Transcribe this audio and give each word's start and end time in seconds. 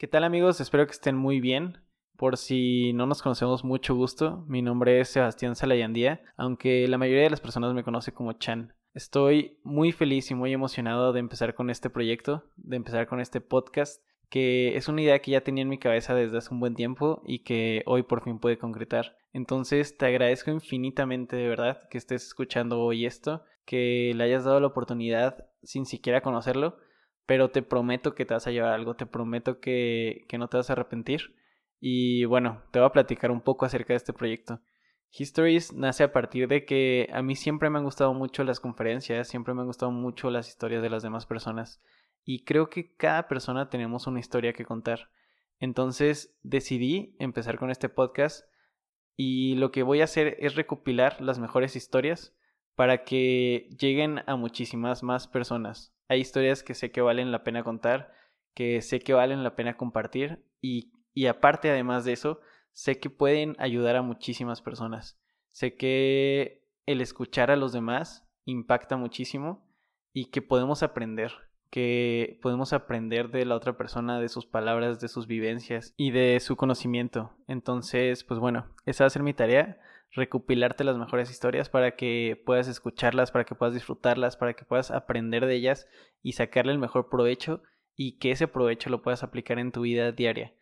¿Qué 0.00 0.08
tal 0.08 0.24
amigos? 0.24 0.62
Espero 0.62 0.86
que 0.86 0.92
estén 0.92 1.14
muy 1.14 1.40
bien. 1.42 1.76
Por 2.16 2.38
si 2.38 2.94
no 2.94 3.04
nos 3.04 3.20
conocemos 3.20 3.64
mucho 3.64 3.94
gusto, 3.94 4.46
mi 4.48 4.62
nombre 4.62 4.98
es 4.98 5.10
Sebastián 5.10 5.56
Salayandía, 5.56 6.22
aunque 6.38 6.88
la 6.88 6.96
mayoría 6.96 7.24
de 7.24 7.28
las 7.28 7.42
personas 7.42 7.74
me 7.74 7.84
conoce 7.84 8.14
como 8.14 8.32
Chan. 8.32 8.72
Estoy 8.94 9.58
muy 9.62 9.92
feliz 9.92 10.30
y 10.30 10.34
muy 10.34 10.54
emocionado 10.54 11.12
de 11.12 11.20
empezar 11.20 11.54
con 11.54 11.68
este 11.68 11.90
proyecto, 11.90 12.44
de 12.56 12.76
empezar 12.76 13.08
con 13.08 13.20
este 13.20 13.42
podcast, 13.42 14.02
que 14.30 14.74
es 14.74 14.88
una 14.88 15.02
idea 15.02 15.18
que 15.18 15.32
ya 15.32 15.42
tenía 15.42 15.60
en 15.60 15.68
mi 15.68 15.76
cabeza 15.76 16.14
desde 16.14 16.38
hace 16.38 16.54
un 16.54 16.60
buen 16.60 16.74
tiempo 16.74 17.20
y 17.26 17.40
que 17.40 17.82
hoy 17.84 18.02
por 18.02 18.24
fin 18.24 18.38
puede 18.38 18.56
concretar. 18.56 19.18
Entonces 19.34 19.98
te 19.98 20.06
agradezco 20.06 20.50
infinitamente 20.50 21.36
de 21.36 21.46
verdad 21.46 21.86
que 21.90 21.98
estés 21.98 22.26
escuchando 22.26 22.80
hoy 22.80 23.04
esto, 23.04 23.44
que 23.66 24.14
le 24.16 24.24
hayas 24.24 24.44
dado 24.44 24.60
la 24.60 24.68
oportunidad 24.68 25.50
sin 25.62 25.84
siquiera 25.84 26.22
conocerlo, 26.22 26.78
pero 27.30 27.52
te 27.52 27.62
prometo 27.62 28.16
que 28.16 28.26
te 28.26 28.34
vas 28.34 28.48
a 28.48 28.50
llevar 28.50 28.72
algo, 28.72 28.96
te 28.96 29.06
prometo 29.06 29.60
que, 29.60 30.24
que 30.28 30.36
no 30.36 30.48
te 30.48 30.56
vas 30.56 30.68
a 30.68 30.72
arrepentir 30.72 31.36
y 31.78 32.24
bueno, 32.24 32.64
te 32.72 32.80
voy 32.80 32.88
a 32.88 32.92
platicar 32.92 33.30
un 33.30 33.40
poco 33.40 33.64
acerca 33.64 33.92
de 33.92 33.98
este 33.98 34.12
proyecto. 34.12 34.58
Histories 35.12 35.72
nace 35.72 36.02
a 36.02 36.12
partir 36.12 36.48
de 36.48 36.64
que 36.64 37.08
a 37.12 37.22
mí 37.22 37.36
siempre 37.36 37.70
me 37.70 37.78
han 37.78 37.84
gustado 37.84 38.14
mucho 38.14 38.42
las 38.42 38.58
conferencias, 38.58 39.28
siempre 39.28 39.54
me 39.54 39.60
han 39.60 39.68
gustado 39.68 39.92
mucho 39.92 40.28
las 40.28 40.48
historias 40.48 40.82
de 40.82 40.90
las 40.90 41.04
demás 41.04 41.24
personas 41.24 41.80
y 42.24 42.42
creo 42.42 42.68
que 42.68 42.96
cada 42.96 43.28
persona 43.28 43.70
tenemos 43.70 44.08
una 44.08 44.18
historia 44.18 44.52
que 44.52 44.64
contar. 44.64 45.08
Entonces 45.60 46.36
decidí 46.42 47.14
empezar 47.20 47.60
con 47.60 47.70
este 47.70 47.88
podcast 47.88 48.44
y 49.14 49.54
lo 49.54 49.70
que 49.70 49.84
voy 49.84 50.00
a 50.00 50.04
hacer 50.10 50.36
es 50.40 50.56
recopilar 50.56 51.20
las 51.20 51.38
mejores 51.38 51.76
historias 51.76 52.36
para 52.74 53.04
que 53.04 53.68
lleguen 53.78 54.24
a 54.26 54.34
muchísimas 54.34 55.04
más 55.04 55.28
personas. 55.28 55.94
Hay 56.10 56.20
historias 56.20 56.62
que 56.62 56.74
sé 56.74 56.90
que 56.90 57.00
valen 57.00 57.32
la 57.32 57.42
pena 57.42 57.64
contar, 57.64 58.12
que 58.52 58.82
sé 58.82 59.00
que 59.00 59.14
valen 59.14 59.42
la 59.42 59.56
pena 59.56 59.78
compartir 59.78 60.44
y 60.60 60.92
y 61.14 61.26
aparte, 61.26 61.70
además 61.70 62.04
de 62.04 62.12
eso, 62.12 62.40
sé 62.72 62.98
que 62.98 63.10
pueden 63.10 63.56
ayudar 63.58 63.96
a 63.96 64.02
muchísimas 64.02 64.62
personas. 64.62 65.18
Sé 65.50 65.74
que 65.74 66.64
el 66.86 67.00
escuchar 67.00 67.50
a 67.50 67.56
los 67.56 67.72
demás 67.72 68.26
impacta 68.44 68.96
muchísimo 68.96 69.68
y 70.12 70.26
que 70.26 70.42
podemos 70.42 70.82
aprender, 70.82 71.32
que 71.70 72.38
podemos 72.42 72.72
aprender 72.72 73.30
de 73.30 73.44
la 73.44 73.56
otra 73.56 73.76
persona, 73.76 74.20
de 74.20 74.28
sus 74.28 74.46
palabras, 74.46 75.00
de 75.00 75.08
sus 75.08 75.26
vivencias 75.26 75.94
y 75.96 76.10
de 76.10 76.38
su 76.40 76.56
conocimiento. 76.56 77.32
Entonces, 77.48 78.24
pues 78.24 78.38
bueno, 78.40 78.66
esa 78.86 79.04
va 79.04 79.08
a 79.08 79.10
ser 79.10 79.22
mi 79.22 79.34
tarea, 79.34 79.80
recopilarte 80.12 80.84
las 80.84 80.98
mejores 80.98 81.30
historias 81.30 81.68
para 81.68 81.96
que 81.96 82.40
puedas 82.44 82.68
escucharlas, 82.68 83.30
para 83.30 83.44
que 83.44 83.54
puedas 83.54 83.74
disfrutarlas, 83.74 84.36
para 84.36 84.54
que 84.54 84.64
puedas 84.64 84.90
aprender 84.90 85.46
de 85.46 85.54
ellas 85.54 85.88
y 86.22 86.32
sacarle 86.32 86.72
el 86.72 86.78
mejor 86.78 87.08
provecho 87.08 87.62
y 87.96 88.18
que 88.18 88.32
ese 88.32 88.48
provecho 88.48 88.90
lo 88.90 89.02
puedas 89.02 89.22
aplicar 89.22 89.58
en 89.58 89.72
tu 89.72 89.82
vida 89.82 90.12
diaria. 90.12 90.54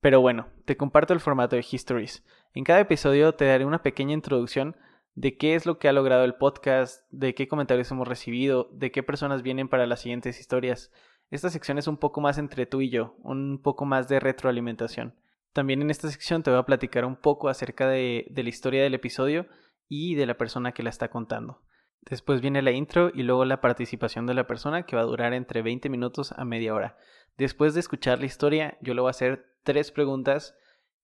Pero 0.00 0.20
bueno, 0.20 0.48
te 0.64 0.76
comparto 0.76 1.12
el 1.12 1.20
formato 1.20 1.56
de 1.56 1.64
Histories. 1.70 2.24
En 2.54 2.64
cada 2.64 2.80
episodio 2.80 3.34
te 3.34 3.44
daré 3.44 3.64
una 3.64 3.82
pequeña 3.82 4.14
introducción 4.14 4.76
de 5.14 5.36
qué 5.36 5.54
es 5.54 5.66
lo 5.66 5.78
que 5.78 5.88
ha 5.88 5.92
logrado 5.92 6.24
el 6.24 6.34
podcast, 6.34 7.04
de 7.10 7.34
qué 7.34 7.48
comentarios 7.48 7.90
hemos 7.90 8.06
recibido, 8.06 8.68
de 8.72 8.90
qué 8.90 9.02
personas 9.02 9.42
vienen 9.42 9.68
para 9.68 9.86
las 9.86 10.00
siguientes 10.00 10.38
historias. 10.40 10.92
Esta 11.30 11.50
sección 11.50 11.78
es 11.78 11.88
un 11.88 11.96
poco 11.96 12.20
más 12.20 12.38
entre 12.38 12.66
tú 12.66 12.82
y 12.82 12.90
yo, 12.90 13.16
un 13.22 13.60
poco 13.62 13.84
más 13.84 14.08
de 14.08 14.20
retroalimentación. 14.20 15.14
También 15.56 15.80
en 15.80 15.88
esta 15.88 16.10
sección 16.10 16.42
te 16.42 16.50
voy 16.50 16.60
a 16.60 16.66
platicar 16.66 17.06
un 17.06 17.16
poco 17.16 17.48
acerca 17.48 17.88
de, 17.88 18.30
la 18.30 18.46
historia 18.46 18.82
del 18.82 18.92
episodio 18.92 19.46
y 19.88 20.14
de 20.14 20.26
la 20.26 20.36
persona 20.36 20.72
que 20.72 20.82
la 20.82 20.90
está 20.90 21.08
contando. 21.08 21.62
Después 22.02 22.42
viene 22.42 22.60
la 22.60 22.72
intro 22.72 23.10
y 23.14 23.22
luego 23.22 23.46
la 23.46 23.62
participación 23.62 24.26
de 24.26 24.34
la 24.34 24.46
persona 24.46 24.82
que 24.82 24.96
va 24.96 25.00
a 25.00 25.06
durar 25.06 25.32
entre 25.32 25.62
20 25.62 25.88
minutos 25.88 26.32
a 26.32 26.44
media 26.44 26.74
hora. 26.74 26.98
Después 27.38 27.72
de 27.72 27.80
escuchar 27.80 28.20
la 28.20 28.26
historia, 28.26 28.76
yo 28.82 28.92
le 28.92 29.00
voy 29.00 29.08
a 29.08 29.12
hacer 29.12 29.46
tres 29.62 29.92
preguntas 29.92 30.54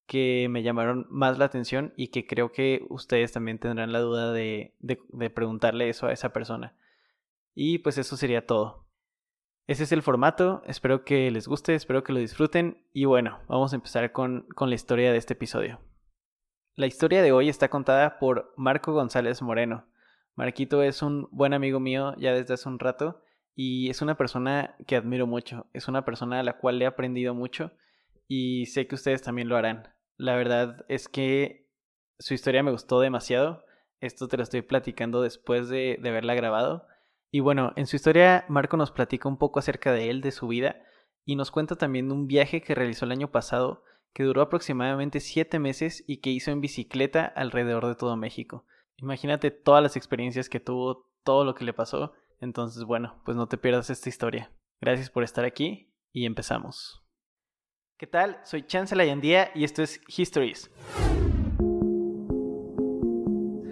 que 0.07 0.49
me 0.51 0.63
llamaron 0.63 1.07
más 1.09 1.39
la 1.39 1.47
atención 1.47 1.95
y 1.97 2.09
que 2.09 2.27
creo 2.27 2.53
que 2.53 2.85
ustedes 2.91 3.33
también 3.33 3.59
tendrán 3.59 3.91
la 3.91 4.01
duda 4.01 4.35
de, 4.35 4.75
preguntarle 5.35 5.89
eso 5.89 6.09
a 6.09 6.13
esa 6.13 6.35
persona. 6.35 6.77
Y 7.55 7.79
pues 7.79 7.97
eso 7.97 8.19
sería 8.19 8.45
todo. 8.45 8.82
Ese 9.69 9.85
es 9.85 9.93
el 9.93 10.03
formato, 10.03 10.63
espero 10.67 11.05
que 11.05 11.31
les 11.31 11.47
guste, 11.47 11.75
espero 11.75 12.03
que 12.03 12.13
lo 12.13 12.19
disfruten 12.19 12.85
y 12.93 13.05
bueno, 13.05 13.39
vamos 13.47 13.73
a 13.73 13.77
empezar 13.77 14.11
con, 14.11 14.47
con 14.57 14.69
la 14.69 14.75
historia 14.75 15.13
de 15.13 15.19
este 15.19 15.35
episodio. 15.35 15.81
La 16.75 16.87
historia 16.87 17.23
de 17.23 17.31
hoy 17.31 17.49
está 17.49 17.69
contada 17.69 18.19
por 18.19 18.53
Marco 18.57 18.93
González 18.93 19.41
Moreno. 19.41 19.87
Marquito 20.35 20.83
es 20.83 21.01
un 21.01 21.29
buen 21.31 21.55
amigo 21.55 21.79
mío 21.79 22.15
ya 22.19 22.33
desde 22.33 22.55
hace 22.55 22.69
un 22.69 22.81
rato 22.81 23.23
y 23.55 23.89
es 23.89 24.03
una 24.03 24.17
persona 24.17 24.75
que 24.89 24.97
admiro 24.97 25.29
mucho, 25.29 25.67
es 25.73 25.87
una 25.87 26.05
persona 26.05 26.41
a 26.41 26.43
la 26.43 26.59
cual 26.59 26.83
he 26.83 26.87
aprendido 26.87 27.33
mucho 27.33 27.71
y 28.27 28.67
sé 28.67 28.89
que 28.89 28.97
ustedes 28.97 29.23
también 29.23 29.49
lo 29.49 29.57
harán. 29.57 29.95
La 30.17 30.35
verdad 30.35 30.85
es 30.89 31.09
que 31.09 31.69
su 32.19 32.35
historia 32.35 32.65
me 32.65 32.73
gustó 32.73 32.99
demasiado. 32.99 33.65
Esto 34.01 34.27
te 34.27 34.37
lo 34.37 34.43
estoy 34.43 34.63
platicando 34.63 35.23
después 35.23 35.69
de, 35.69 35.99
de 36.03 36.09
haberla 36.09 36.35
grabado. 36.35 36.89
Y 37.35 37.41
bueno, 37.41 37.73
en 37.77 37.87
su 37.87 37.97
historia 37.97 38.45
Marco 38.49 38.77
nos 38.77 38.93
platica 38.93 39.27
un 39.27 39.39
poco 39.39 39.59
acerca 39.59 39.91
de 39.91 40.11
él, 40.11 40.21
de 40.21 40.33
su 40.33 40.47
vida, 40.49 40.77
y 41.25 41.35
nos 41.35 41.51
cuenta 41.51 41.77
también 41.77 42.09
de 42.09 42.15
un 42.15 42.27
viaje 42.27 42.61
que 42.61 42.75
realizó 42.75 43.07
el 43.07 43.13
año 43.13 43.31
pasado, 43.31 43.85
que 44.13 44.23
duró 44.23 44.43
aproximadamente 44.43 45.19
siete 45.19 45.59
meses 45.59 46.05
y 46.07 46.19
que 46.19 46.29
hizo 46.29 46.51
en 46.51 46.61
bicicleta 46.61 47.25
alrededor 47.25 47.87
de 47.87 47.95
todo 47.95 48.19
México. 48.19 48.67
Imagínate 48.99 49.51
todas 49.51 49.83
las 49.83 49.97
experiencias 49.97 50.51
que 50.51 50.61
tuvo, 50.61 51.11
todo 51.25 51.47
lo 51.47 51.55
que 51.55 51.65
le 51.65 51.73
pasó. 51.73 52.13
Entonces, 52.39 52.85
bueno, 52.85 53.23
pues 53.25 53.35
no 53.35 53.49
te 53.49 53.57
pierdas 53.57 53.89
esta 53.89 54.11
historia. 54.11 54.53
Gracias 54.83 55.09
por 55.09 55.25
estar 55.25 55.47
aquí 55.47 55.91
y 56.13 56.27
empezamos. 56.27 57.03
¿Qué 57.97 58.07
tal? 58.07 58.41
Soy 58.45 58.67
Chance 58.67 58.95
Layandía 58.95 59.53
y 59.55 59.65
esto 59.65 59.83
es 59.83 60.03
Histories. 60.07 60.71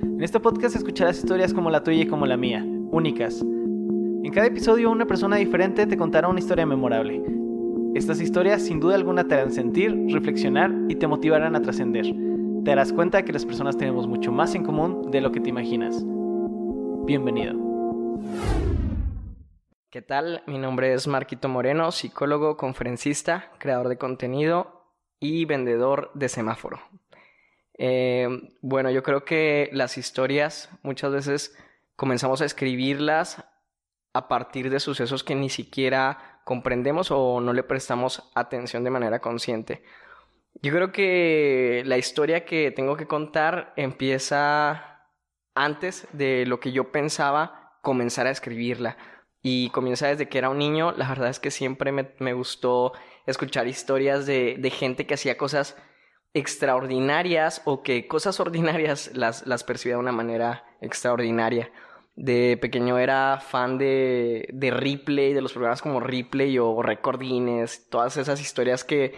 En 0.02 0.24
este 0.24 0.40
podcast 0.40 0.76
escucharás 0.76 1.18
historias 1.18 1.52
como 1.52 1.70
la 1.70 1.82
tuya 1.82 2.02
y 2.02 2.06
como 2.06 2.26
la 2.26 2.36
mía, 2.36 2.62
únicas. 2.62 3.42
En 4.22 4.32
cada 4.32 4.48
episodio 4.48 4.90
una 4.90 5.06
persona 5.06 5.36
diferente 5.36 5.86
te 5.86 5.96
contará 5.96 6.28
una 6.28 6.40
historia 6.40 6.66
memorable. 6.66 7.22
Estas 7.94 8.20
historias 8.20 8.62
sin 8.62 8.78
duda 8.78 8.94
alguna 8.94 9.26
te 9.26 9.34
harán 9.34 9.50
sentir, 9.50 9.96
reflexionar 10.08 10.70
y 10.90 10.96
te 10.96 11.06
motivarán 11.06 11.56
a 11.56 11.62
trascender. 11.62 12.04
Te 12.04 12.70
darás 12.70 12.92
cuenta 12.92 13.24
que 13.24 13.32
las 13.32 13.46
personas 13.46 13.78
tenemos 13.78 14.06
mucho 14.06 14.30
más 14.30 14.54
en 14.54 14.62
común 14.62 15.10
de 15.10 15.22
lo 15.22 15.32
que 15.32 15.40
te 15.40 15.48
imaginas. 15.48 16.04
Bienvenido. 17.06 17.54
¿Qué 19.88 20.02
tal? 20.02 20.42
Mi 20.46 20.58
nombre 20.58 20.92
es 20.92 21.06
Marquito 21.06 21.48
Moreno, 21.48 21.90
psicólogo, 21.90 22.58
conferencista, 22.58 23.50
creador 23.56 23.88
de 23.88 23.96
contenido 23.96 24.84
y 25.18 25.46
vendedor 25.46 26.10
de 26.12 26.28
semáforo. 26.28 26.78
Eh, 27.78 28.28
bueno, 28.60 28.90
yo 28.90 29.02
creo 29.02 29.24
que 29.24 29.70
las 29.72 29.96
historias 29.96 30.68
muchas 30.82 31.10
veces 31.10 31.56
comenzamos 31.96 32.42
a 32.42 32.44
escribirlas 32.44 33.46
a 34.12 34.28
partir 34.28 34.70
de 34.70 34.80
sucesos 34.80 35.24
que 35.24 35.34
ni 35.34 35.50
siquiera 35.50 36.40
comprendemos 36.44 37.10
o 37.10 37.40
no 37.40 37.52
le 37.52 37.62
prestamos 37.62 38.30
atención 38.34 38.84
de 38.84 38.90
manera 38.90 39.20
consciente. 39.20 39.82
Yo 40.62 40.72
creo 40.72 40.92
que 40.92 41.82
la 41.86 41.96
historia 41.96 42.44
que 42.44 42.70
tengo 42.70 42.96
que 42.96 43.06
contar 43.06 43.72
empieza 43.76 45.06
antes 45.54 46.08
de 46.12 46.44
lo 46.46 46.60
que 46.60 46.72
yo 46.72 46.90
pensaba 46.92 47.78
comenzar 47.82 48.26
a 48.26 48.30
escribirla 48.30 48.96
y 49.42 49.70
comienza 49.70 50.08
desde 50.08 50.28
que 50.28 50.38
era 50.38 50.50
un 50.50 50.58
niño. 50.58 50.92
La 50.92 51.08
verdad 51.08 51.30
es 51.30 51.40
que 51.40 51.50
siempre 51.50 51.92
me, 51.92 52.32
gustó 52.32 52.92
escuchar 53.26 53.68
historias 53.68 54.26
de, 54.26 54.56
de, 54.58 54.70
gente 54.70 55.06
que 55.06 55.14
hacía 55.14 55.38
cosas 55.38 55.76
extraordinarias 56.34 57.62
o 57.64 57.82
que 57.82 58.06
cosas 58.06 58.38
ordinarias 58.38 59.10
las, 59.14 59.46
las 59.46 59.64
percibía 59.64 59.96
de 59.96 60.00
una 60.00 60.12
manera 60.12 60.64
extraordinaria. 60.80 61.70
De 62.20 62.58
pequeño 62.58 62.98
era 62.98 63.40
fan 63.40 63.78
de, 63.78 64.46
de 64.52 64.70
Ripley, 64.70 65.32
de 65.32 65.40
los 65.40 65.54
programas 65.54 65.80
como 65.80 66.00
Ripley 66.00 66.58
o 66.58 66.82
Recordines, 66.82 67.88
todas 67.88 68.18
esas 68.18 68.42
historias 68.42 68.84
que, 68.84 69.14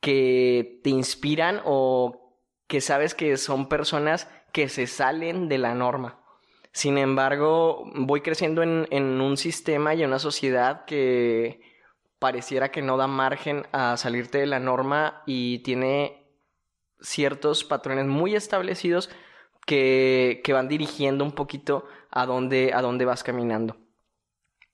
que 0.00 0.80
te 0.82 0.88
inspiran 0.88 1.60
o 1.66 2.38
que 2.66 2.80
sabes 2.80 3.14
que 3.14 3.36
son 3.36 3.68
personas 3.68 4.26
que 4.54 4.70
se 4.70 4.86
salen 4.86 5.50
de 5.50 5.58
la 5.58 5.74
norma. 5.74 6.18
Sin 6.72 6.96
embargo, 6.96 7.84
voy 7.94 8.22
creciendo 8.22 8.62
en, 8.62 8.86
en 8.90 9.20
un 9.20 9.36
sistema 9.36 9.94
y 9.94 10.02
en 10.02 10.08
una 10.08 10.18
sociedad 10.18 10.86
que 10.86 11.60
pareciera 12.18 12.70
que 12.70 12.80
no 12.80 12.96
da 12.96 13.06
margen 13.06 13.66
a 13.72 13.98
salirte 13.98 14.38
de 14.38 14.46
la 14.46 14.60
norma 14.60 15.22
y 15.26 15.58
tiene 15.58 16.26
ciertos 17.02 17.64
patrones 17.64 18.06
muy 18.06 18.34
establecidos 18.34 19.10
que, 19.66 20.40
que 20.42 20.54
van 20.54 20.68
dirigiendo 20.68 21.22
un 21.22 21.32
poquito 21.32 21.84
a 22.10 22.26
dónde, 22.26 22.72
a 22.74 22.82
dónde 22.82 23.04
vas 23.04 23.22
caminando. 23.22 23.76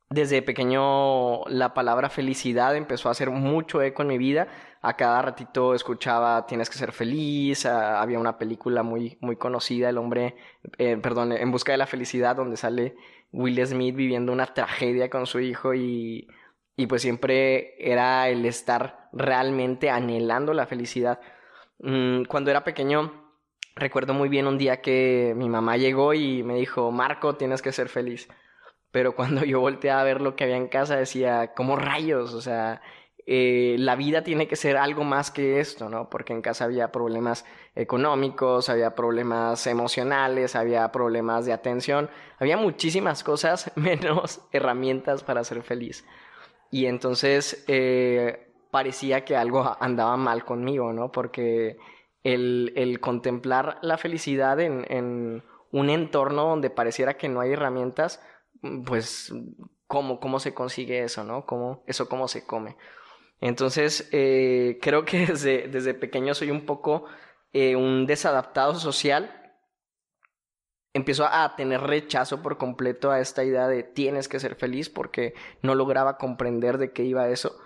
Desde 0.08 0.40
pequeño 0.40 1.44
la 1.46 1.74
palabra 1.74 2.08
felicidad 2.08 2.76
empezó 2.76 3.08
a 3.08 3.12
hacer 3.12 3.30
mucho 3.30 3.82
eco 3.82 4.02
en 4.02 4.08
mi 4.08 4.18
vida. 4.18 4.46
A 4.80 4.96
cada 4.96 5.20
ratito 5.20 5.74
escuchaba 5.74 6.46
tienes 6.46 6.70
que 6.70 6.78
ser 6.78 6.92
feliz. 6.92 7.66
había 7.66 8.20
una 8.20 8.38
película 8.38 8.84
muy, 8.84 9.18
muy 9.20 9.36
conocida, 9.36 9.88
El 9.88 9.98
hombre, 9.98 10.36
eh, 10.78 10.96
perdón, 10.96 11.32
En 11.32 11.50
busca 11.50 11.72
de 11.72 11.78
la 11.78 11.86
felicidad, 11.86 12.36
donde 12.36 12.56
sale 12.56 12.94
Will 13.32 13.66
Smith 13.66 13.96
viviendo 13.96 14.32
una 14.32 14.46
tragedia 14.46 15.10
con 15.10 15.26
su 15.26 15.40
hijo 15.40 15.74
y, 15.74 16.28
Y 16.76 16.86
pues 16.86 17.02
siempre 17.02 17.74
era 17.78 18.28
el 18.28 18.44
estar 18.46 19.08
realmente 19.12 19.90
anhelando 19.90 20.54
la 20.54 20.66
felicidad. 20.66 21.20
Mm, 21.80 22.24
cuando 22.26 22.50
era 22.50 22.64
pequeño, 22.64 23.25
recuerdo 23.76 24.14
muy 24.14 24.28
bien 24.28 24.46
un 24.46 24.58
día 24.58 24.80
que 24.80 25.34
mi 25.36 25.48
mamá 25.48 25.76
llegó 25.76 26.14
y 26.14 26.42
me 26.42 26.56
dijo, 26.56 26.90
Marco, 26.90 27.36
tienes 27.36 27.62
que 27.62 27.72
ser 27.72 27.88
feliz. 27.88 28.28
Pero 28.90 29.14
cuando 29.14 29.44
yo 29.44 29.60
volteé 29.60 29.90
a 29.90 30.02
ver 30.02 30.20
lo 30.20 30.34
que 30.34 30.44
había 30.44 30.56
en 30.56 30.68
casa, 30.68 30.96
decía, 30.96 31.52
¿cómo 31.54 31.76
rayos? 31.76 32.32
O 32.34 32.40
sea, 32.40 32.80
eh, 33.26 33.76
la 33.78 33.96
vida 33.96 34.22
tiene 34.22 34.48
que 34.48 34.56
ser 34.56 34.76
algo 34.76 35.04
más 35.04 35.30
que 35.30 35.60
esto, 35.60 35.88
¿no? 35.90 36.08
Porque 36.08 36.32
en 36.32 36.42
casa 36.42 36.64
había 36.64 36.92
problemas 36.92 37.44
económicos, 37.74 38.68
había 38.70 38.94
problemas 38.94 39.66
emocionales, 39.66 40.56
había 40.56 40.90
problemas 40.92 41.44
de 41.44 41.52
atención, 41.52 42.08
había 42.38 42.56
muchísimas 42.56 43.22
cosas 43.22 43.72
menos 43.76 44.40
herramientas 44.52 45.22
para 45.22 45.44
ser 45.44 45.62
feliz. 45.62 46.06
Y 46.70 46.86
entonces 46.86 47.64
eh, 47.68 48.54
parecía 48.70 49.24
que 49.24 49.36
algo 49.36 49.76
andaba 49.80 50.16
mal 50.16 50.44
conmigo, 50.44 50.92
¿no? 50.92 51.12
Porque 51.12 51.78
el, 52.26 52.98
contemplar 53.00 53.78
la 53.82 53.98
felicidad 53.98 54.60
en, 54.60 55.42
un 55.72 55.90
entorno 55.90 56.44
donde 56.44 56.70
pareciera 56.70 57.16
que 57.16 57.28
no 57.28 57.40
hay 57.40 57.52
herramientas, 57.52 58.22
pues, 58.86 59.32
¿cómo, 59.86 60.20
cómo 60.20 60.40
se 60.40 60.54
consigue 60.54 61.02
eso, 61.02 61.24
¿no? 61.24 61.44
¿Cómo, 61.44 61.82
eso 61.86 62.08
cómo 62.08 62.28
se 62.28 62.46
come? 62.46 62.76
Entonces, 63.40 64.08
eh, 64.12 64.78
creo 64.80 65.04
que 65.04 65.26
desde, 65.26 65.68
desde, 65.68 65.94
pequeño 65.94 66.34
soy 66.34 66.50
un 66.50 66.64
poco 66.66 67.04
eh, 67.52 67.76
un 67.76 68.06
desadaptado 68.06 68.74
social. 68.76 69.42
Empiezo 70.94 71.26
a 71.26 71.54
tener 71.56 71.82
rechazo 71.82 72.42
por 72.42 72.56
completo 72.56 73.10
a 73.10 73.20
esta 73.20 73.44
idea 73.44 73.68
de 73.68 73.82
tienes 73.82 74.28
que 74.28 74.40
ser 74.40 74.54
feliz 74.54 74.88
porque 74.88 75.34
no 75.60 75.74
lograba 75.74 76.16
comprender 76.16 76.78
de 76.78 76.92
qué 76.92 77.04
iba 77.04 77.28
eso. 77.28 77.60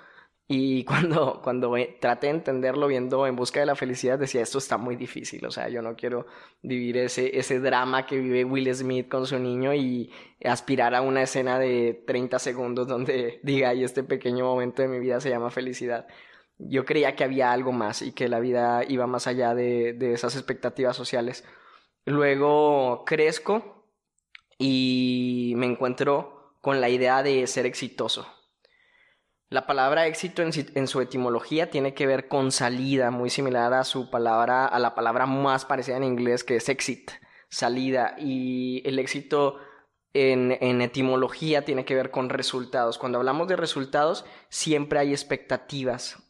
Y 0.52 0.82
cuando, 0.84 1.40
cuando 1.44 1.72
traté 2.00 2.26
de 2.26 2.32
entenderlo 2.32 2.88
viendo 2.88 3.24
En 3.24 3.36
Busca 3.36 3.60
de 3.60 3.66
la 3.66 3.76
Felicidad, 3.76 4.18
decía, 4.18 4.42
esto 4.42 4.58
está 4.58 4.78
muy 4.78 4.96
difícil, 4.96 5.46
o 5.46 5.52
sea, 5.52 5.68
yo 5.68 5.80
no 5.80 5.94
quiero 5.94 6.26
vivir 6.60 6.96
ese, 6.96 7.38
ese 7.38 7.60
drama 7.60 8.04
que 8.04 8.18
vive 8.18 8.44
Will 8.44 8.74
Smith 8.74 9.08
con 9.08 9.28
su 9.28 9.38
niño 9.38 9.72
y 9.74 10.12
aspirar 10.44 10.96
a 10.96 11.02
una 11.02 11.22
escena 11.22 11.60
de 11.60 12.02
30 12.04 12.40
segundos 12.40 12.88
donde 12.88 13.38
diga, 13.44 13.72
y 13.74 13.84
este 13.84 14.02
pequeño 14.02 14.44
momento 14.44 14.82
de 14.82 14.88
mi 14.88 14.98
vida 14.98 15.20
se 15.20 15.30
llama 15.30 15.50
felicidad. 15.50 16.08
Yo 16.58 16.84
creía 16.84 17.14
que 17.14 17.22
había 17.22 17.52
algo 17.52 17.70
más 17.70 18.02
y 18.02 18.10
que 18.10 18.28
la 18.28 18.40
vida 18.40 18.82
iba 18.88 19.06
más 19.06 19.28
allá 19.28 19.54
de, 19.54 19.92
de 19.92 20.14
esas 20.14 20.34
expectativas 20.34 20.96
sociales. 20.96 21.44
Luego 22.06 23.04
crezco 23.06 23.86
y 24.58 25.54
me 25.56 25.66
encuentro 25.66 26.56
con 26.60 26.80
la 26.80 26.88
idea 26.88 27.22
de 27.22 27.46
ser 27.46 27.66
exitoso 27.66 28.26
la 29.50 29.66
palabra 29.66 30.06
éxito 30.06 30.42
en, 30.42 30.86
su 30.86 31.00
etimología 31.00 31.70
tiene 31.70 31.92
que 31.92 32.06
ver 32.06 32.28
con 32.28 32.52
salida, 32.52 33.10
muy 33.10 33.30
similar 33.30 33.74
a 33.74 33.82
su 33.82 34.08
palabra, 34.08 34.64
a 34.64 34.78
la 34.78 34.94
palabra 34.94 35.26
más 35.26 35.64
parecida 35.64 35.96
en 35.96 36.04
inglés 36.04 36.44
que 36.44 36.54
es 36.54 36.68
exit, 36.68 37.10
salida. 37.48 38.14
Y 38.16 38.80
el 38.84 39.00
éxito 39.00 39.56
en, 40.14 40.52
etimología 40.80 41.64
tiene 41.64 41.84
que 41.84 41.96
ver 41.96 42.12
con 42.12 42.28
resultados. 42.28 42.96
Cuando 42.96 43.18
hablamos 43.18 43.48
de 43.48 43.56
resultados, 43.56 44.24
siempre 44.50 45.00
hay 45.00 45.10
expectativas. 45.10 46.22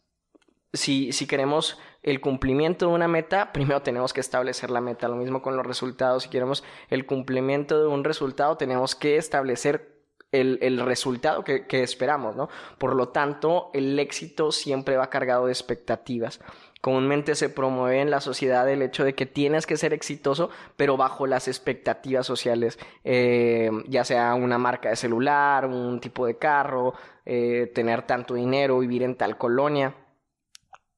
Si, 0.73 1.11
si 1.11 1.27
queremos 1.27 1.77
el 2.01 2.21
cumplimiento 2.21 2.87
de 2.87 2.93
una 2.93 3.07
meta, 3.07 3.51
primero 3.53 3.83
tenemos 3.83 4.13
que 4.13 4.21
establecer 4.21 4.71
la 4.71 4.81
meta. 4.81 5.07
Lo 5.07 5.15
mismo 5.15 5.43
con 5.43 5.55
los 5.55 5.67
resultados. 5.67 6.23
Si 6.23 6.29
queremos 6.29 6.63
el 6.89 7.05
cumplimiento 7.05 7.79
de 7.79 7.87
un 7.87 8.03
resultado, 8.03 8.57
tenemos 8.57 8.95
que 8.95 9.17
establecer 9.17 10.00
el, 10.31 10.79
resultado 10.79 11.43
que, 11.43 11.65
esperamos, 11.83 12.35
¿no? 12.35 12.49
Por 12.77 12.95
lo 12.95 13.09
tanto, 13.09 13.69
el 13.73 13.99
éxito 13.99 14.51
siempre 14.51 14.97
va 14.97 15.09
cargado 15.09 15.45
de 15.45 15.51
expectativas. 15.51 16.39
Comúnmente 16.79 17.35
se 17.35 17.49
promueve 17.49 18.01
en 18.01 18.09
la 18.09 18.21
sociedad 18.21 18.67
el 18.69 18.81
hecho 18.81 19.03
de 19.03 19.13
que 19.13 19.25
tienes 19.25 19.67
que 19.67 19.77
ser 19.77 19.93
exitoso, 19.93 20.49
pero 20.77 20.97
bajo 20.97 21.27
las 21.27 21.47
expectativas 21.47 22.25
sociales, 22.25 22.79
eh, 23.03 23.69
ya 23.87 24.03
sea 24.03 24.33
una 24.33 24.57
marca 24.57 24.89
de 24.89 24.95
celular, 24.95 25.65
un 25.65 25.99
tipo 25.99 26.25
de 26.25 26.37
carro, 26.37 26.93
eh, 27.25 27.71
tener 27.75 28.03
tanto 28.07 28.33
dinero, 28.33 28.79
vivir 28.79 29.03
en 29.03 29.15
tal 29.15 29.37
colonia. 29.37 29.95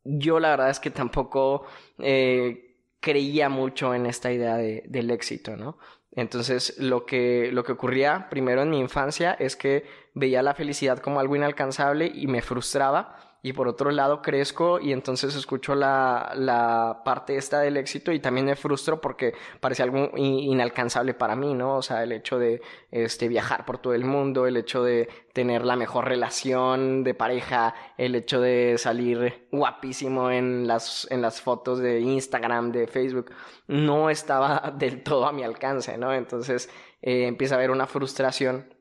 Yo 0.05 0.39
la 0.39 0.51
verdad 0.51 0.69
es 0.69 0.79
que 0.79 0.91
tampoco 0.91 1.65
eh, 1.97 2.77
creía 3.01 3.49
mucho 3.49 3.93
en 3.93 4.05
esta 4.05 4.31
idea 4.31 4.55
del 4.55 5.11
éxito, 5.11 5.57
¿no? 5.57 5.77
Entonces, 6.15 6.75
lo 6.77 7.05
que, 7.05 7.49
lo 7.51 7.63
que 7.63 7.71
ocurría 7.71 8.27
primero 8.29 8.61
en 8.61 8.69
mi 8.69 8.79
infancia 8.79 9.33
es 9.33 9.55
que 9.55 9.85
veía 10.13 10.43
la 10.43 10.53
felicidad 10.53 10.99
como 10.99 11.19
algo 11.19 11.35
inalcanzable 11.35 12.11
y 12.13 12.27
me 12.27 12.41
frustraba 12.41 13.32
y 13.45 13.51
por 13.51 13.67
otro 13.67 13.91
lado 13.91 14.21
crezco 14.21 14.79
y 14.79 14.93
entonces 14.93 15.35
escucho 15.35 15.75
la, 15.75 16.31
la 16.33 17.01
parte 17.03 17.35
esta 17.35 17.59
del 17.59 17.75
éxito 17.75 18.13
y 18.13 18.21
también 18.21 18.45
me 18.45 18.55
frustro 18.55 19.01
porque 19.01 19.33
parece 19.59 19.83
algo 19.83 20.11
inalcanzable 20.15 21.13
para 21.13 21.35
mí, 21.35 21.53
¿no? 21.53 21.75
O 21.75 21.81
sea, 21.81 22.03
el 22.03 22.13
hecho 22.13 22.39
de 22.39 22.61
este, 22.89 23.27
viajar 23.27 23.65
por 23.65 23.79
todo 23.79 23.93
el 23.93 24.05
mundo, 24.05 24.47
el 24.47 24.55
hecho 24.55 24.81
de 24.81 25.09
tener 25.33 25.65
la 25.65 25.75
mejor 25.75 26.05
relación 26.07 27.03
de 27.03 27.15
pareja, 27.15 27.75
el 27.97 28.15
hecho 28.15 28.39
de 28.39 28.77
salir 28.77 29.49
guapísimo 29.51 30.31
en 30.31 30.65
las, 30.65 31.05
en 31.11 31.21
las 31.21 31.41
fotos 31.41 31.79
de 31.79 31.99
Instagram, 31.99 32.71
de 32.71 32.87
Facebook, 32.87 33.31
no 33.67 34.09
estaba 34.09 34.73
del 34.77 35.03
todo 35.03 35.27
a 35.27 35.33
mi 35.33 35.43
alcance, 35.43 35.97
¿no? 35.97 36.13
Entonces 36.13 36.69
eh, 37.01 37.27
empieza 37.27 37.55
a 37.55 37.57
haber 37.57 37.71
una 37.71 37.87
frustración 37.87 38.73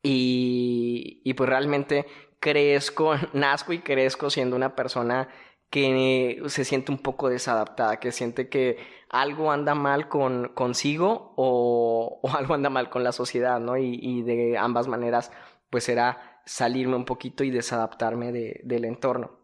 y, 0.00 1.22
y 1.24 1.34
pues 1.34 1.48
realmente 1.48 2.06
crezco, 2.40 3.14
nazco 3.32 3.72
y 3.72 3.80
crezco 3.80 4.30
siendo 4.30 4.56
una 4.56 4.74
persona 4.74 5.28
que 5.68 6.42
se 6.46 6.64
siente 6.64 6.90
un 6.90 6.98
poco 6.98 7.28
desadaptada, 7.28 8.00
que 8.00 8.10
siente 8.10 8.48
que 8.48 8.78
algo 9.08 9.52
anda 9.52 9.76
mal 9.76 10.08
con 10.08 10.48
consigo 10.48 11.32
o, 11.36 12.20
algo 12.36 12.54
anda 12.54 12.70
mal 12.70 12.90
con 12.90 13.04
la 13.04 13.12
sociedad, 13.12 13.60
¿no? 13.60 13.76
Y, 13.76 14.22
de 14.22 14.58
ambas 14.58 14.88
maneras, 14.88 15.30
pues 15.70 15.88
era 15.88 16.40
salirme 16.44 16.96
un 16.96 17.04
poquito 17.04 17.44
y 17.44 17.50
desadaptarme 17.50 18.32
de, 18.32 18.60
del 18.64 18.84
entorno. 18.84 19.38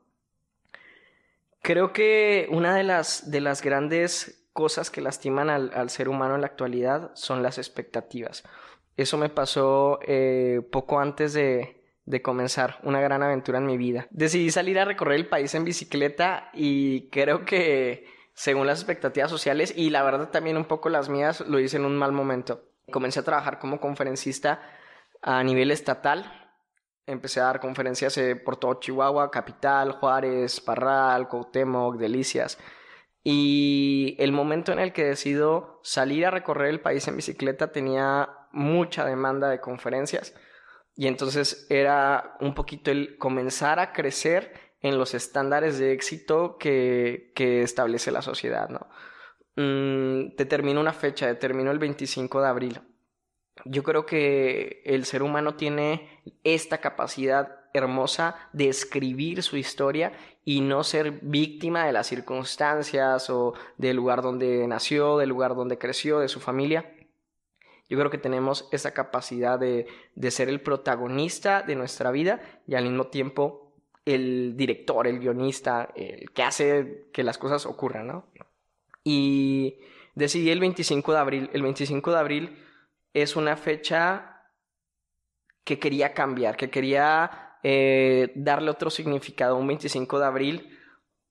Creo 1.63 1.93
que 1.93 2.49
una 2.51 2.75
de 2.75 2.83
las, 2.83 3.31
de 3.31 3.41
las 3.41 3.63
grandes 3.63 4.49
cosas 4.53 4.91
que 4.91 5.01
lastiman 5.01 5.51
al, 5.51 5.71
al 5.75 5.91
ser 5.91 6.09
humano 6.09 6.35
en 6.35 6.41
la 6.41 6.47
actualidad 6.49 7.11
son 7.15 7.43
las 7.43 7.59
expectativas. 7.59 8.45
Eso 8.97 9.19
me 9.19 9.29
pasó 9.29 9.99
eh, 10.03 10.63
poco 10.73 10.99
antes 11.01 11.35
de, 11.35 11.76
de 12.07 12.23
comenzar 12.23 12.79
una 12.85 13.01
gran 13.01 13.23
aventura 13.23 13.59
en 13.59 13.67
mi 13.67 13.77
vida. 13.77 14.07
Decidí 14.11 14.51
salir 14.51 14.79
a 14.79 14.85
recorrer 14.85 15.17
el 15.17 15.29
país 15.29 15.55
en 15.55 15.65
bicicleta 15.65 16.51
y 16.55 17.11
creo 17.11 17.45
que 17.45 18.07
según 18.33 18.67
las 18.67 18.79
expectativas 18.79 19.31
sociales 19.31 19.75
y 19.77 19.91
la 19.91 20.05
verdad 20.05 20.31
también 20.31 20.57
un 20.57 20.67
poco 20.67 20.89
las 20.89 21.09
mías 21.09 21.41
lo 21.41 21.59
hice 21.59 21.77
en 21.77 21.85
un 21.85 21.97
mal 21.97 22.13
momento. 22.13 22.63
Comencé 22.93 23.21
a 23.21 23.25
trabajar 23.25 23.59
como 23.59 23.81
conferencista 23.81 24.63
a 25.21 25.43
nivel 25.43 25.73
estatal. 25.73 26.51
Empecé 27.07 27.41
a 27.41 27.45
dar 27.45 27.61
conferencias 27.61 28.17
eh, 28.19 28.37
por 28.37 28.57
todo 28.57 28.79
Chihuahua, 28.79 29.31
Capital, 29.31 29.93
Juárez, 29.93 30.61
Parral, 30.61 31.29
Cuauhtémoc, 31.29 31.97
Delicias. 31.97 32.59
Y 33.25 34.15
el 34.21 34.31
momento 34.31 34.71
en 34.71 34.79
el 34.79 34.93
que 34.93 35.05
decido 35.05 35.81
salir 35.83 36.27
a 36.27 36.31
recorrer 36.31 36.69
el 36.69 36.81
país 36.81 37.09
en 37.09 37.17
bicicleta 37.17 37.73
tenía 37.73 38.29
mucha 38.53 39.05
demanda 39.05 39.49
de 39.49 39.61
conferencias 39.61 40.33
y 40.97 41.07
entonces 41.07 41.67
era 41.69 42.37
un 42.41 42.55
poquito 42.55 42.91
el 42.91 43.19
comenzar 43.19 43.79
a 43.79 43.93
crecer 43.93 44.53
en 44.81 44.99
los 44.99 45.15
estándares 45.15 45.79
de 45.79 45.93
éxito 45.93 46.57
que, 46.59 47.33
que 47.35 47.63
establece 47.63 48.11
la 48.11 48.23
sociedad, 48.23 48.69
¿no? 48.69 48.89
Mm, 49.57 50.37
determino 50.37 50.81
una 50.81 50.93
fecha, 50.93 51.27
determino 51.27 51.71
el 51.71 51.79
25 51.79 52.41
de 52.41 52.49
abril. 52.49 52.81
Yo 53.65 53.83
creo 53.83 54.05
que 54.07 54.83
el 54.85 55.07
ser 55.07 55.23
humano 55.23 55.55
tiene 55.55 56.23
esta 56.45 56.79
capacidad 56.79 57.61
hermosa 57.73 58.37
de 58.53 58.69
escribir 58.69 59.43
su 59.43 59.57
historia 59.57 60.13
y 60.45 60.61
no 60.61 60.85
ser 60.85 61.13
víctima 61.23 61.87
de 61.87 61.93
las 61.93 62.07
circunstancias 62.07 63.29
o 63.31 63.55
del 63.77 63.97
lugar 63.97 64.23
donde 64.23 64.67
nació, 64.67 65.19
del 65.19 65.31
lugar 65.31 65.55
donde 65.55 65.79
creció, 65.79 66.21
de 66.21 66.29
su 66.29 66.41
familia, 66.41 66.96
yo 67.89 67.99
creo 67.99 68.11
que 68.11 68.19
tenemos 68.19 68.69
esa 68.73 68.93
capacidad 68.93 69.59
de, 69.59 69.87
ser 70.31 70.49
el 70.49 70.61
protagonista 70.61 71.63
de 71.63 71.77
nuestra 71.77 72.11
vida 72.11 72.41
y 72.67 72.75
al 72.75 72.85
mismo 72.85 73.07
tiempo 73.09 73.73
el 74.05 74.57
director, 74.57 75.07
el 75.07 75.21
guionista, 75.21 75.91
el 75.95 76.31
que 76.33 76.43
hace 76.43 77.09
que 77.13 77.23
las 77.23 77.39
cosas 77.39 77.67
ocurran, 77.67 78.07
¿no? 78.07 78.27
Y 79.05 79.79
decidí 80.15 80.51
el 80.51 80.61
25 80.61 81.13
de 81.13 81.19
abril. 81.19 81.51
El 81.53 81.63
25 81.63 82.11
de 82.13 82.19
abril 82.19 82.65
es 83.15 83.37
una 83.37 83.57
fecha 83.57 84.43
que 85.65 85.79
quería 85.79 86.15
cambiar, 86.15 86.57
que 86.57 86.71
quería 86.71 87.59
eh, 87.63 88.33
darle 88.35 88.71
otro 88.71 88.91
significado. 88.91 89.57
Un 89.57 89.67
25 89.67 90.19
de 90.19 90.25
abril 90.25 90.79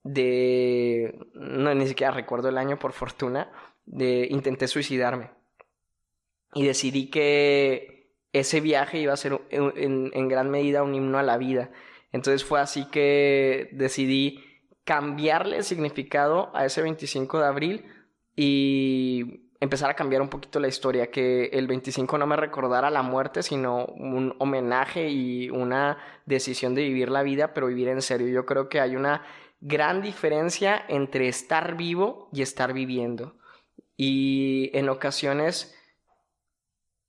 de... 0.03 1.17
No, 1.33 1.73
ni 1.73 1.87
siquiera 1.87 2.11
recuerdo 2.11 2.49
el 2.49 2.57
año 2.57 2.77
por 2.77 2.91
fortuna. 2.91 3.51
De 3.85 4.27
intenté 4.31 4.67
suicidarme 4.67 5.34
y 6.55 6.65
decidí 6.65 7.09
que 7.11 8.09
ese 8.33 8.61
viaje 8.61 8.97
iba 8.97 9.13
a 9.13 9.17
ser 9.17 9.39
en, 9.51 10.27
gran 10.27 10.49
medida 10.49 10.83
un 10.83 10.95
himno 10.95 11.19
a 11.19 11.23
la 11.23 11.37
vida. 11.37 11.69
Entonces 12.11 12.43
fue 12.43 12.59
así 12.59 12.85
que 12.89 13.69
decidí 13.73 14.43
cambiarle 14.85 15.57
el 15.57 15.63
significado 15.63 16.51
a 16.55 16.65
ese 16.65 16.81
25 16.81 17.39
de 17.39 17.45
abril 17.45 17.85
y 18.35 19.49
empezar 19.59 19.89
a 19.89 19.95
cambiar 19.95 20.21
un 20.21 20.29
poquito 20.29 20.59
la 20.59 20.67
historia, 20.67 21.11
que 21.11 21.45
el 21.45 21.67
25 21.67 22.17
no 22.17 22.25
me 22.25 22.35
recordara 22.37 22.89
la 22.89 23.01
muerte, 23.01 23.43
sino 23.43 23.85
un 23.85 24.35
homenaje 24.39 25.09
y 25.09 25.49
una 25.49 25.97
decisión 26.25 26.73
de 26.73 26.83
vivir 26.83 27.09
la 27.09 27.23
vida, 27.23 27.53
pero 27.53 27.67
vivir 27.67 27.89
en 27.89 28.01
serio. 28.01 28.27
Yo 28.27 28.45
creo 28.45 28.69
que 28.69 28.79
hay 28.79 28.95
una 28.95 29.23
gran 29.59 30.01
diferencia 30.01 30.85
entre 30.87 31.27
estar 31.27 31.75
vivo 31.75 32.29
y 32.31 32.41
estar 32.41 32.71
viviendo. 32.71 33.35
Y 33.97 34.71
en 34.73 34.89
ocasiones 34.89 35.74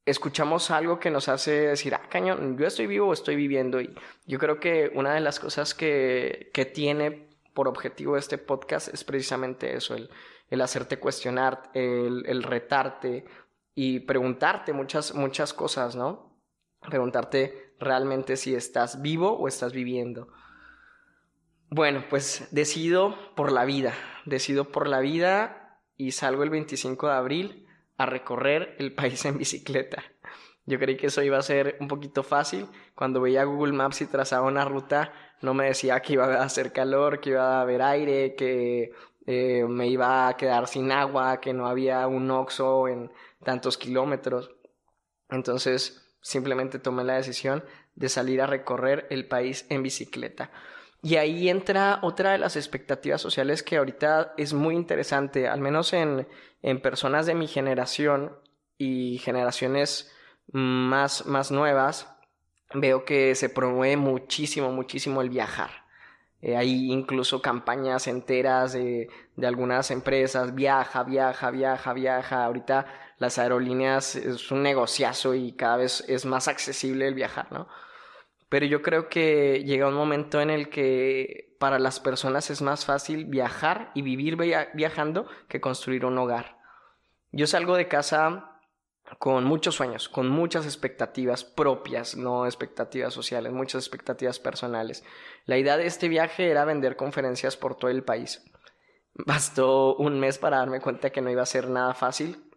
escuchamos 0.06 0.70
algo 0.70 1.00
que 1.00 1.10
nos 1.10 1.28
hace 1.28 1.50
decir, 1.68 1.94
ah, 1.94 2.08
cañón, 2.08 2.56
yo 2.56 2.66
estoy 2.66 2.86
vivo 2.86 3.08
o 3.08 3.12
estoy 3.12 3.34
viviendo. 3.34 3.80
Y 3.80 3.92
yo 4.24 4.38
creo 4.38 4.60
que 4.60 4.90
una 4.94 5.12
de 5.12 5.20
las 5.20 5.40
cosas 5.40 5.74
que, 5.74 6.50
que 6.54 6.64
tiene 6.64 7.28
por 7.52 7.68
objetivo 7.68 8.16
este 8.16 8.38
podcast 8.38 8.88
es 8.94 9.02
precisamente 9.02 9.76
eso, 9.76 9.94
el, 9.94 10.08
el 10.48 10.60
hacerte 10.60 10.98
cuestionar, 10.98 11.70
el, 11.74 12.24
el, 12.26 12.44
retarte 12.44 13.24
y 13.74 14.00
preguntarte 14.00 14.72
muchas, 14.72 15.14
muchas 15.14 15.52
cosas, 15.52 15.96
¿no? 15.96 16.38
Preguntarte 16.80 17.74
realmente 17.80 18.36
si 18.36 18.54
estás 18.54 19.02
vivo 19.02 19.32
o 19.32 19.48
estás 19.48 19.72
viviendo. 19.72 20.28
Bueno, 21.68 22.04
pues 22.08 22.46
decido 22.52 23.16
por 23.34 23.50
la 23.50 23.64
vida, 23.64 23.92
decido 24.24 24.70
por 24.70 24.86
la 24.86 25.00
vida 25.00 25.80
y 25.96 26.12
salgo 26.12 26.44
el 26.44 26.50
25 26.50 27.08
de 27.08 27.12
abril 27.12 27.65
a 27.98 28.06
recorrer 28.06 28.76
el 28.78 28.94
país 28.94 29.24
en 29.24 29.38
bicicleta. 29.38 30.02
Yo 30.66 30.78
creí 30.80 30.96
que 30.96 31.06
eso 31.06 31.22
iba 31.22 31.38
a 31.38 31.42
ser 31.42 31.76
un 31.80 31.86
poquito 31.86 32.22
fácil. 32.24 32.66
Cuando 32.94 33.20
veía 33.20 33.44
Google 33.44 33.72
Maps 33.72 34.00
y 34.00 34.06
trazaba 34.06 34.48
una 34.48 34.64
ruta, 34.64 35.12
no 35.40 35.54
me 35.54 35.66
decía 35.66 36.00
que 36.00 36.14
iba 36.14 36.26
a 36.26 36.42
hacer 36.42 36.72
calor, 36.72 37.20
que 37.20 37.30
iba 37.30 37.58
a 37.58 37.60
haber 37.60 37.82
aire, 37.82 38.34
que 38.34 38.92
eh, 39.26 39.64
me 39.68 39.86
iba 39.86 40.28
a 40.28 40.36
quedar 40.36 40.66
sin 40.66 40.90
agua, 40.90 41.40
que 41.40 41.52
no 41.52 41.68
había 41.68 42.06
un 42.08 42.30
oxo 42.30 42.88
en 42.88 43.12
tantos 43.44 43.78
kilómetros. 43.78 44.50
Entonces 45.30 46.16
simplemente 46.20 46.80
tomé 46.80 47.04
la 47.04 47.14
decisión 47.14 47.64
de 47.94 48.08
salir 48.08 48.42
a 48.42 48.46
recorrer 48.46 49.06
el 49.10 49.28
país 49.28 49.66
en 49.68 49.84
bicicleta. 49.84 50.50
Y 51.06 51.18
ahí 51.18 51.48
entra 51.48 52.00
otra 52.02 52.32
de 52.32 52.38
las 52.38 52.56
expectativas 52.56 53.20
sociales 53.20 53.62
que 53.62 53.76
ahorita 53.76 54.34
es 54.36 54.52
muy 54.52 54.74
interesante, 54.74 55.46
al 55.46 55.60
menos 55.60 55.92
en, 55.92 56.26
en 56.62 56.82
personas 56.82 57.26
de 57.26 57.36
mi 57.36 57.46
generación 57.46 58.36
y 58.76 59.18
generaciones 59.18 60.12
más, 60.48 61.24
más 61.26 61.52
nuevas, 61.52 62.12
veo 62.74 63.04
que 63.04 63.36
se 63.36 63.48
promueve 63.48 63.96
muchísimo, 63.96 64.72
muchísimo 64.72 65.22
el 65.22 65.30
viajar. 65.30 65.70
Eh, 66.42 66.56
hay 66.56 66.90
incluso 66.90 67.40
campañas 67.40 68.08
enteras 68.08 68.72
de, 68.72 69.08
de, 69.36 69.46
algunas 69.46 69.92
empresas, 69.92 70.56
viaja, 70.56 71.04
viaja, 71.04 71.52
viaja, 71.52 71.92
viaja. 71.92 72.44
Ahorita 72.44 73.14
las 73.18 73.38
aerolíneas 73.38 74.16
es 74.16 74.50
un 74.50 74.64
negociazo 74.64 75.36
y 75.36 75.52
cada 75.52 75.76
vez 75.76 76.04
es 76.08 76.26
más 76.26 76.48
accesible 76.48 77.06
el 77.06 77.14
viajar, 77.14 77.46
¿no? 77.52 77.68
Pero 78.48 78.66
yo 78.66 78.82
creo 78.82 79.08
que 79.08 79.64
llega 79.64 79.88
un 79.88 79.94
momento 79.94 80.40
en 80.40 80.50
el 80.50 80.68
que 80.68 81.56
para 81.58 81.78
las 81.78 82.00
personas 82.00 82.50
es 82.50 82.62
más 82.62 82.84
fácil 82.84 83.24
viajar 83.24 83.90
y 83.94 84.02
vivir 84.02 84.36
viajando 84.36 85.26
que 85.48 85.60
construir 85.60 86.04
un 86.04 86.18
hogar. 86.18 86.58
Yo 87.32 87.46
salgo 87.46 87.76
de 87.76 87.88
casa 87.88 88.60
con 89.18 89.44
muchos 89.44 89.74
sueños, 89.74 90.08
con 90.08 90.28
muchas 90.28 90.64
expectativas 90.64 91.44
propias, 91.44 92.16
no 92.16 92.46
expectativas 92.46 93.14
sociales, 93.14 93.52
muchas 93.52 93.84
expectativas 93.84 94.38
personales. 94.38 95.04
La 95.44 95.58
idea 95.58 95.76
de 95.76 95.86
este 95.86 96.08
viaje 96.08 96.50
era 96.50 96.64
vender 96.64 96.96
conferencias 96.96 97.56
por 97.56 97.76
todo 97.76 97.90
el 97.90 98.04
país. 98.04 98.44
Bastó 99.14 99.96
un 99.96 100.20
mes 100.20 100.38
para 100.38 100.58
darme 100.58 100.80
cuenta 100.80 101.10
que 101.10 101.20
no 101.20 101.30
iba 101.30 101.42
a 101.42 101.46
ser 101.46 101.68
nada 101.68 101.94
fácil. 101.94 102.50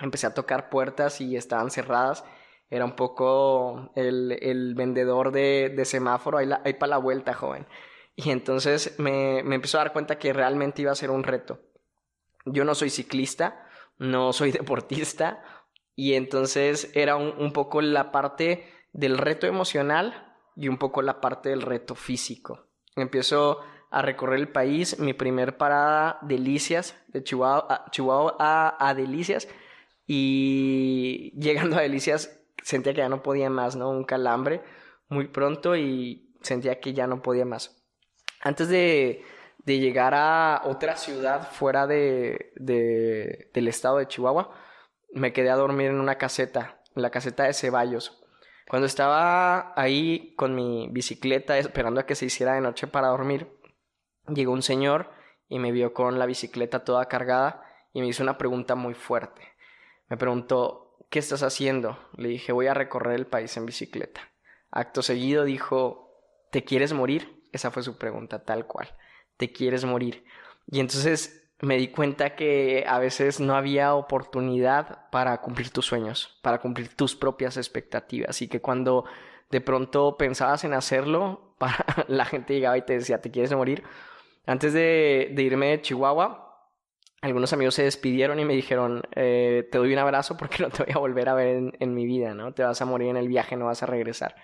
Empecé 0.00 0.26
a 0.26 0.34
tocar 0.34 0.70
puertas 0.70 1.20
y 1.20 1.36
estaban 1.36 1.70
cerradas 1.70 2.24
era 2.70 2.84
un 2.84 2.94
poco 2.94 3.90
el, 3.96 4.38
el 4.40 4.74
vendedor 4.74 5.32
de, 5.32 5.72
de, 5.76 5.84
semáforo, 5.84 6.38
ahí, 6.38 6.48
ahí 6.64 6.74
para 6.74 6.90
la 6.90 6.98
vuelta, 6.98 7.34
joven. 7.34 7.66
Y 8.14 8.30
entonces 8.30 8.98
me, 8.98 9.42
me 9.42 9.56
empezó 9.56 9.78
a 9.78 9.84
dar 9.84 9.92
cuenta 9.92 10.18
que 10.18 10.32
realmente 10.32 10.82
iba 10.82 10.92
a 10.92 10.96
ser 10.96 11.10
un 11.10 11.24
reto. 11.24 11.60
Yo 12.46 12.64
no 12.64 12.74
soy 12.74 12.90
ciclista, 12.90 13.66
no 13.98 14.32
soy 14.32 14.52
deportista, 14.52 15.42
y 15.96 16.14
entonces 16.14 16.90
era 16.94 17.16
un, 17.16 17.34
un 17.38 17.52
poco 17.52 17.80
la 17.82 18.12
parte 18.12 18.72
del 18.92 19.18
reto 19.18 19.46
emocional 19.46 20.34
y 20.56 20.68
un 20.68 20.78
poco 20.78 21.02
la 21.02 21.20
parte 21.20 21.48
del 21.48 21.62
reto 21.62 21.94
físico. 21.94 22.68
Empiezo 22.96 23.60
a 23.90 24.02
recorrer 24.02 24.38
el 24.38 24.48
país, 24.48 24.98
mi 25.00 25.12
primer 25.12 25.56
parada, 25.56 26.18
Delicias, 26.22 26.96
de 27.08 27.24
Chihuahua, 27.24 27.86
Chihuahua 27.90 28.36
a, 28.38 28.88
a 28.88 28.94
Delicias, 28.94 29.48
y 30.06 31.32
llegando 31.40 31.76
a 31.76 31.82
Delicias 31.82 32.39
sentía 32.62 32.92
que 32.92 33.00
ya 33.00 33.08
no 33.08 33.22
podía 33.22 33.50
más, 33.50 33.76
¿no? 33.76 33.90
Un 33.90 34.04
calambre 34.04 34.62
muy 35.08 35.28
pronto 35.28 35.76
y 35.76 36.34
sentía 36.42 36.80
que 36.80 36.92
ya 36.92 37.06
no 37.06 37.22
podía 37.22 37.44
más. 37.44 37.84
Antes 38.40 38.68
de, 38.68 39.24
de 39.64 39.78
llegar 39.78 40.14
a 40.14 40.62
otra 40.64 40.96
ciudad 40.96 41.50
fuera 41.50 41.86
de, 41.86 42.52
de, 42.56 43.50
del 43.52 43.68
estado 43.68 43.98
de 43.98 44.08
Chihuahua, 44.08 44.54
me 45.12 45.32
quedé 45.32 45.50
a 45.50 45.56
dormir 45.56 45.88
en 45.88 46.00
una 46.00 46.16
caseta, 46.16 46.80
en 46.94 47.02
la 47.02 47.10
caseta 47.10 47.44
de 47.44 47.52
Ceballos. 47.52 48.22
Cuando 48.68 48.86
estaba 48.86 49.72
ahí 49.74 50.34
con 50.36 50.54
mi 50.54 50.88
bicicleta 50.92 51.58
esperando 51.58 52.00
a 52.00 52.06
que 52.06 52.14
se 52.14 52.26
hiciera 52.26 52.54
de 52.54 52.60
noche 52.60 52.86
para 52.86 53.08
dormir, 53.08 53.48
llegó 54.28 54.52
un 54.52 54.62
señor 54.62 55.10
y 55.48 55.58
me 55.58 55.72
vio 55.72 55.92
con 55.92 56.18
la 56.18 56.26
bicicleta 56.26 56.84
toda 56.84 57.06
cargada 57.06 57.64
y 57.92 58.00
me 58.00 58.06
hizo 58.06 58.22
una 58.22 58.38
pregunta 58.38 58.76
muy 58.76 58.94
fuerte. 58.94 59.42
Me 60.08 60.16
preguntó, 60.16 60.89
¿qué 61.10 61.18
estás 61.18 61.42
haciendo? 61.42 61.98
Le 62.16 62.28
dije, 62.28 62.52
voy 62.52 62.68
a 62.68 62.74
recorrer 62.74 63.16
el 63.16 63.26
país 63.26 63.56
en 63.56 63.66
bicicleta. 63.66 64.22
Acto 64.70 65.02
seguido 65.02 65.44
dijo, 65.44 66.14
¿te 66.50 66.64
quieres 66.64 66.92
morir? 66.92 67.44
Esa 67.52 67.70
fue 67.70 67.82
su 67.82 67.98
pregunta, 67.98 68.44
tal 68.44 68.66
cual. 68.66 68.88
¿Te 69.36 69.52
quieres 69.52 69.84
morir? 69.84 70.24
Y 70.68 70.78
entonces 70.78 71.50
me 71.60 71.76
di 71.76 71.88
cuenta 71.88 72.36
que 72.36 72.84
a 72.86 72.98
veces 73.00 73.40
no 73.40 73.56
había 73.56 73.94
oportunidad 73.94 75.10
para 75.10 75.40
cumplir 75.40 75.70
tus 75.70 75.86
sueños, 75.86 76.38
para 76.42 76.58
cumplir 76.58 76.94
tus 76.94 77.16
propias 77.16 77.56
expectativas. 77.56 78.40
Y 78.40 78.48
que 78.48 78.60
cuando 78.60 79.04
de 79.50 79.60
pronto 79.60 80.16
pensabas 80.16 80.62
en 80.62 80.74
hacerlo, 80.74 81.54
para, 81.58 81.84
la 82.06 82.24
gente 82.24 82.54
llegaba 82.54 82.78
y 82.78 82.82
te 82.82 82.94
decía, 82.94 83.20
¿te 83.20 83.32
quieres 83.32 83.52
morir? 83.52 83.82
Antes 84.46 84.72
de, 84.72 85.32
de 85.34 85.42
irme 85.42 85.70
de 85.70 85.82
Chihuahua, 85.82 86.49
algunos 87.22 87.52
amigos 87.52 87.74
se 87.74 87.82
despidieron 87.84 88.40
y 88.40 88.44
me 88.44 88.54
dijeron, 88.54 89.02
eh, 89.14 89.68
te 89.70 89.78
doy 89.78 89.92
un 89.92 89.98
abrazo 89.98 90.36
porque 90.36 90.62
no 90.62 90.70
te 90.70 90.84
voy 90.84 90.92
a 90.94 90.98
volver 90.98 91.28
a 91.28 91.34
ver 91.34 91.74
en, 91.78 91.94
mi 91.94 92.06
vida, 92.06 92.34
¿no? 92.34 92.54
Te 92.54 92.62
vas 92.62 92.80
a 92.80 92.86
morir 92.86 93.08
en 93.08 93.16
el 93.16 93.28
viaje, 93.28 93.56
no 93.56 93.66
vas 93.66 93.82
a 93.82 93.86
regresar. 93.86 94.34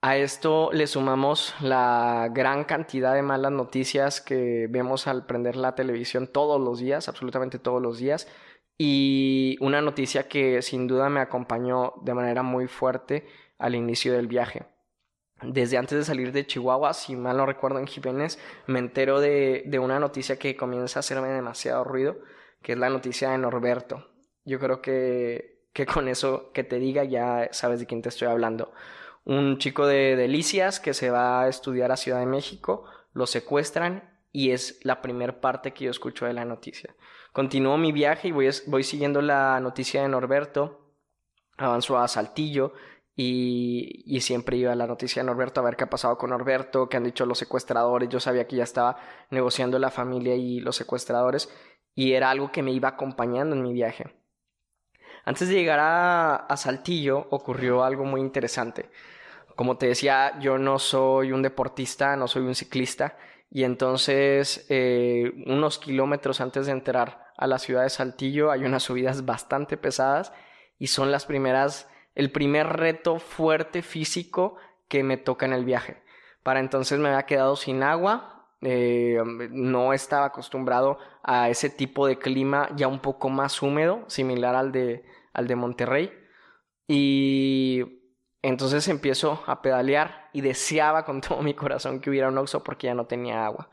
A 0.00 0.16
esto 0.16 0.70
le 0.72 0.86
sumamos 0.86 1.54
la 1.60 2.28
gran 2.32 2.64
cantidad 2.64 3.14
de 3.14 3.22
malas 3.22 3.50
noticias 3.52 4.20
que 4.20 4.68
vemos 4.70 5.08
al 5.08 5.26
prender 5.26 5.56
la 5.56 5.74
televisión 5.74 6.28
todos 6.28 6.60
los 6.60 6.78
días, 6.78 7.08
absolutamente 7.08 7.58
todos 7.58 7.82
los 7.82 7.98
días, 7.98 8.28
y 8.78 9.56
una 9.60 9.82
noticia 9.82 10.28
que 10.28 10.62
sin 10.62 10.86
duda 10.86 11.08
me 11.10 11.20
acompañó 11.20 11.94
de 12.02 12.14
manera 12.14 12.42
muy 12.42 12.68
fuerte 12.68 13.26
al 13.58 13.74
inicio 13.74 14.12
del 14.12 14.28
viaje 14.28 14.66
desde 15.42 15.78
antes 15.78 15.98
de 15.98 16.04
salir 16.04 16.32
de 16.32 16.46
Chihuahua, 16.46 16.94
si 16.94 17.14
mal 17.14 17.36
no 17.36 17.46
recuerdo 17.46 17.78
en 17.78 17.86
Jiménez, 17.86 18.38
me 18.66 18.78
entero 18.78 19.20
de, 19.20 19.62
de, 19.66 19.78
una 19.78 20.00
noticia 20.00 20.38
que 20.38 20.56
comienza 20.56 20.98
a 20.98 21.00
hacerme 21.00 21.28
demasiado 21.28 21.84
ruido, 21.84 22.18
que 22.62 22.72
es 22.72 22.78
la 22.78 22.90
noticia 22.90 23.30
de 23.30 23.38
Norberto. 23.38 24.08
Yo 24.44 24.58
creo 24.58 24.82
que, 24.82 25.68
que 25.72 25.86
con 25.86 26.08
eso 26.08 26.50
que 26.52 26.64
te 26.64 26.78
diga 26.78 27.04
ya 27.04 27.48
sabes 27.52 27.80
de 27.80 27.86
quién 27.86 28.02
te 28.02 28.08
estoy 28.08 28.28
hablando. 28.28 28.72
Un 29.24 29.58
chico 29.58 29.86
de 29.86 30.16
Delicias 30.16 30.80
que 30.80 30.94
se 30.94 31.10
va 31.10 31.42
a 31.42 31.48
estudiar 31.48 31.92
a 31.92 31.96
Ciudad 31.96 32.18
de 32.18 32.26
México, 32.26 32.84
lo 33.12 33.26
secuestran 33.26 34.18
y 34.32 34.50
es 34.50 34.80
la 34.82 35.02
primera 35.02 35.40
parte 35.40 35.72
que 35.72 35.84
yo 35.84 35.90
escucho 35.90 36.26
de 36.26 36.32
la 36.32 36.44
noticia. 36.44 36.94
Continúo 37.32 37.76
mi 37.76 37.92
viaje 37.92 38.28
y 38.28 38.32
voy, 38.32 38.48
voy 38.66 38.82
siguiendo 38.82 39.22
la 39.22 39.60
noticia 39.60 40.02
de 40.02 40.08
Norberto, 40.08 40.94
avanzo 41.56 41.98
a 41.98 42.08
Saltillo, 42.08 42.72
y, 43.20 44.20
siempre 44.20 44.56
iba 44.56 44.74
la 44.76 44.86
noticia 44.86 45.22
de 45.22 45.26
Norberto 45.26 45.60
a 45.60 45.64
ver 45.64 45.74
qué 45.74 45.82
ha 45.84 45.90
pasado 45.90 46.16
con 46.16 46.30
Norberto, 46.30 46.88
qué 46.88 46.98
han 46.98 47.04
dicho 47.04 47.26
los 47.26 47.38
secuestradores. 47.38 48.08
Yo 48.08 48.20
sabía 48.20 48.46
que 48.46 48.54
ya 48.54 48.62
estaba 48.62 48.96
negociando 49.30 49.76
la 49.80 49.90
familia 49.90 50.36
y 50.36 50.60
los 50.60 50.76
secuestradores 50.76 51.52
y 51.96 52.12
era 52.12 52.30
algo 52.30 52.52
que 52.52 52.62
me 52.62 52.70
iba 52.70 52.90
acompañando 52.90 53.56
en 53.56 53.62
mi 53.62 53.72
viaje. 53.72 54.06
Antes 55.24 55.48
de 55.48 55.54
llegar 55.54 55.80
a, 55.80 56.36
a 56.36 56.56
Saltillo 56.56 57.26
ocurrió 57.30 57.82
algo 57.82 58.04
muy 58.04 58.20
interesante. 58.20 58.88
Como 59.56 59.76
te 59.76 59.88
decía, 59.88 60.38
yo 60.38 60.56
no 60.56 60.78
soy 60.78 61.32
un 61.32 61.42
deportista, 61.42 62.14
no 62.14 62.28
soy 62.28 62.42
un 62.42 62.54
ciclista 62.54 63.16
y 63.50 63.64
entonces 63.64 64.64
eh, 64.68 65.32
unos 65.46 65.78
kilómetros 65.78 66.40
antes 66.40 66.66
de 66.66 66.72
entrar 66.72 67.26
a 67.36 67.48
la 67.48 67.58
ciudad 67.58 67.82
de 67.82 67.90
Saltillo 67.90 68.52
hay 68.52 68.64
unas 68.64 68.84
subidas 68.84 69.24
bastante 69.24 69.76
pesadas 69.76 70.32
y 70.78 70.86
son 70.86 71.10
las 71.10 71.26
primeras 71.26 71.88
el 72.18 72.32
primer 72.32 72.66
reto 72.66 73.20
fuerte 73.20 73.80
físico 73.80 74.56
que 74.88 75.04
me 75.04 75.16
toca 75.18 75.46
en 75.46 75.52
el 75.52 75.64
viaje. 75.64 76.02
Para 76.42 76.58
entonces 76.58 76.98
me 76.98 77.08
había 77.08 77.26
quedado 77.26 77.54
sin 77.54 77.84
agua, 77.84 78.48
eh, 78.60 79.22
no 79.52 79.92
estaba 79.92 80.26
acostumbrado 80.26 80.98
a 81.22 81.48
ese 81.48 81.70
tipo 81.70 82.08
de 82.08 82.18
clima 82.18 82.70
ya 82.74 82.88
un 82.88 82.98
poco 82.98 83.28
más 83.28 83.62
húmedo, 83.62 84.02
similar 84.08 84.56
al 84.56 84.72
de, 84.72 85.04
al 85.32 85.46
de 85.46 85.54
Monterrey. 85.54 86.12
Y 86.88 87.84
entonces 88.42 88.88
empiezo 88.88 89.44
a 89.46 89.62
pedalear 89.62 90.28
y 90.32 90.40
deseaba 90.40 91.04
con 91.04 91.20
todo 91.22 91.40
mi 91.42 91.54
corazón 91.54 92.00
que 92.00 92.10
hubiera 92.10 92.28
un 92.28 92.38
Oxxo 92.38 92.64
porque 92.64 92.88
ya 92.88 92.94
no 92.94 93.06
tenía 93.06 93.46
agua. 93.46 93.70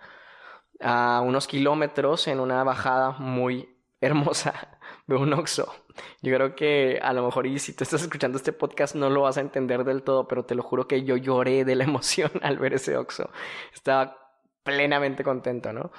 A 0.82 1.24
unos 1.26 1.48
kilómetros 1.48 2.28
en 2.28 2.40
una 2.40 2.64
bajada 2.64 3.10
muy 3.18 3.75
hermosa 4.06 4.80
veo 5.08 5.20
un 5.20 5.34
Oxxo. 5.34 5.74
Yo 6.22 6.34
creo 6.36 6.56
que 6.56 7.00
a 7.02 7.14
lo 7.14 7.26
mejor 7.26 7.48
y 7.48 7.60
si 7.60 7.74
tú 7.74 7.84
estás 7.84 8.02
escuchando 8.02 8.38
este 8.38 8.54
podcast 8.54 8.96
no 8.96 9.10
lo 9.10 9.22
vas 9.22 9.38
a 9.38 9.42
entender 9.42 9.84
del 9.84 10.04
todo, 10.04 10.28
pero 10.28 10.46
te 10.46 10.56
lo 10.56 10.64
juro 10.64 10.88
que 10.88 11.04
yo 11.04 11.18
lloré 11.18 11.66
de 11.66 11.76
la 11.76 11.84
emoción 11.86 12.32
al 12.42 12.58
ver 12.58 12.74
ese 12.74 12.98
Oxxo. 12.98 13.30
Estaba 13.74 14.18
plenamente 14.64 15.24
contento, 15.24 15.72
¿no? 15.74 15.92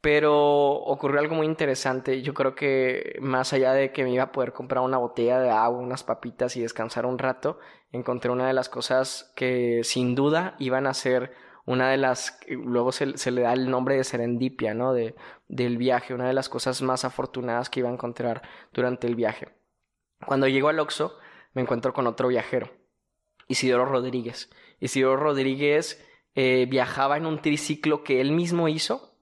Pero 0.00 0.72
ocurrió 0.72 1.20
algo 1.20 1.34
muy 1.34 1.46
interesante. 1.46 2.20
Yo 2.22 2.34
creo 2.34 2.54
que 2.54 3.16
más 3.20 3.52
allá 3.52 3.72
de 3.72 3.92
que 3.92 4.04
me 4.04 4.10
iba 4.10 4.24
a 4.24 4.32
poder 4.32 4.52
comprar 4.52 4.84
una 4.84 4.98
botella 4.98 5.38
de 5.40 5.50
agua, 5.50 5.80
unas 5.80 6.04
papitas 6.04 6.56
y 6.56 6.60
descansar 6.60 7.06
un 7.06 7.18
rato, 7.18 7.58
encontré 7.90 8.30
una 8.30 8.46
de 8.46 8.52
las 8.52 8.68
cosas 8.68 9.32
que 9.34 9.80
sin 9.82 10.14
duda 10.14 10.56
iban 10.58 10.86
a 10.86 10.94
ser 10.94 11.32
una 11.66 11.90
de 11.90 11.96
las, 11.96 12.38
luego 12.48 12.92
se, 12.92 13.30
le 13.30 13.42
da 13.42 13.52
el 13.52 13.70
nombre 13.70 13.96
de 13.96 14.04
serendipia, 14.04 14.74
¿no? 14.74 14.92
De, 14.92 15.14
del 15.48 15.78
viaje, 15.78 16.14
una 16.14 16.26
de 16.26 16.34
las 16.34 16.48
cosas 16.48 16.82
más 16.82 17.04
afortunadas 17.04 17.70
que 17.70 17.80
iba 17.80 17.88
a 17.88 17.92
encontrar 17.92 18.42
durante 18.72 19.06
el 19.06 19.14
viaje. 19.14 19.48
Cuando 20.26 20.48
llego 20.48 20.68
al 20.68 20.78
Oxxo, 20.78 21.18
me 21.54 21.62
encuentro 21.62 21.92
con 21.92 22.06
otro 22.06 22.28
viajero, 22.28 22.70
Isidoro 23.48 23.86
Rodríguez. 23.86 24.50
Isidoro 24.80 25.16
Rodríguez 25.16 26.04
eh, 26.34 26.66
viajaba 26.68 27.16
en 27.16 27.26
un 27.26 27.40
triciclo 27.40 28.04
que 28.04 28.20
él 28.20 28.32
mismo 28.32 28.68
hizo 28.68 29.14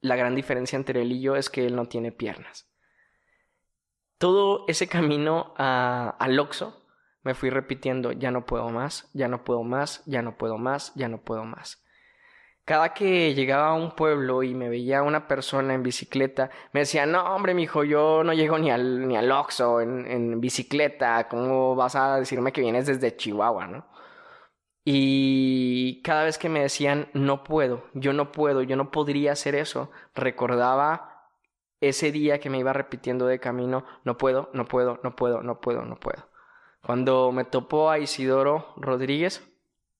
la 0.00 0.16
gran 0.16 0.34
diferencia 0.34 0.76
entre 0.76 1.02
él 1.02 1.12
y 1.12 1.20
yo 1.20 1.36
es 1.36 1.48
que 1.48 1.66
él 1.66 1.74
no 1.74 1.86
tiene 1.86 2.12
piernas. 2.12 2.68
Todo 4.18 4.64
ese 4.68 4.88
camino 4.88 5.54
a, 5.56 6.16
al 6.18 6.38
Oxxo 6.38 6.81
me 7.22 7.34
fui 7.34 7.50
repitiendo, 7.50 8.12
ya 8.12 8.30
no 8.30 8.44
puedo 8.46 8.68
más, 8.70 9.10
ya 9.14 9.28
no 9.28 9.44
puedo 9.44 9.62
más, 9.62 10.02
ya 10.06 10.22
no 10.22 10.36
puedo 10.36 10.58
más, 10.58 10.92
ya 10.94 11.08
no 11.08 11.18
puedo 11.18 11.44
más. 11.44 11.82
Cada 12.64 12.94
que 12.94 13.34
llegaba 13.34 13.68
a 13.70 13.74
un 13.74 13.96
pueblo 13.96 14.42
y 14.44 14.54
me 14.54 14.68
veía 14.68 15.02
una 15.02 15.26
persona 15.26 15.74
en 15.74 15.82
bicicleta, 15.82 16.50
me 16.72 16.80
decía, 16.80 17.06
no 17.06 17.34
hombre, 17.34 17.54
mijo, 17.54 17.82
yo 17.84 18.22
no 18.24 18.32
llego 18.32 18.58
ni 18.58 18.70
al, 18.70 19.08
ni 19.08 19.16
al 19.16 19.32
Oxxo 19.32 19.80
en, 19.80 20.06
en 20.06 20.40
bicicleta, 20.40 21.28
¿cómo 21.28 21.74
vas 21.74 21.96
a 21.96 22.18
decirme 22.18 22.52
que 22.52 22.60
vienes 22.60 22.86
desde 22.86 23.16
Chihuahua, 23.16 23.66
no? 23.66 23.86
Y 24.84 26.02
cada 26.02 26.24
vez 26.24 26.38
que 26.38 26.48
me 26.48 26.60
decían, 26.62 27.08
no 27.14 27.44
puedo, 27.44 27.84
yo 27.94 28.12
no 28.12 28.32
puedo, 28.32 28.62
yo 28.62 28.76
no 28.76 28.90
podría 28.90 29.32
hacer 29.32 29.54
eso, 29.54 29.90
recordaba 30.14 31.28
ese 31.80 32.12
día 32.12 32.40
que 32.40 32.50
me 32.50 32.58
iba 32.58 32.72
repitiendo 32.72 33.26
de 33.26 33.40
camino, 33.40 33.84
no 34.04 34.16
puedo, 34.18 34.50
no 34.54 34.66
puedo, 34.66 35.00
no 35.02 35.16
puedo, 35.16 35.42
no 35.42 35.60
puedo, 35.60 35.84
no 35.84 35.96
puedo. 35.96 36.31
Cuando 36.84 37.32
me 37.32 37.44
topó 37.44 37.90
a 37.90 37.98
Isidoro 37.98 38.74
Rodríguez, 38.76 39.42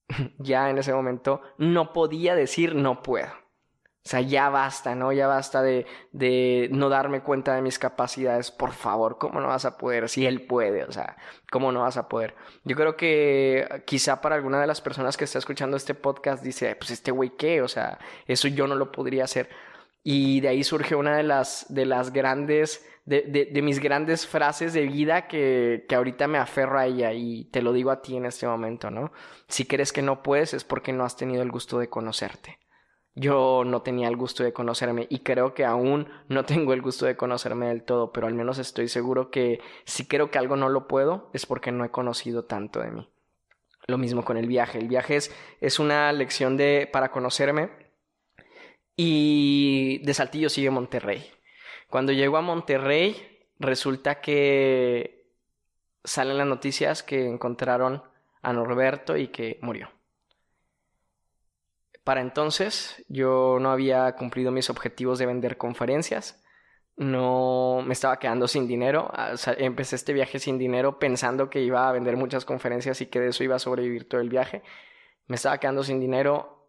ya 0.38 0.70
en 0.70 0.78
ese 0.78 0.92
momento 0.92 1.42
no 1.58 1.92
podía 1.92 2.34
decir 2.34 2.74
no 2.74 3.02
puedo. 3.02 3.42
O 4.04 4.08
sea, 4.08 4.20
ya 4.20 4.48
basta, 4.48 4.96
¿no? 4.96 5.12
Ya 5.12 5.28
basta 5.28 5.62
de, 5.62 5.86
de, 6.10 6.68
no 6.72 6.88
darme 6.88 7.20
cuenta 7.22 7.54
de 7.54 7.62
mis 7.62 7.78
capacidades. 7.78 8.50
Por 8.50 8.72
favor, 8.72 9.16
¿cómo 9.16 9.40
no 9.40 9.46
vas 9.46 9.64
a 9.64 9.78
poder? 9.78 10.08
Si 10.08 10.26
él 10.26 10.44
puede, 10.44 10.82
o 10.82 10.90
sea, 10.90 11.16
¿cómo 11.52 11.70
no 11.70 11.82
vas 11.82 11.96
a 11.96 12.08
poder? 12.08 12.34
Yo 12.64 12.74
creo 12.74 12.96
que 12.96 13.84
quizá 13.86 14.20
para 14.20 14.34
alguna 14.34 14.60
de 14.60 14.66
las 14.66 14.80
personas 14.80 15.16
que 15.16 15.22
está 15.22 15.38
escuchando 15.38 15.76
este 15.76 15.94
podcast 15.94 16.42
dice, 16.42 16.74
pues 16.74 16.90
este 16.90 17.12
güey 17.12 17.30
qué, 17.36 17.62
o 17.62 17.68
sea, 17.68 18.00
eso 18.26 18.48
yo 18.48 18.66
no 18.66 18.74
lo 18.74 18.90
podría 18.90 19.22
hacer. 19.22 19.48
Y 20.02 20.40
de 20.40 20.48
ahí 20.48 20.64
surge 20.64 20.96
una 20.96 21.16
de 21.16 21.22
las, 21.22 21.66
de 21.68 21.86
las 21.86 22.12
grandes, 22.12 22.84
de, 23.04 23.22
de, 23.52 23.62
mis 23.62 23.78
grandes 23.78 24.26
frases 24.26 24.72
de 24.72 24.86
vida 24.86 25.28
que, 25.28 25.84
que 25.88 25.94
ahorita 25.94 26.26
me 26.26 26.38
aferro 26.38 26.78
a 26.78 26.86
ella 26.86 27.12
y 27.12 27.44
te 27.46 27.62
lo 27.62 27.72
digo 27.72 27.90
a 27.90 28.02
ti 28.02 28.16
en 28.16 28.26
este 28.26 28.46
momento, 28.46 28.90
¿no? 28.90 29.12
Si 29.46 29.64
crees 29.64 29.92
que 29.92 30.02
no 30.02 30.22
puedes 30.22 30.54
es 30.54 30.64
porque 30.64 30.92
no 30.92 31.04
has 31.04 31.16
tenido 31.16 31.42
el 31.42 31.52
gusto 31.52 31.78
de 31.78 31.88
conocerte. 31.88 32.58
Yo 33.14 33.62
no 33.64 33.82
tenía 33.82 34.08
el 34.08 34.16
gusto 34.16 34.42
de 34.42 34.54
conocerme 34.54 35.06
y 35.10 35.20
creo 35.20 35.52
que 35.52 35.66
aún 35.66 36.08
no 36.28 36.44
tengo 36.44 36.72
el 36.72 36.80
gusto 36.80 37.04
de 37.04 37.16
conocerme 37.16 37.68
del 37.68 37.84
todo, 37.84 38.10
pero 38.10 38.26
al 38.26 38.34
menos 38.34 38.58
estoy 38.58 38.88
seguro 38.88 39.30
que 39.30 39.60
si 39.84 40.06
creo 40.06 40.30
que 40.30 40.38
algo 40.38 40.56
no 40.56 40.70
lo 40.70 40.88
puedo 40.88 41.30
es 41.34 41.44
porque 41.44 41.72
no 41.72 41.84
he 41.84 41.90
conocido 41.90 42.44
tanto 42.46 42.80
de 42.80 42.90
mí. 42.90 43.08
Lo 43.86 43.98
mismo 43.98 44.24
con 44.24 44.36
el 44.36 44.46
viaje. 44.46 44.78
El 44.78 44.88
viaje 44.88 45.16
es, 45.16 45.34
es 45.60 45.78
una 45.78 46.10
lección 46.12 46.56
de, 46.56 46.88
para 46.90 47.10
conocerme 47.10 47.81
y 48.96 49.98
de 50.04 50.14
Saltillo 50.14 50.48
sigue 50.48 50.70
Monterrey. 50.70 51.30
Cuando 51.88 52.12
llego 52.12 52.36
a 52.36 52.42
Monterrey 52.42 53.40
resulta 53.58 54.20
que 54.20 55.28
salen 56.04 56.38
las 56.38 56.46
noticias 56.46 57.02
que 57.02 57.26
encontraron 57.26 58.02
a 58.42 58.52
Norberto 58.52 59.16
y 59.16 59.28
que 59.28 59.58
murió. 59.62 59.90
Para 62.04 62.20
entonces 62.20 63.04
yo 63.08 63.58
no 63.60 63.70
había 63.70 64.12
cumplido 64.16 64.50
mis 64.50 64.68
objetivos 64.68 65.18
de 65.18 65.26
vender 65.26 65.56
conferencias, 65.56 66.42
no 66.96 67.82
me 67.86 67.92
estaba 67.92 68.18
quedando 68.18 68.48
sin 68.48 68.66
dinero, 68.66 69.08
ah, 69.14 69.34
empecé 69.58 69.96
este 69.96 70.12
viaje 70.12 70.40
sin 70.40 70.58
dinero 70.58 70.98
pensando 70.98 71.48
que 71.48 71.60
iba 71.60 71.88
a 71.88 71.92
vender 71.92 72.16
muchas 72.16 72.44
conferencias 72.44 73.00
y 73.00 73.06
que 73.06 73.20
de 73.20 73.28
eso 73.28 73.44
iba 73.44 73.56
a 73.56 73.60
sobrevivir 73.60 74.08
todo 74.08 74.20
el 74.20 74.28
viaje. 74.28 74.62
Me 75.26 75.36
estaba 75.36 75.58
quedando 75.58 75.84
sin 75.84 76.00
dinero, 76.00 76.68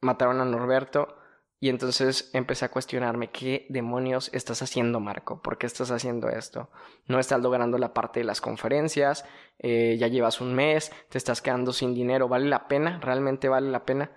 mataron 0.00 0.40
a 0.40 0.44
Norberto 0.44 1.16
y 1.58 1.70
entonces 1.70 2.30
empecé 2.34 2.66
a 2.66 2.70
cuestionarme, 2.70 3.30
¿qué 3.30 3.66
demonios 3.70 4.30
estás 4.34 4.60
haciendo, 4.60 5.00
Marco? 5.00 5.40
¿Por 5.40 5.56
qué 5.56 5.66
estás 5.66 5.90
haciendo 5.90 6.28
esto? 6.28 6.68
No 7.06 7.18
estás 7.18 7.40
logrando 7.40 7.78
la 7.78 7.94
parte 7.94 8.20
de 8.20 8.24
las 8.24 8.42
conferencias, 8.42 9.24
eh, 9.58 9.96
ya 9.98 10.08
llevas 10.08 10.42
un 10.42 10.54
mes, 10.54 10.92
te 11.08 11.16
estás 11.16 11.40
quedando 11.40 11.72
sin 11.72 11.94
dinero, 11.94 12.28
¿vale 12.28 12.46
la 12.46 12.68
pena? 12.68 13.00
¿Realmente 13.00 13.48
vale 13.48 13.70
la 13.70 13.86
pena? 13.86 14.10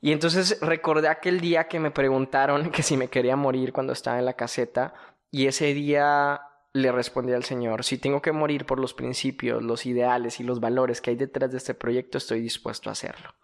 Y 0.00 0.12
entonces 0.12 0.58
recordé 0.60 1.08
aquel 1.08 1.40
día 1.40 1.66
que 1.66 1.80
me 1.80 1.90
preguntaron 1.90 2.70
que 2.72 2.82
si 2.82 2.96
me 2.96 3.08
quería 3.08 3.34
morir 3.34 3.72
cuando 3.72 3.92
estaba 3.92 4.20
en 4.20 4.26
la 4.26 4.34
caseta 4.34 4.94
y 5.32 5.48
ese 5.48 5.74
día 5.74 6.40
le 6.72 6.92
respondí 6.92 7.32
al 7.32 7.44
Señor, 7.44 7.84
si 7.84 7.98
tengo 7.98 8.22
que 8.22 8.30
morir 8.30 8.64
por 8.64 8.78
los 8.78 8.94
principios, 8.94 9.62
los 9.62 9.86
ideales 9.86 10.38
y 10.38 10.44
los 10.44 10.60
valores 10.60 11.00
que 11.00 11.10
hay 11.10 11.16
detrás 11.16 11.50
de 11.50 11.58
este 11.58 11.74
proyecto, 11.74 12.18
estoy 12.18 12.40
dispuesto 12.40 12.90
a 12.90 12.92
hacerlo. 12.92 13.34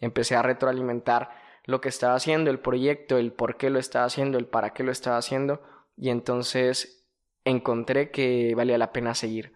Empecé 0.00 0.36
a 0.36 0.42
retroalimentar 0.42 1.47
lo 1.68 1.82
que 1.82 1.90
estaba 1.90 2.14
haciendo, 2.14 2.50
el 2.50 2.60
proyecto, 2.60 3.18
el 3.18 3.30
por 3.30 3.58
qué 3.58 3.68
lo 3.68 3.78
estaba 3.78 4.06
haciendo, 4.06 4.38
el 4.38 4.46
para 4.46 4.72
qué 4.72 4.82
lo 4.82 4.90
estaba 4.90 5.18
haciendo 5.18 5.60
y 5.98 6.08
entonces 6.08 7.06
encontré 7.44 8.10
que 8.10 8.54
valía 8.54 8.78
la 8.78 8.90
pena 8.90 9.14
seguir. 9.14 9.52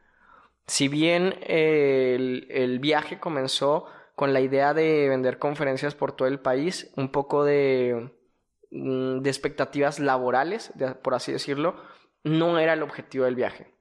Si 0.67 0.89
bien 0.89 1.37
el, 1.41 2.49
el 2.51 2.81
viaje 2.81 3.19
comenzó 3.19 3.87
con 4.15 4.35
la 4.35 4.43
idea 4.43 4.75
de 4.75 5.09
vender 5.09 5.39
conferencias 5.39 5.95
por 5.95 6.13
todo 6.13 6.29
el 6.29 6.39
país, 6.39 6.93
un 6.99 7.11
poco 7.11 7.45
de, 7.45 8.13
mm, 8.71 9.21
de 9.21 9.31
expectativas 9.31 9.99
laborales, 9.99 10.71
por 11.03 11.15
así 11.15 11.33
decirlo, 11.33 11.77
no 12.25 12.59
era 12.59 12.75
el 12.75 12.83
objetivo 12.83 13.25
del 13.25 13.37
viaje. 13.37 13.73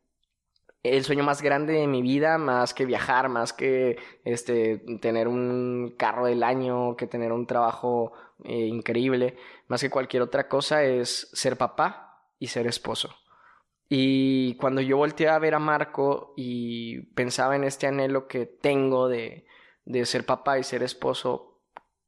El 0.84 1.04
sueño 1.04 1.24
más 1.24 1.44
grande 1.44 1.74
de 1.74 1.86
mi 1.86 2.02
vida, 2.02 2.39
más 2.39 2.74
que 2.74 2.86
viajar, 2.86 3.30
más 3.30 3.54
que 3.54 4.00
este, 4.24 4.80
tener 5.00 5.28
un 5.28 5.94
carro 5.96 6.26
del 6.26 6.41
año, 6.41 6.96
que 6.96 7.06
tener 7.06 7.32
un 7.32 7.46
trabajo 7.46 8.13
eh, 8.44 8.65
increíble, 8.65 9.38
más 9.67 9.82
que 9.82 9.91
cualquier 9.91 10.24
otra 10.24 10.48
cosa, 10.48 10.84
es 10.84 11.30
ser 11.34 11.56
papá 11.56 12.26
y 12.39 12.48
ser 12.48 12.65
esposo. 12.65 13.15
Y 13.89 14.56
cuando 14.56 14.82
yo 14.82 14.98
volteé 14.98 15.30
a 15.30 15.38
ver 15.38 15.54
a 15.54 15.60
Marco 15.60 16.34
y 16.36 17.02
pensaba 17.13 17.56
en 17.56 17.63
este 17.63 17.86
anhelo 17.86 18.28
que 18.28 18.48
tengo 18.48 19.08
de, 19.08 19.46
ser 20.06 20.26
papá 20.26 20.58
y 20.58 20.63
ser 20.63 20.82
esposo, 20.82 21.62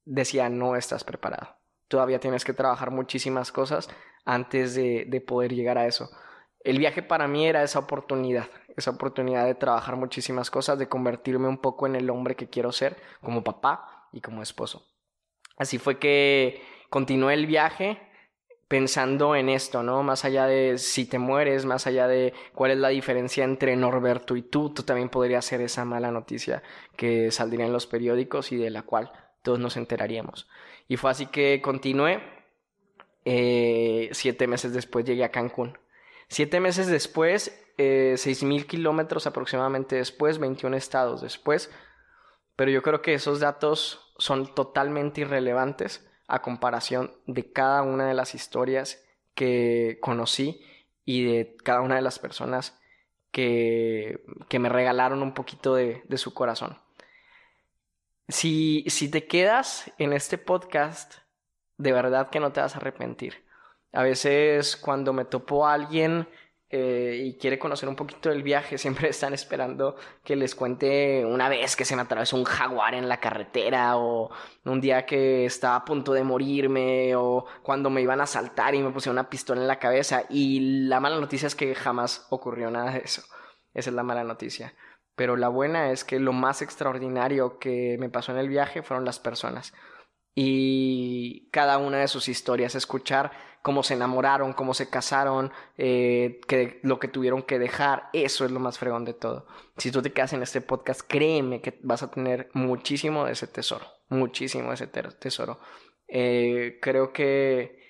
decía, 0.04 0.50
no 0.50 0.76
estás 0.76 1.04
preparado. 1.04 1.58
Todavía 1.90 2.20
tienes 2.20 2.44
que 2.44 2.54
trabajar 2.54 2.90
muchísimas 2.90 3.52
cosas 3.52 3.88
antes 4.26 4.74
de 4.74 5.24
poder 5.28 5.54
llegar 5.54 5.78
a 5.78 5.86
eso. 5.86 6.10
El 6.64 6.80
viaje 6.80 7.04
para 7.04 7.28
mí 7.28 7.46
era 7.46 7.62
esa 7.62 7.80
oportunidad, 7.80 8.48
esa 8.76 8.92
oportunidad 8.92 9.46
de 9.46 9.56
trabajar 9.56 9.96
muchísimas 9.96 10.50
cosas, 10.50 10.80
de 10.80 10.88
convertirme 10.88 11.48
un 11.48 11.58
poco 11.58 11.88
en 11.88 11.96
el 11.96 12.10
hombre 12.10 12.36
que 12.36 12.50
quiero 12.50 12.72
ser 12.72 12.98
como 13.22 13.44
papá 13.44 14.08
y 14.12 14.22
como 14.22 14.42
esposo. 14.42 14.88
Así 15.58 15.78
fue 15.78 16.00
que 16.00 16.62
continué 16.90 17.34
el 17.34 17.46
viaje 17.46 18.00
pensando 18.68 19.36
en 19.36 19.50
esto, 19.50 19.84
¿no? 19.84 20.02
Más 20.02 20.26
allá 20.26 20.48
de 20.48 20.80
si 20.80 21.06
te 21.06 21.20
mueres, 21.20 21.66
más 21.66 21.86
allá 21.86 22.08
de 22.08 22.34
cuál 22.56 22.72
es 22.72 22.78
la 22.78 22.90
diferencia 22.90 23.44
entre 23.44 23.76
Norberto 23.76 24.36
y 24.36 24.42
tú, 24.42 24.74
tú 24.74 24.82
también 24.82 25.10
podrías 25.10 25.46
ser 25.46 25.62
esa 25.62 25.86
mala 25.86 26.10
noticia 26.10 26.64
que 26.96 27.30
saldría 27.30 27.66
en 27.66 27.74
los 27.74 27.86
periódicos 27.86 28.52
y 28.52 28.58
de 28.58 28.72
la 28.72 28.82
cual 28.82 29.12
todos 29.44 29.60
nos 29.60 29.78
enteraríamos. 29.78 30.48
Y 30.88 30.98
fue 30.98 31.12
así 31.12 31.28
que 31.28 31.62
continué. 31.62 32.24
Eh, 33.26 34.10
siete 34.12 34.48
meses 34.48 34.74
después 34.74 35.06
llegué 35.06 35.24
a 35.24 35.32
Cancún. 35.32 35.78
Siete 36.28 36.60
meses 36.60 36.88
después 36.88 37.63
eh, 37.78 38.16
6.000 38.18 38.66
kilómetros 38.66 39.28
aproximadamente 39.28 39.96
después, 39.96 40.38
21 40.40 40.76
estados 40.78 41.22
después, 41.22 41.72
pero 42.56 42.72
yo 42.72 42.82
creo 42.82 43.02
que 43.02 43.14
esos 43.14 43.40
datos 43.40 44.14
son 44.18 44.54
totalmente 44.54 45.22
irrelevantes 45.22 46.08
a 46.28 46.42
comparación 46.42 47.14
de 47.26 47.52
cada 47.52 47.82
una 47.82 48.08
de 48.08 48.14
las 48.14 48.36
historias 48.36 49.04
que 49.36 49.98
conocí 50.02 50.62
y 51.06 51.26
de 51.26 51.56
cada 51.64 51.82
una 51.82 51.96
de 51.96 52.02
las 52.02 52.20
personas 52.20 52.80
que, 53.32 54.24
que 54.48 54.60
me 54.60 54.70
regalaron 54.70 55.24
un 55.24 55.34
poquito 55.34 55.76
de, 55.76 56.04
de 56.08 56.18
su 56.18 56.34
corazón. 56.34 56.78
Si, 58.30 58.86
si 58.88 59.10
te 59.10 59.26
quedas 59.28 59.92
en 59.98 60.14
este 60.14 60.38
podcast, 60.38 61.16
de 61.78 61.92
verdad 61.92 62.30
que 62.30 62.40
no 62.40 62.52
te 62.54 62.62
vas 62.62 62.76
a 62.76 62.78
arrepentir. 62.78 63.44
A 63.92 64.04
veces 64.04 64.78
cuando 64.78 65.14
me 65.14 65.26
topo 65.26 65.68
a 65.68 65.74
alguien 65.74 66.28
eh, 66.76 67.22
y 67.26 67.38
quiere 67.38 67.60
conocer 67.60 67.88
un 67.88 67.96
poquito 67.96 68.30
del 68.30 68.42
viaje, 68.42 68.78
siempre 68.80 69.08
están 69.08 69.36
esperando 69.36 69.96
que 70.24 70.36
les 70.36 70.56
cuente 70.56 71.24
una 71.24 71.48
vez 71.48 71.76
que 71.76 71.86
se 71.86 71.96
me 71.96 72.02
atravesó 72.02 72.36
un 72.36 72.46
jaguar 72.46 72.96
en 72.96 73.08
la 73.08 73.20
carretera 73.20 73.98
o 73.98 74.32
un 74.66 74.82
día 74.82 75.06
que 75.06 75.46
estaba 75.46 75.76
a 75.76 75.86
punto 75.86 76.14
de 76.14 76.24
morirme 76.24 77.16
o 77.16 77.46
cuando 77.62 77.92
me 77.92 78.02
iban 78.02 78.22
a 78.22 78.26
saltar 78.26 78.74
y 78.74 78.82
me 78.82 78.90
pusieron 78.90 79.20
una 79.20 79.30
pistola 79.30 79.62
en 79.62 79.68
la 79.68 79.78
cabeza 79.78 80.24
y 80.32 80.88
la 80.88 81.00
mala 81.00 81.20
noticia 81.20 81.46
es 81.46 81.54
que 81.54 81.76
jamás 81.76 82.26
ocurrió 82.32 82.72
nada 82.72 82.94
de 82.94 83.02
eso. 83.02 83.22
Esa 83.76 83.92
es 83.92 83.96
la 83.96 84.02
mala 84.02 84.24
noticia. 84.24 84.74
Pero 85.16 85.36
la 85.38 85.50
buena 85.50 85.92
es 85.92 86.04
que 86.04 86.20
lo 86.20 86.34
más 86.34 86.64
extraordinario 86.64 87.60
que 87.60 87.98
me 88.00 88.10
pasó 88.10 88.32
en 88.32 88.40
el 88.40 88.50
viaje 88.50 88.82
fueron 88.82 89.06
las 89.06 89.20
personas 89.20 89.74
y 90.36 91.50
cada 91.52 91.78
una 91.78 92.00
de 92.00 92.08
sus 92.08 92.28
historias, 92.28 92.76
escuchar 92.76 93.32
cómo 93.64 93.82
se 93.82 93.96
enamoraron, 93.96 94.54
cómo 94.54 94.76
se 94.76 94.90
casaron, 94.90 95.52
eh, 95.78 96.40
que, 96.48 96.80
lo 96.84 97.00
que 97.00 97.08
tuvieron 97.08 97.42
que 97.42 97.58
dejar, 97.58 98.10
eso 98.14 98.46
es 98.46 98.52
lo 98.52 98.60
más 98.60 98.78
fregón 98.78 99.06
de 99.06 99.14
todo. 99.14 99.48
Si 99.78 99.90
tú 99.90 100.04
te 100.04 100.14
quedas 100.14 100.34
en 100.34 100.44
este 100.44 100.62
podcast, 100.62 101.02
créeme 101.08 101.62
que 101.62 101.80
vas 101.82 102.04
a 102.04 102.12
tener 102.12 102.50
muchísimo 102.54 103.26
de 103.26 103.32
ese 103.32 103.48
tesoro, 103.48 103.88
muchísimo 104.10 104.68
de 104.68 104.76
ese 104.76 104.88
tesoro. 104.88 105.60
Eh, 106.08 106.78
creo 106.82 107.12
que 107.12 107.82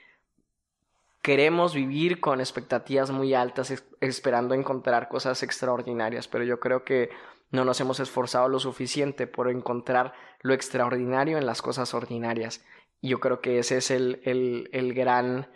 queremos 1.21 1.73
vivir 1.73 2.19
con 2.19 2.39
expectativas 2.39 3.09
muy 3.11 3.33
altas, 3.33 3.73
esperando 3.99 4.53
encontrar 4.53 5.09
cosas 5.09 5.41
extraordinarias, 5.41 6.27
pero 6.27 6.43
yo 6.43 6.59
creo 6.59 6.83
que 6.83 7.09
no 7.49 7.65
nos 7.65 7.79
hemos 7.81 7.99
esforzado 7.99 8.49
lo 8.49 8.59
suficiente 8.59 9.25
por 9.25 9.49
encontrar 9.49 10.13
lo 10.41 10.53
extraordinario 10.53 11.37
en 11.37 11.45
las 11.45 11.61
cosas 11.61 11.93
ordinarias. 11.93 12.63
Y 12.99 13.09
yo 13.09 13.19
creo 13.19 13.41
que 13.41 13.59
ese 13.59 13.77
es 13.77 13.91
el, 13.91 14.21
el, 14.71 14.93
gran, 14.93 15.49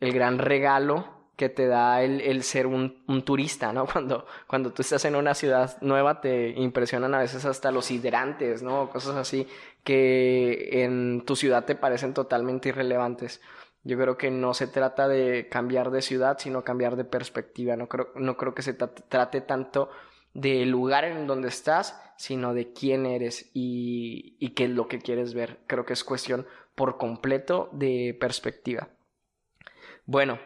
el 0.00 0.12
gran 0.12 0.38
regalo 0.38 1.14
que 1.36 1.48
te 1.48 1.66
da 1.66 2.02
el, 2.02 2.42
ser 2.44 2.66
un, 2.66 3.04
turista, 3.24 3.72
¿no? 3.72 3.86
Cuando, 3.92 4.26
cuando 4.46 4.72
tú 4.72 4.82
estás 4.82 5.04
en 5.04 5.16
una 5.16 5.34
ciudad 5.34 5.76
nueva 5.80 6.20
te 6.20 6.50
impresionan 6.50 7.14
a 7.14 7.18
veces 7.18 7.44
hasta 7.44 7.70
los 7.72 7.90
hidrantes, 7.90 8.62
¿no? 8.62 8.90
Cosas 8.90 9.16
así 9.16 9.46
que 9.82 10.84
en 10.84 11.24
tu 11.26 11.36
ciudad 11.36 11.64
te 11.64 11.74
parecen 11.74 12.14
totalmente 12.14 12.68
irrelevantes. 12.68 13.40
Yo 13.82 13.98
creo 13.98 14.16
que 14.16 14.30
no 14.30 14.54
se 14.54 14.66
trata 14.66 15.08
de 15.08 15.48
cambiar 15.50 15.90
de 15.90 16.02
ciudad, 16.02 16.38
sino 16.38 16.64
cambiar 16.64 16.96
de 16.96 17.04
perspectiva. 17.04 17.76
No 17.76 17.88
creo, 17.88 18.12
no 18.14 18.36
creo 18.36 18.54
que 18.54 18.62
se 18.62 18.72
trate 18.72 19.40
tanto 19.42 19.90
del 20.32 20.70
lugar 20.70 21.04
en 21.04 21.26
donde 21.26 21.48
estás, 21.48 22.00
sino 22.16 22.54
de 22.54 22.72
quién 22.72 23.04
eres 23.04 23.50
y, 23.52 24.36
y 24.38 24.50
qué 24.50 24.64
es 24.64 24.70
lo 24.70 24.88
que 24.88 25.00
quieres 25.00 25.34
ver. 25.34 25.58
Creo 25.66 25.84
que 25.84 25.92
es 25.92 26.02
cuestión 26.02 26.46
por 26.74 26.96
completo 26.96 27.68
de 27.72 28.16
perspectiva. 28.18 28.88
Bueno, 30.06 30.38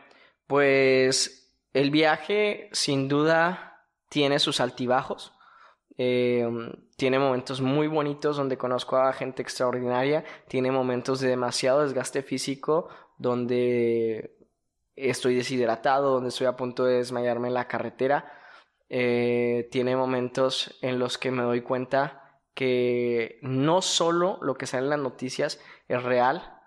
pues 0.46 1.56
el 1.72 1.90
viaje 1.90 2.68
sin 2.72 3.08
duda 3.08 3.84
tiene 4.08 4.38
sus 4.38 4.60
altibajos. 4.60 5.32
Em, 5.96 6.72
tiene 6.96 7.18
momentos 7.18 7.60
muy 7.60 7.88
bonitos 7.88 8.36
donde 8.36 8.56
conozco 8.56 8.96
a 8.96 9.12
gente 9.12 9.42
extraordinaria. 9.42 10.24
Tiene 10.48 10.70
momentos 10.70 11.20
de 11.20 11.28
demasiado 11.28 11.82
desgaste 11.82 12.22
físico 12.22 12.88
donde 13.18 14.36
estoy 14.96 15.34
deshidratado, 15.34 16.14
donde 16.14 16.30
estoy 16.30 16.46
a 16.46 16.56
punto 16.56 16.84
de 16.84 16.98
desmayarme 16.98 17.48
en 17.48 17.54
la 17.54 17.68
carretera 17.68 18.38
eh, 18.90 19.68
tiene 19.70 19.96
momentos 19.96 20.78
en 20.80 20.98
los 20.98 21.18
que 21.18 21.30
me 21.30 21.42
doy 21.42 21.60
cuenta 21.60 22.40
que 22.54 23.38
no 23.42 23.82
solo 23.82 24.38
lo 24.40 24.54
que 24.54 24.66
sale 24.66 24.84
en 24.84 24.90
las 24.90 24.98
noticias 24.98 25.60
es 25.88 26.02
real, 26.02 26.57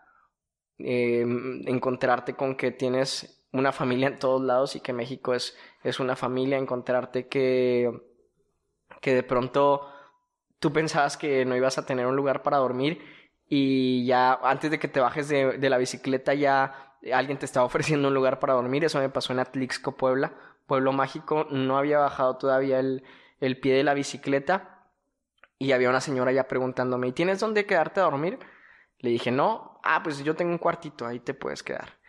eh, 0.86 1.22
encontrarte 1.66 2.36
con 2.36 2.56
que 2.56 2.72
tienes 2.72 3.46
una 3.52 3.72
familia 3.72 4.08
en 4.08 4.20
todos 4.20 4.42
lados 4.42 4.76
y 4.76 4.80
que 4.80 4.94
México 4.94 5.34
es, 5.34 5.58
es 5.84 6.00
una 6.00 6.16
familia, 6.16 6.58
encontrarte 6.58 7.28
que, 7.28 7.92
que 9.02 9.14
de 9.14 9.24
pronto 9.24 9.88
tú 10.60 10.72
pensabas 10.72 11.18
que 11.18 11.46
no 11.46 11.56
ibas 11.56 11.78
a 11.78 11.86
tener 11.86 12.06
un 12.06 12.16
lugar 12.16 12.44
para 12.44 12.58
dormir 12.58 13.02
y 13.48 14.06
ya 14.06 14.34
antes 14.44 14.72
de 14.72 14.80
que 14.80 14.88
te 14.88 15.02
bajes 15.02 15.28
de, 15.28 15.58
de 15.58 15.70
la 15.70 15.78
bicicleta 15.78 16.34
ya 16.34 16.96
alguien 17.14 17.38
te 17.38 17.46
estaba 17.46 17.66
ofreciendo 17.68 18.08
un 18.08 18.14
lugar 18.14 18.40
para 18.40 18.54
dormir, 18.54 18.86
eso 18.86 19.00
me 19.00 19.10
pasó 19.10 19.34
en 19.34 19.40
Atlixco, 19.40 19.98
Puebla 19.98 20.34
Pueblo 20.72 20.94
Mágico 20.94 21.48
no 21.50 21.78
había 21.78 22.00
bajado 22.00 22.38
todavía 22.38 22.80
el, 22.80 23.04
el 23.42 23.60
pie 23.60 23.76
de 23.76 23.84
la 23.84 23.94
bicicleta 23.94 24.88
y 25.60 25.74
había 25.74 25.90
una 25.90 26.00
señora 26.00 26.32
ya 26.32 26.48
preguntándome, 26.48 27.10
¿y 27.10 27.12
tienes 27.12 27.42
dónde 27.42 27.66
quedarte 27.66 28.00
a 28.00 28.04
dormir? 28.04 28.40
Le 29.02 29.10
dije, 29.10 29.32
no, 29.32 29.80
ah, 29.84 30.02
pues 30.04 30.24
yo 30.24 30.36
tengo 30.36 30.52
un 30.52 30.58
cuartito, 30.58 31.06
ahí 31.06 31.20
te 31.20 31.34
puedes 31.34 31.64
quedar. 31.64 32.00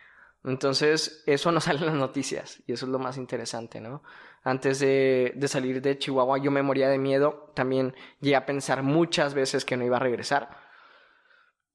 Entonces, 0.43 1.23
eso 1.25 1.51
no 1.51 1.59
sale 1.61 1.79
en 1.79 1.87
las 1.87 1.95
noticias 1.95 2.63
y 2.65 2.73
eso 2.73 2.85
es 2.85 2.91
lo 2.91 2.99
más 2.99 3.17
interesante, 3.17 3.81
¿no? 3.81 4.03
Antes 4.43 4.79
de, 4.79 5.33
de, 5.35 5.47
salir 5.47 5.81
de 5.81 5.97
Chihuahua 5.97 6.37
yo 6.37 6.51
me 6.51 6.63
moría 6.63 6.89
de 6.89 6.97
miedo, 6.97 7.51
también 7.55 7.95
llegué 8.19 8.35
a 8.35 8.45
pensar 8.45 8.83
muchas 8.83 9.33
veces 9.33 9.65
que 9.65 9.77
no 9.77 9.85
iba 9.85 9.97
a 9.97 10.01
regresar. 10.01 10.49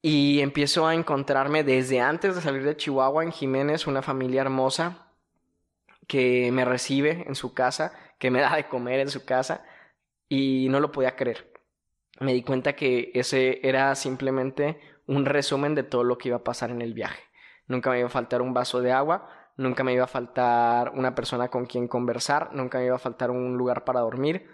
Y 0.00 0.40
empiezo 0.40 0.86
a 0.86 0.94
encontrarme 0.94 1.64
desde 1.64 2.00
antes 2.00 2.34
de 2.34 2.40
salir 2.40 2.62
de 2.62 2.76
Chihuahua 2.76 3.24
en 3.24 3.32
Jiménez, 3.32 3.86
una 3.86 4.02
familia 4.02 4.42
hermosa, 4.42 5.08
que 6.06 6.50
me 6.52 6.64
recibe 6.64 7.24
en 7.26 7.34
su 7.34 7.54
casa, 7.54 7.92
que 8.18 8.30
me 8.30 8.40
da 8.42 8.56
de 8.56 8.68
comer 8.68 9.00
en 9.00 9.10
su 9.10 9.24
casa 9.24 9.64
y 10.28 10.68
no 10.68 10.80
lo 10.80 10.92
podía 10.92 11.16
creer. 11.16 11.52
Me 12.20 12.32
di 12.34 12.42
cuenta 12.42 12.74
que 12.74 13.12
ese 13.14 13.60
era 13.62 13.94
simplemente 13.94 14.80
un 15.08 15.24
resumen 15.24 15.74
de 15.74 15.82
todo 15.82 16.04
lo 16.04 16.18
que 16.18 16.28
iba 16.28 16.36
a 16.36 16.44
pasar 16.44 16.70
en 16.70 16.80
el 16.80 16.94
viaje. 16.94 17.20
Nunca 17.66 17.90
me 17.90 17.98
iba 17.98 18.06
a 18.06 18.10
faltar 18.10 18.40
un 18.40 18.54
vaso 18.54 18.80
de 18.80 18.92
agua, 18.92 19.28
nunca 19.56 19.82
me 19.82 19.92
iba 19.92 20.04
a 20.04 20.08
faltar 20.08 20.92
una 20.94 21.16
persona 21.16 21.48
con 21.48 21.66
quien 21.66 21.88
conversar, 21.88 22.54
nunca 22.54 22.78
me 22.78 22.86
iba 22.86 22.94
a 22.94 23.00
faltar 23.00 23.32
un 23.32 23.56
lugar 23.56 23.84
para 23.84 24.00
dormir. 24.00 24.46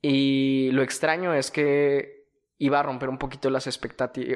Y 0.00 0.70
lo 0.72 0.82
extraño 0.82 1.32
es 1.32 1.52
que 1.52 2.26
iba 2.58 2.80
a 2.80 2.82
romper 2.82 3.08
un 3.08 3.18
poquito 3.18 3.48
las, 3.50 3.66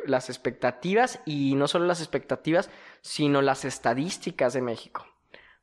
las 0.07 0.31
expectativas 0.31 1.21
y 1.27 1.57
no 1.57 1.67
solo 1.67 1.87
las 1.87 2.01
expectativas, 2.01 2.71
sino 3.01 3.43
las 3.43 3.65
estadísticas 3.65 4.53
de 4.53 4.63
México 4.63 5.05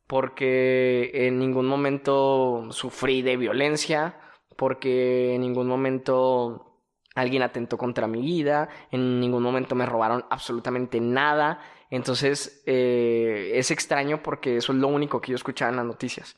porque 0.08 1.12
en 1.28 1.40
ningún 1.40 1.66
momento 1.66 2.68
sufrí 2.72 3.22
de 3.22 3.38
violencia, 3.38 4.16
porque 4.58 5.36
en 5.36 5.42
ningún 5.42 5.68
momento 5.68 6.73
alguien 7.16 7.44
atentó 7.44 7.78
contra 7.78 8.08
mi 8.08 8.22
vida, 8.22 8.70
en 8.92 9.20
ningún 9.20 9.44
momento 9.44 9.76
me 9.76 9.86
robaron 9.86 10.26
absolutamente 10.30 11.00
nada. 11.00 11.60
Entonces 11.90 12.64
eh, 12.66 13.52
es 13.56 13.72
extraño 13.72 14.24
porque 14.24 14.58
eso 14.58 14.72
es 14.74 14.80
lo 14.80 14.88
único 14.88 15.22
que 15.22 15.32
yo 15.32 15.36
escuchaba 15.36 15.72
en 15.72 15.78
las 15.78 15.86
noticias. 15.86 16.38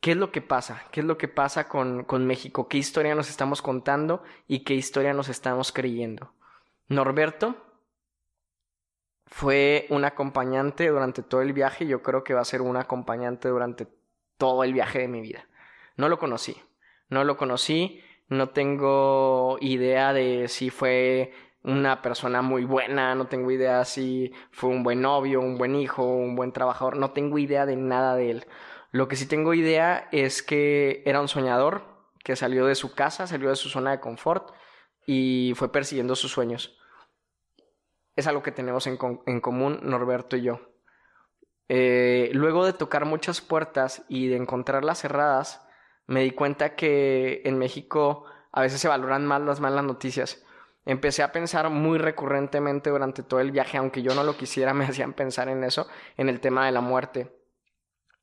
¿Qué 0.00 0.10
es 0.10 0.16
lo 0.16 0.30
que 0.32 0.42
pasa? 0.42 0.82
¿Qué 0.90 1.00
es 1.00 1.06
lo 1.06 1.16
que 1.16 1.28
pasa 1.28 1.68
con, 1.68 2.04
con 2.04 2.26
México? 2.26 2.68
¿Qué 2.68 2.76
historia 2.76 3.14
nos 3.14 3.30
estamos 3.30 3.62
contando 3.62 4.22
y 4.46 4.60
qué 4.60 4.74
historia 4.74 5.14
nos 5.14 5.28
estamos 5.28 5.72
creyendo? 5.72 6.32
Norberto 6.88 7.56
fue 9.26 9.86
un 9.88 10.04
acompañante 10.04 10.88
durante 10.88 11.22
todo 11.22 11.40
el 11.40 11.52
viaje 11.52 11.84
y 11.84 11.88
yo 11.88 12.02
creo 12.02 12.22
que 12.22 12.34
va 12.34 12.42
a 12.42 12.44
ser 12.44 12.60
un 12.60 12.76
acompañante 12.76 13.48
durante 13.48 13.88
todo 14.36 14.62
el 14.62 14.72
viaje 14.72 14.98
de 14.98 15.08
mi 15.08 15.22
vida. 15.22 15.46
No 15.96 16.08
lo 16.08 16.18
conocí, 16.18 16.60
no 17.08 17.24
lo 17.24 17.36
conocí, 17.36 18.03
no 18.28 18.50
tengo 18.50 19.58
idea 19.60 20.12
de 20.12 20.48
si 20.48 20.70
fue 20.70 21.32
una 21.62 22.02
persona 22.02 22.42
muy 22.42 22.64
buena, 22.64 23.14
no 23.14 23.26
tengo 23.26 23.50
idea 23.50 23.84
si 23.84 24.32
fue 24.50 24.70
un 24.70 24.82
buen 24.82 25.00
novio, 25.00 25.40
un 25.40 25.56
buen 25.58 25.74
hijo, 25.74 26.04
un 26.04 26.36
buen 26.36 26.52
trabajador, 26.52 26.96
no 26.96 27.12
tengo 27.12 27.38
idea 27.38 27.66
de 27.66 27.76
nada 27.76 28.16
de 28.16 28.30
él. 28.30 28.46
Lo 28.90 29.08
que 29.08 29.16
sí 29.16 29.26
tengo 29.26 29.54
idea 29.54 30.08
es 30.12 30.42
que 30.42 31.02
era 31.06 31.20
un 31.20 31.28
soñador, 31.28 31.84
que 32.22 32.36
salió 32.36 32.66
de 32.66 32.74
su 32.74 32.94
casa, 32.94 33.26
salió 33.26 33.50
de 33.50 33.56
su 33.56 33.68
zona 33.68 33.90
de 33.92 34.00
confort 34.00 34.52
y 35.06 35.52
fue 35.56 35.72
persiguiendo 35.72 36.16
sus 36.16 36.32
sueños 36.32 36.78
es 38.16 38.26
algo 38.26 38.42
que 38.42 38.52
tenemos 38.52 38.86
en, 38.86 38.96
común 38.96 39.80
Norberto 39.82 40.36
y 40.36 40.42
yo. 40.42 40.60
Eh, 41.68 42.30
luego 42.32 42.64
de 42.64 42.72
tocar 42.72 43.06
muchas 43.06 43.40
puertas 43.40 44.04
y 44.08 44.28
de 44.28 44.36
encontrarlas 44.36 45.00
cerradas, 45.00 45.63
me 46.06 46.22
di 46.22 46.32
cuenta 46.32 46.74
que 46.74 47.42
en 47.44 47.58
México 47.58 48.24
a 48.52 48.60
veces 48.60 48.80
se 48.80 48.88
valoran 48.88 49.26
más 49.26 49.40
las 49.42 49.60
malas 49.60 49.84
noticias. 49.84 50.44
Empecé 50.86 51.22
a 51.22 51.32
pensar 51.32 51.70
muy 51.70 51.98
recurrentemente 51.98 52.90
durante 52.90 53.22
todo 53.22 53.40
el 53.40 53.50
viaje, 53.50 53.78
aunque 53.78 54.02
yo 54.02 54.14
no 54.14 54.22
lo 54.22 54.36
quisiera, 54.36 54.74
me 54.74 54.84
hacían 54.84 55.12
pensar 55.14 55.48
en 55.48 55.64
eso, 55.64 55.88
en 56.16 56.28
el 56.28 56.40
tema 56.40 56.66
de 56.66 56.72
la 56.72 56.80
muerte. 56.80 57.32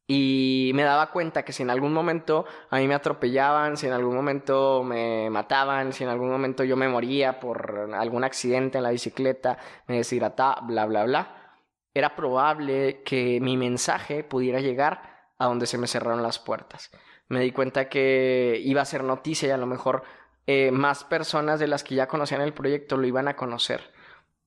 Y 0.08 0.72
me 0.76 0.84
daba 0.84 1.12
cuenta 1.12 1.44
que 1.46 1.54
si 1.54 1.64
en 1.64 1.70
algún 1.70 1.94
momento 1.94 2.46
a 2.70 2.78
mí 2.78 2.88
me 2.88 2.96
atropellaban, 2.96 3.78
si 3.78 3.88
en 3.88 3.94
algún 3.94 4.16
momento 4.16 4.84
me 4.84 5.30
mataban, 5.30 5.94
si 5.94 6.04
en 6.04 6.10
algún 6.10 6.30
momento 6.30 6.64
yo 6.66 6.76
me 6.76 6.90
moría 6.90 7.40
por 7.40 7.90
algún 7.94 8.24
accidente 8.26 8.78
en 8.78 8.84
la 8.84 8.92
bicicleta, 8.92 9.58
me 9.88 9.98
deshidrataba, 9.98 10.62
bla, 10.68 10.86
bla, 10.86 11.06
bla, 11.06 11.56
era 11.94 12.16
probable 12.16 13.04
que 13.04 13.40
mi 13.42 13.58
mensaje 13.58 14.24
pudiera 14.24 14.60
llegar 14.60 15.32
a 15.38 15.46
donde 15.46 15.66
se 15.66 15.78
me 15.78 15.88
cerraron 15.88 16.24
las 16.24 16.40
puertas. 16.40 16.92
Me 17.32 17.40
di 17.40 17.52
cuenta 17.52 17.88
que 17.88 18.60
iba 18.64 18.82
a 18.82 18.86
ser 18.86 19.04
noticia 19.04 19.48
y 19.48 19.52
a 19.52 19.58
lo 19.58 19.66
mejor 19.66 20.04
eh, 20.48 20.72
más 20.72 21.06
personas 21.06 21.60
de 21.60 21.68
las 21.68 21.84
que 21.84 21.96
ya 21.96 22.08
conocían 22.08 22.42
el 22.42 22.54
proyecto 22.54 22.98
lo 22.98 23.08
iban 23.08 23.28
a 23.28 23.36
conocer. 23.36 23.82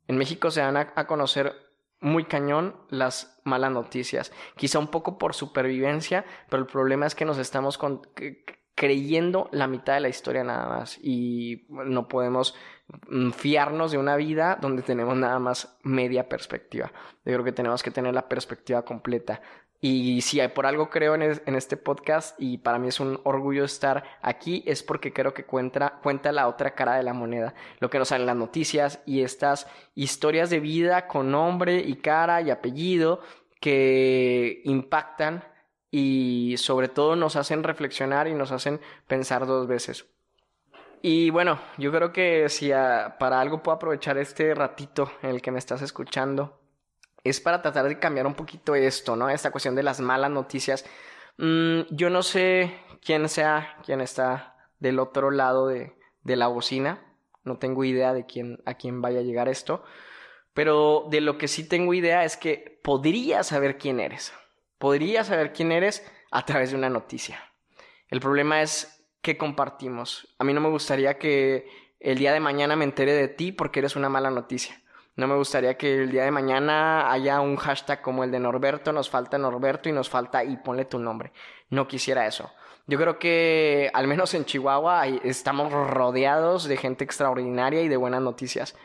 En 0.06 0.18
México 0.18 0.50
se 0.50 0.60
van 0.60 0.76
a 0.76 1.06
conocer 1.06 1.54
muy 2.00 2.26
cañón 2.26 2.76
las 2.90 3.40
malas 3.44 3.72
noticias. 3.72 4.30
Quizá 4.56 4.78
un 4.78 4.88
poco 4.88 5.16
por 5.16 5.34
supervivencia, 5.34 6.26
pero 6.50 6.62
el 6.62 6.68
problema 6.68 7.06
es 7.06 7.14
que 7.14 7.24
nos 7.24 7.38
estamos 7.38 7.78
creyendo 8.74 9.48
la 9.52 9.66
mitad 9.66 9.94
de 9.94 10.00
la 10.00 10.08
historia 10.08 10.44
nada 10.44 10.68
más 10.68 10.98
y 11.02 11.66
no 11.70 12.06
podemos 12.06 12.54
mm, 13.08 13.30
fiarnos 13.30 13.92
de 13.92 13.98
una 13.98 14.16
vida 14.16 14.58
donde 14.60 14.82
tenemos 14.82 15.16
nada 15.16 15.38
más 15.38 15.78
media 15.82 16.28
perspectiva. 16.28 16.92
Yo 17.24 17.32
creo 17.32 17.44
que 17.44 17.52
tenemos 17.52 17.82
que 17.82 17.90
tener 17.90 18.12
la 18.12 18.28
perspectiva 18.28 18.84
completa. 18.84 19.40
Y 19.86 20.22
si 20.22 20.40
por 20.48 20.64
algo 20.64 20.88
creo 20.88 21.14
en, 21.14 21.54
este 21.56 21.76
podcast 21.76 22.40
y 22.40 22.56
para 22.56 22.78
mí 22.78 22.88
es 22.88 23.00
un 23.00 23.20
orgullo 23.24 23.64
estar 23.64 24.02
aquí, 24.22 24.62
es 24.64 24.82
porque 24.82 25.12
creo 25.12 25.34
que 25.34 25.44
cuenta, 25.44 26.00
cuenta 26.02 26.32
la 26.32 26.48
otra 26.48 26.74
cara 26.74 26.96
de 26.96 27.02
la 27.02 27.12
moneda. 27.12 27.52
Lo 27.80 27.90
que 27.90 27.98
nos 27.98 28.08
salen 28.08 28.26
las 28.26 28.34
noticias 28.34 29.02
y 29.04 29.20
estas 29.20 29.66
historias 29.94 30.48
de 30.48 30.60
vida 30.60 31.06
con 31.06 31.30
nombre 31.30 31.80
y 31.80 31.96
cara 31.96 32.40
y 32.40 32.50
apellido 32.50 33.20
que 33.60 34.62
impactan 34.64 35.44
y 35.90 36.54
sobre 36.56 36.88
todo 36.88 37.14
nos 37.14 37.36
hacen 37.36 37.62
reflexionar 37.62 38.26
y 38.26 38.32
nos 38.32 38.52
hacen 38.52 38.80
pensar 39.06 39.44
dos 39.44 39.66
veces. 39.66 40.06
Y 41.02 41.28
bueno, 41.28 41.60
yo 41.76 41.92
creo 41.92 42.10
que 42.10 42.48
si 42.48 42.70
para 42.70 43.38
algo 43.38 43.62
puedo 43.62 43.76
aprovechar 43.76 44.16
este 44.16 44.54
ratito 44.54 45.12
en 45.20 45.28
el 45.28 45.42
que 45.42 45.50
me 45.50 45.58
estás 45.58 45.82
escuchando 45.82 46.63
es 47.24 47.40
para 47.40 47.62
tratar 47.62 47.88
de 47.88 47.98
cambiar 47.98 48.26
un 48.26 48.34
poquito 48.34 48.74
esto, 48.74 49.16
¿no? 49.16 49.30
Esta 49.30 49.50
cuestión 49.50 49.74
de 49.74 49.82
las 49.82 50.00
malas 50.00 50.30
noticias. 50.30 50.84
Mm, 51.38 51.80
yo 51.90 52.10
no 52.10 52.22
sé 52.22 52.78
quién 53.02 53.28
sea 53.28 53.78
quien 53.84 54.00
está 54.02 54.68
del 54.78 54.98
otro 54.98 55.30
lado 55.30 55.66
de, 55.66 55.94
de 56.22 56.36
la 56.36 56.46
bocina. 56.48 57.02
No 57.42 57.58
tengo 57.58 57.82
idea 57.84 58.12
de 58.12 58.26
quién, 58.26 58.62
a 58.66 58.74
quién 58.74 59.00
vaya 59.00 59.20
a 59.20 59.22
llegar 59.22 59.48
esto. 59.48 59.82
Pero 60.52 61.06
de 61.10 61.20
lo 61.20 61.38
que 61.38 61.48
sí 61.48 61.66
tengo 61.66 61.94
idea 61.94 62.24
es 62.24 62.36
que 62.36 62.78
podría 62.82 63.42
saber 63.42 63.78
quién 63.78 64.00
eres. 64.00 64.32
Podría 64.78 65.24
saber 65.24 65.52
quién 65.52 65.72
eres 65.72 66.06
a 66.30 66.44
través 66.44 66.70
de 66.70 66.76
una 66.76 66.90
noticia. 66.90 67.40
El 68.08 68.20
problema 68.20 68.62
es 68.62 69.06
que 69.22 69.38
compartimos. 69.38 70.34
A 70.38 70.44
mí 70.44 70.52
no 70.52 70.60
me 70.60 70.68
gustaría 70.68 71.18
que 71.18 71.66
el 72.00 72.18
día 72.18 72.34
de 72.34 72.40
mañana 72.40 72.76
me 72.76 72.84
entere 72.84 73.14
de 73.14 73.28
ti 73.28 73.50
porque 73.50 73.80
eres 73.80 73.96
una 73.96 74.10
mala 74.10 74.30
noticia. 74.30 74.83
No 75.16 75.28
me 75.28 75.36
gustaría 75.36 75.76
que 75.76 76.02
el 76.02 76.10
día 76.10 76.24
de 76.24 76.32
mañana 76.32 77.10
haya 77.12 77.40
un 77.40 77.56
hashtag 77.56 78.02
como 78.02 78.24
el 78.24 78.32
de 78.32 78.40
Norberto, 78.40 78.92
nos 78.92 79.08
falta 79.08 79.38
Norberto 79.38 79.88
y 79.88 79.92
nos 79.92 80.10
falta 80.10 80.42
y 80.42 80.56
ponle 80.56 80.84
tu 80.84 80.98
nombre. 80.98 81.32
No 81.70 81.86
quisiera 81.86 82.26
eso. 82.26 82.50
Yo 82.86 82.98
creo 82.98 83.18
que 83.18 83.90
al 83.94 84.08
menos 84.08 84.34
en 84.34 84.44
Chihuahua 84.44 85.06
estamos 85.06 85.72
rodeados 85.72 86.64
de 86.64 86.76
gente 86.76 87.04
extraordinaria 87.04 87.80
y 87.82 87.88
de 87.88 87.96
buenas 87.96 88.22
noticias. 88.22 88.76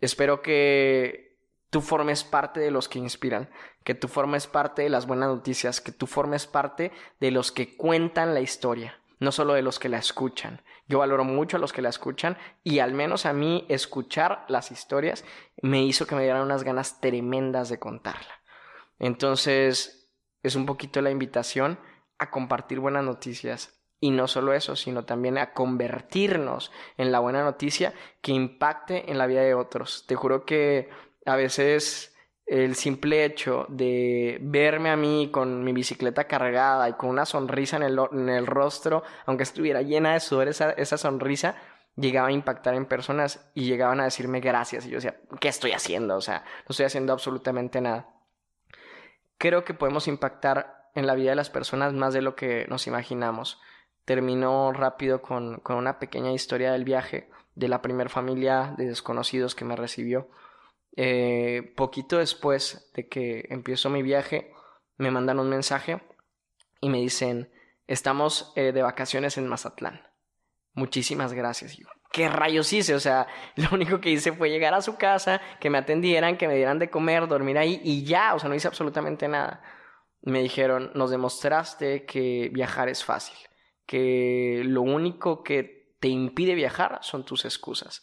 Espero 0.00 0.42
que 0.42 1.38
tú 1.70 1.80
formes 1.80 2.22
parte 2.22 2.60
de 2.60 2.70
los 2.70 2.88
que 2.88 2.98
inspiran, 2.98 3.50
que 3.82 3.94
tú 3.94 4.08
formes 4.08 4.46
parte 4.46 4.82
de 4.82 4.90
las 4.90 5.06
buenas 5.06 5.28
noticias, 5.28 5.80
que 5.80 5.92
tú 5.92 6.06
formes 6.06 6.46
parte 6.46 6.92
de 7.18 7.30
los 7.30 7.50
que 7.50 7.76
cuentan 7.76 8.34
la 8.34 8.40
historia, 8.40 9.00
no 9.20 9.32
solo 9.32 9.54
de 9.54 9.62
los 9.62 9.78
que 9.78 9.88
la 9.88 9.98
escuchan. 9.98 10.62
Yo 10.86 11.00
valoro 11.00 11.24
mucho 11.24 11.56
a 11.56 11.60
los 11.60 11.72
que 11.72 11.82
la 11.82 11.88
escuchan 11.88 12.36
y 12.64 12.78
al 12.78 12.92
menos 12.92 13.26
a 13.26 13.32
mí 13.32 13.66
escuchar 13.68 14.44
las 14.48 14.70
historias 14.70 15.24
me 15.62 15.82
hizo 15.82 16.06
que 16.06 16.14
me 16.14 16.22
dieran 16.22 16.42
unas 16.42 16.64
ganas 16.64 17.00
tremendas 17.00 17.68
de 17.68 17.78
contarla. 17.78 18.42
Entonces, 18.98 20.10
es 20.42 20.56
un 20.56 20.66
poquito 20.66 21.00
la 21.02 21.10
invitación 21.10 21.78
a 22.18 22.30
compartir 22.30 22.80
buenas 22.80 23.04
noticias. 23.04 23.74
Y 24.00 24.10
no 24.10 24.28
solo 24.28 24.52
eso, 24.52 24.76
sino 24.76 25.04
también 25.04 25.38
a 25.38 25.52
convertirnos 25.52 26.70
en 26.96 27.10
la 27.10 27.18
buena 27.18 27.42
noticia 27.42 27.94
que 28.22 28.32
impacte 28.32 29.10
en 29.10 29.18
la 29.18 29.26
vida 29.26 29.42
de 29.42 29.54
otros. 29.54 30.04
Te 30.06 30.14
juro 30.14 30.44
que 30.44 30.88
a 31.26 31.34
veces 31.34 32.16
el 32.48 32.76
simple 32.76 33.26
hecho 33.26 33.66
de 33.68 34.38
verme 34.40 34.88
a 34.88 34.96
mí 34.96 35.30
con 35.30 35.62
mi 35.62 35.72
bicicleta 35.72 36.24
cargada 36.24 36.88
y 36.88 36.94
con 36.94 37.10
una 37.10 37.26
sonrisa 37.26 37.76
en 37.76 37.82
el, 37.82 38.46
rostro, 38.46 39.02
aunque 39.26 39.42
estuviera 39.42 39.82
llena 39.82 40.14
de 40.14 40.20
sudor 40.20 40.48
esa, 40.48 40.96
sonrisa, 40.96 41.56
llegaba 41.94 42.28
a 42.28 42.32
impactar 42.32 42.74
en 42.74 42.86
personas 42.86 43.50
y 43.54 43.66
llegaban 43.66 44.00
a 44.00 44.04
decirme 44.04 44.40
gracias. 44.40 44.86
Y 44.86 44.90
yo 44.90 44.96
decía, 44.96 45.20
¿qué 45.40 45.48
estoy 45.48 45.72
haciendo? 45.72 46.16
O 46.16 46.22
sea, 46.22 46.38
no 46.40 46.70
estoy 46.70 46.86
haciendo 46.86 47.12
absolutamente 47.12 47.82
nada. 47.82 48.08
Creo 49.36 49.64
que 49.64 49.74
podemos 49.74 50.08
impactar 50.08 50.88
en 50.94 51.06
la 51.06 51.14
vida 51.14 51.30
de 51.30 51.36
las 51.36 51.50
personas 51.50 51.92
más 51.92 52.14
de 52.14 52.22
lo 52.22 52.34
que 52.34 52.66
nos 52.68 52.86
imaginamos. 52.86 53.60
Terminó 54.06 54.72
rápido 54.72 55.20
con, 55.20 55.60
con 55.60 55.76
una 55.76 55.98
pequeña 55.98 56.32
historia 56.32 56.72
del 56.72 56.84
viaje 56.84 57.28
de 57.54 57.68
la 57.68 57.82
primera 57.82 58.08
familia 58.08 58.74
de 58.78 58.86
desconocidos 58.86 59.54
que 59.54 59.66
me 59.66 59.76
recibió 59.76 60.30
eh, 61.00 61.74
poquito 61.76 62.18
después 62.18 62.90
de 62.92 63.06
que 63.06 63.46
empiezo 63.50 63.88
mi 63.88 64.02
viaje, 64.02 64.52
me 64.96 65.12
mandan 65.12 65.38
un 65.38 65.48
mensaje 65.48 66.02
y 66.80 66.88
me 66.88 66.98
dicen, 66.98 67.52
estamos 67.86 68.52
eh, 68.56 68.72
de 68.72 68.82
vacaciones 68.82 69.38
en 69.38 69.46
Mazatlán. 69.46 70.02
Muchísimas 70.72 71.34
gracias. 71.34 71.78
¿qué 72.10 72.28
rayos 72.28 72.72
hice? 72.72 72.96
O 72.96 73.00
sea, 73.00 73.28
lo 73.54 73.68
único 73.70 74.00
que 74.00 74.10
hice 74.10 74.32
fue 74.32 74.50
llegar 74.50 74.74
a 74.74 74.82
su 74.82 74.96
casa, 74.96 75.40
que 75.60 75.70
me 75.70 75.78
atendieran, 75.78 76.36
que 76.36 76.48
me 76.48 76.56
dieran 76.56 76.80
de 76.80 76.90
comer, 76.90 77.28
dormir 77.28 77.58
ahí 77.58 77.80
y 77.84 78.02
ya, 78.02 78.34
o 78.34 78.40
sea, 78.40 78.48
no 78.48 78.56
hice 78.56 78.66
absolutamente 78.66 79.28
nada. 79.28 79.62
Me 80.22 80.42
dijeron, 80.42 80.90
nos 80.96 81.12
demostraste 81.12 82.06
que 82.06 82.50
viajar 82.52 82.88
es 82.88 83.04
fácil, 83.04 83.38
que 83.86 84.62
lo 84.64 84.82
único 84.82 85.44
que 85.44 85.94
te 86.00 86.08
impide 86.08 86.56
viajar 86.56 86.98
son 87.02 87.24
tus 87.24 87.44
excusas. 87.44 88.02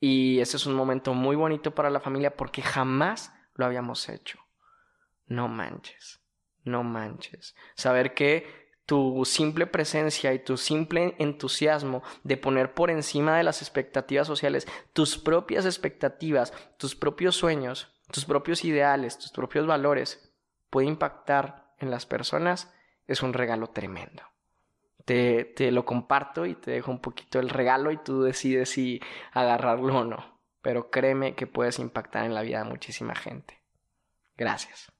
Y 0.00 0.40
ese 0.40 0.56
es 0.56 0.66
un 0.66 0.74
momento 0.74 1.14
muy 1.14 1.36
bonito 1.36 1.74
para 1.74 1.90
la 1.90 2.00
familia 2.00 2.36
porque 2.36 2.62
jamás 2.62 3.32
lo 3.54 3.64
habíamos 3.64 4.08
hecho. 4.08 4.38
No 5.26 5.48
manches, 5.48 6.20
no 6.64 6.82
manches. 6.82 7.54
Saber 7.74 8.14
que 8.14 8.66
tu 8.84 9.24
simple 9.24 9.66
presencia 9.66 10.32
y 10.32 10.38
tu 10.38 10.56
simple 10.56 11.16
entusiasmo 11.18 12.02
de 12.22 12.36
poner 12.36 12.72
por 12.72 12.90
encima 12.90 13.36
de 13.36 13.42
las 13.42 13.60
expectativas 13.60 14.28
sociales 14.28 14.68
tus 14.92 15.18
propias 15.18 15.64
expectativas, 15.64 16.52
tus 16.76 16.94
propios 16.94 17.34
sueños, 17.34 17.92
tus 18.12 18.24
propios 18.24 18.64
ideales, 18.64 19.18
tus 19.18 19.32
propios 19.32 19.66
valores, 19.66 20.32
puede 20.70 20.86
impactar 20.86 21.74
en 21.78 21.90
las 21.90 22.06
personas, 22.06 22.72
es 23.08 23.22
un 23.22 23.32
regalo 23.32 23.68
tremendo 23.68 24.22
te, 25.06 25.44
te 25.44 25.70
lo 25.70 25.86
comparto 25.86 26.44
y 26.44 26.56
te 26.56 26.72
dejo 26.72 26.90
un 26.90 27.00
poquito 27.00 27.38
el 27.38 27.48
regalo 27.48 27.92
y 27.92 27.96
tú 27.96 28.22
decides 28.22 28.68
si 28.70 29.00
agarrarlo 29.32 30.00
o 30.00 30.04
no. 30.04 30.40
Pero 30.60 30.90
créeme 30.90 31.34
que 31.34 31.46
puedes 31.46 31.78
impactar 31.78 32.26
en 32.26 32.34
la 32.34 32.42
vida 32.42 32.62
de 32.62 32.68
muchísima 32.68 33.14
gente. 33.14 33.62
Gracias. 34.36 34.92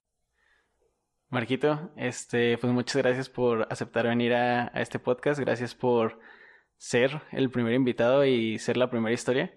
Marquito, 1.28 1.90
este, 1.96 2.56
pues 2.56 2.72
muchas 2.72 3.02
gracias 3.02 3.28
por 3.28 3.66
aceptar 3.68 4.06
venir 4.06 4.32
a, 4.32 4.68
este 4.68 5.00
podcast. 5.00 5.40
Gracias 5.40 5.74
por 5.74 6.20
ser 6.76 7.22
el 7.32 7.50
primer 7.50 7.74
invitado 7.74 8.24
y 8.24 8.60
ser 8.60 8.76
la 8.76 8.88
primera 8.88 9.12
historia. 9.12 9.52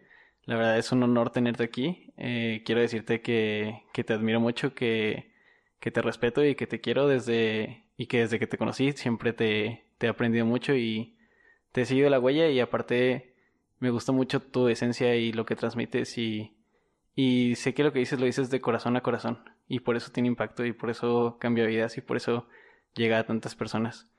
La 0.45 0.55
verdad 0.55 0.79
es 0.79 0.91
un 0.91 1.03
honor 1.03 1.29
tenerte 1.29 1.63
aquí. 1.63 2.11
Eh, 2.17 2.63
quiero 2.65 2.81
decirte 2.81 3.21
que, 3.21 3.83
que, 3.93 4.03
te 4.03 4.13
admiro 4.13 4.39
mucho, 4.39 4.73
que, 4.73 5.31
que 5.79 5.91
te 5.91 6.01
respeto 6.01 6.43
y 6.43 6.55
que 6.55 6.65
te 6.65 6.81
quiero 6.81 7.07
desde 7.07 7.85
y 7.97 8.07
que 8.07 8.21
desde 8.21 8.39
que 8.39 8.47
te 8.47 8.57
conocí 8.57 8.93
siempre 8.93 9.33
te, 9.33 9.88
te 9.99 10.07
he 10.07 10.09
aprendido 10.09 10.45
mucho 10.47 10.73
y 10.73 11.15
te 11.71 11.81
he 11.81 11.85
seguido 11.85 12.09
la 12.09 12.19
huella 12.19 12.47
y 12.47 12.59
aparte 12.59 13.35
me 13.77 13.91
gusta 13.91 14.11
mucho 14.11 14.41
tu 14.41 14.67
esencia 14.67 15.15
y 15.15 15.31
lo 15.31 15.45
que 15.45 15.55
transmites 15.55 16.17
y, 16.17 16.57
y 17.15 17.55
sé 17.55 17.75
que 17.75 17.83
lo 17.83 17.93
que 17.93 17.99
dices 17.99 18.19
lo 18.19 18.25
dices 18.25 18.49
de 18.49 18.61
corazón 18.61 18.97
a 18.97 19.01
corazón 19.01 19.43
y 19.67 19.81
por 19.81 19.95
eso 19.95 20.11
tiene 20.11 20.27
impacto 20.27 20.65
y 20.65 20.73
por 20.73 20.89
eso 20.89 21.37
cambia 21.39 21.65
vidas 21.65 21.97
y 21.97 22.01
por 22.01 22.17
eso 22.17 22.47
llega 22.95 23.19
a 23.19 23.25
tantas 23.25 23.55
personas. 23.55 24.09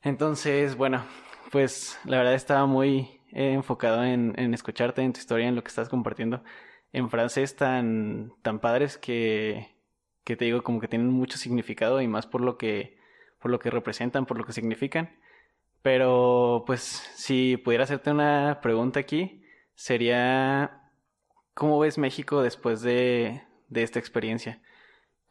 Entonces, 0.00 0.76
bueno, 0.76 1.04
pues 1.50 1.98
la 2.04 2.16
verdad 2.16 2.34
estaba 2.34 2.66
muy 2.66 3.20
enfocado 3.32 4.04
en, 4.04 4.34
en 4.38 4.54
escucharte, 4.54 5.02
en 5.02 5.12
tu 5.12 5.20
historia, 5.20 5.48
en 5.48 5.54
lo 5.54 5.62
que 5.62 5.68
estás 5.68 5.88
compartiendo, 5.88 6.42
en 6.92 7.10
frases 7.10 7.56
tan, 7.56 8.32
tan 8.42 8.60
padres 8.60 8.98
que, 8.98 9.68
que 10.24 10.36
te 10.36 10.44
digo 10.44 10.62
como 10.62 10.80
que 10.80 10.88
tienen 10.88 11.10
mucho 11.10 11.38
significado 11.38 12.00
y 12.00 12.08
más 12.08 12.26
por 12.26 12.40
lo 12.40 12.56
que 12.56 13.01
por 13.42 13.50
lo 13.50 13.58
que 13.58 13.70
representan, 13.70 14.26
por 14.26 14.38
lo 14.38 14.44
que 14.44 14.52
significan. 14.52 15.10
Pero 15.82 16.64
pues 16.66 16.82
si 17.16 17.56
pudiera 17.58 17.84
hacerte 17.84 18.10
una 18.10 18.60
pregunta 18.62 19.00
aquí, 19.00 19.42
sería, 19.74 20.82
¿cómo 21.54 21.78
ves 21.80 21.98
México 21.98 22.42
después 22.42 22.82
de, 22.82 23.42
de 23.68 23.82
esta 23.82 23.98
experiencia? 23.98 24.62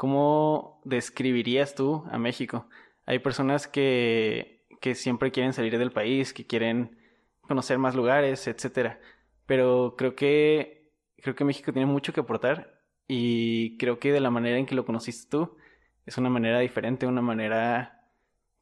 ¿cómo 0.01 0.81
describirías 0.83 1.75
tú 1.75 2.05
a 2.09 2.17
México? 2.17 2.67
Hay 3.05 3.19
personas 3.19 3.67
que, 3.67 4.65
que 4.81 4.95
siempre 4.95 5.31
quieren 5.31 5.53
salir 5.53 5.77
del 5.77 5.91
país, 5.91 6.33
que 6.33 6.47
quieren 6.47 6.97
conocer 7.41 7.77
más 7.77 7.93
lugares, 7.93 8.47
etcétera. 8.47 8.99
Pero 9.45 9.93
creo 9.99 10.15
que 10.15 10.89
creo 11.21 11.35
que 11.35 11.45
México 11.45 11.71
tiene 11.71 11.85
mucho 11.85 12.13
que 12.13 12.21
aportar 12.21 12.81
y 13.07 13.77
creo 13.77 13.99
que 13.99 14.11
de 14.11 14.21
la 14.21 14.31
manera 14.31 14.57
en 14.57 14.65
que 14.65 14.73
lo 14.73 14.85
conociste 14.85 15.29
tú 15.29 15.55
es 16.07 16.17
una 16.17 16.31
manera 16.31 16.57
diferente, 16.57 17.05
una 17.05 17.21
manera 17.21 18.00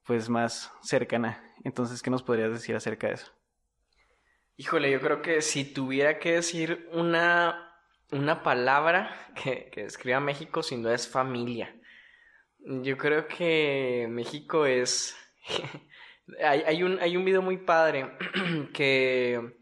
pues 0.10 0.28
más 0.28 0.74
cercana. 0.82 1.54
Entonces, 1.64 2.02
¿qué 2.02 2.10
nos 2.10 2.24
podrías 2.24 2.52
decir 2.52 2.76
acerca 2.76 3.10
de 3.10 3.14
eso? 3.14 3.32
Híjole, 4.58 4.90
yo 4.90 5.00
creo 5.00 5.22
que 5.22 5.44
si 5.44 5.66
tuviera 5.72 6.18
que 6.18 6.32
decir 6.32 6.90
una, 6.94 7.76
una 8.12 8.42
palabra 8.42 9.16
que, 9.44 9.70
que 9.72 9.84
describa 9.84 10.20
México, 10.20 10.64
sin 10.64 10.82
duda 10.82 10.96
es 10.96 11.08
familia. 11.08 11.80
Yo 12.58 12.98
creo 12.98 13.28
que 13.28 14.08
México 14.10 14.66
es... 14.66 15.16
hay, 16.44 16.64
hay, 16.66 16.82
un, 16.82 16.98
hay 17.00 17.16
un 17.16 17.24
video 17.24 17.44
muy 17.44 17.58
padre 17.58 18.18
que, 18.74 19.60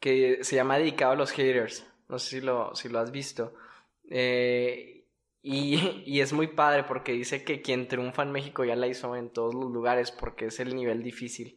que 0.00 0.42
se 0.42 0.56
llama 0.56 0.78
Dedicado 0.78 1.12
a 1.12 1.16
los 1.16 1.30
haters. 1.30 1.86
No 2.08 2.18
sé 2.18 2.40
si 2.40 2.40
lo, 2.40 2.74
si 2.74 2.88
lo 2.88 2.98
has 2.98 3.12
visto. 3.12 3.54
Eh, 4.10 4.99
y, 5.42 6.02
y, 6.06 6.20
es 6.20 6.32
muy 6.32 6.48
padre 6.48 6.84
porque 6.84 7.12
dice 7.12 7.44
que 7.44 7.62
quien 7.62 7.88
triunfa 7.88 8.22
en 8.22 8.32
México 8.32 8.64
ya 8.64 8.76
la 8.76 8.86
hizo 8.86 9.16
en 9.16 9.30
todos 9.30 9.54
los 9.54 9.70
lugares 9.70 10.10
porque 10.12 10.46
es 10.46 10.60
el 10.60 10.74
nivel 10.74 11.02
difícil. 11.02 11.56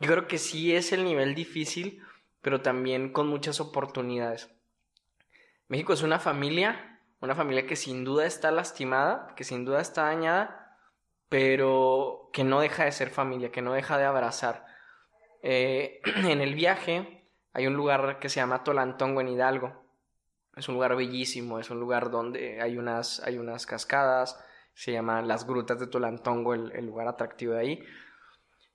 Yo 0.00 0.10
creo 0.10 0.26
que 0.26 0.38
sí 0.38 0.74
es 0.74 0.92
el 0.92 1.04
nivel 1.04 1.34
difícil, 1.34 2.02
pero 2.40 2.62
también 2.62 3.12
con 3.12 3.28
muchas 3.28 3.60
oportunidades. 3.60 4.50
México 5.68 5.92
es 5.92 6.02
una 6.02 6.18
familia, 6.18 7.00
una 7.20 7.34
familia 7.34 7.66
que 7.66 7.76
sin 7.76 8.04
duda 8.04 8.26
está 8.26 8.50
lastimada, 8.50 9.34
que 9.36 9.44
sin 9.44 9.64
duda 9.64 9.80
está 9.80 10.04
dañada, 10.04 10.78
pero 11.28 12.30
que 12.32 12.44
no 12.44 12.60
deja 12.60 12.84
de 12.84 12.92
ser 12.92 13.10
familia, 13.10 13.52
que 13.52 13.62
no 13.62 13.74
deja 13.74 13.98
de 13.98 14.04
abrazar. 14.04 14.64
Eh, 15.42 16.00
en 16.16 16.40
el 16.40 16.54
viaje 16.54 17.26
hay 17.52 17.66
un 17.66 17.74
lugar 17.74 18.18
que 18.20 18.28
se 18.28 18.40
llama 18.40 18.64
Tolantongo 18.64 19.20
en 19.20 19.28
Hidalgo. 19.28 19.84
Es 20.60 20.68
un 20.68 20.74
lugar 20.74 20.94
bellísimo, 20.94 21.58
es 21.58 21.70
un 21.70 21.80
lugar 21.80 22.10
donde 22.10 22.60
hay 22.60 22.76
unas, 22.76 23.20
hay 23.20 23.38
unas 23.38 23.64
cascadas, 23.64 24.38
se 24.74 24.92
llama 24.92 25.22
Las 25.22 25.46
Grutas 25.46 25.80
de 25.80 25.86
Tolantongo, 25.86 26.52
el, 26.52 26.84
lugar 26.84 27.08
atractivo 27.08 27.54
de 27.54 27.60
ahí. 27.60 27.84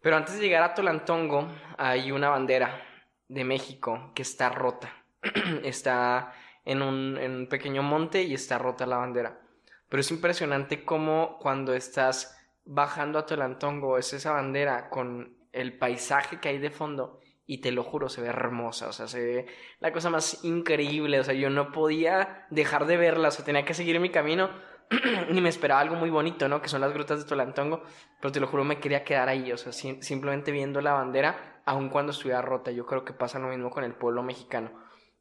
Pero 0.02 0.18
antes 0.18 0.34
de 0.34 0.42
llegar 0.42 0.64
a 0.64 0.74
Tolantongo 0.74 1.48
hay 1.78 2.12
una 2.12 2.30
bandera 2.30 2.84
de 3.28 3.44
México 3.44 4.12
que 4.16 4.24
está 4.24 4.50
rota. 4.50 4.92
está 5.64 6.34
en 6.64 6.82
un, 6.82 7.20
en 7.20 7.36
un 7.36 7.48
pequeño 7.48 7.84
monte 7.84 8.24
y 8.24 8.34
está 8.34 8.58
rota 8.58 8.88
la 8.88 8.98
bandera. 8.98 9.40
Pero 9.88 10.02
es 10.02 10.10
impresionante 10.10 10.84
cómo 10.84 11.38
cuando 11.40 11.76
estás 11.76 12.36
bajando 12.66 13.20
a 13.20 13.28
Tolantongo 13.28 14.00
es 14.00 14.12
esa 14.12 14.32
bandera 14.32 14.90
con 14.90 15.38
el 15.52 15.78
paisaje 15.78 16.40
que 16.40 16.50
hay 16.50 16.58
de 16.58 16.72
fondo 16.72 17.20
y 17.46 17.60
te 17.60 17.72
lo 17.72 17.84
juro, 17.84 18.10
se 18.10 18.22
ve 18.22 18.28
hermosa, 18.28 18.88
o 18.88 18.92
sea, 18.92 19.08
se 19.08 19.24
ve 19.24 19.46
la 19.80 19.92
cosa 19.92 20.10
más 20.10 20.44
increíble, 20.44 21.20
o 21.20 21.24
sea, 21.24 21.34
yo 21.34 21.50
no 21.50 21.72
podía 21.72 22.48
dejar 22.50 22.86
de 22.86 22.98
verla, 22.98 23.28
o 23.28 23.32
sea, 23.32 23.46
tenía 23.46 23.66
que 23.66 23.74
seguir 23.74 24.00
mi 24.00 24.10
camino 24.10 24.50
ni 25.30 25.42
me 25.42 25.50
esperaba 25.50 25.82
algo 25.82 25.96
muy 25.96 26.10
bonito, 26.10 26.48
¿no? 26.48 26.62
Que 26.62 26.70
son 26.70 26.82
las 26.82 26.94
grutas 26.94 27.20
de 27.20 27.26
Tolantongo, 27.26 27.84
pero 28.22 28.32
te 28.32 28.40
lo 28.40 28.48
juro, 28.48 28.64
me 28.64 28.80
quería 28.80 29.04
quedar 29.04 29.30
ahí, 29.30 29.52
o 29.52 29.58
sea, 29.58 29.72
simplemente 29.72 30.52
viendo 30.52 30.82
la 30.82 30.94
bandera, 30.94 31.62
aun 31.66 31.90
cuando 31.90 32.12
estuviera 32.12 32.42
rota. 32.42 32.72
Yo 32.72 32.86
creo 32.86 33.04
que 33.04 33.14
pasa 33.14 33.40
lo 33.40 33.48
mismo 33.48 33.70
con 33.70 33.84
el 33.84 33.94
pueblo 33.94 34.24
mexicano. 34.24 34.72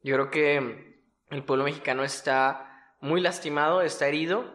Yo 0.03 0.15
creo 0.15 0.31
que 0.31 1.03
el 1.31 1.45
pueblo 1.45 1.65
mexicano 1.65 2.05
está 2.05 2.97
muy 3.01 3.21
lastimado, 3.21 3.81
está 3.83 4.07
herido, 4.07 4.55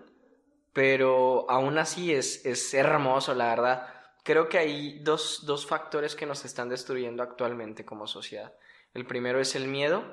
pero 0.73 1.49
aún 1.49 1.77
así 1.77 2.13
es, 2.13 2.45
es 2.45 2.73
hermoso, 2.73 3.33
la 3.33 3.49
verdad. 3.49 3.87
Creo 4.29 4.47
que 4.47 4.59
hay 4.59 4.99
dos, 4.99 5.45
dos 5.47 5.65
factores 5.65 6.15
que 6.15 6.27
nos 6.27 6.45
están 6.45 6.69
destruyendo 6.69 7.23
actualmente 7.23 7.83
como 7.83 8.05
sociedad. 8.05 8.53
El 8.93 9.07
primero 9.07 9.39
es 9.39 9.55
el 9.55 9.67
miedo 9.67 10.03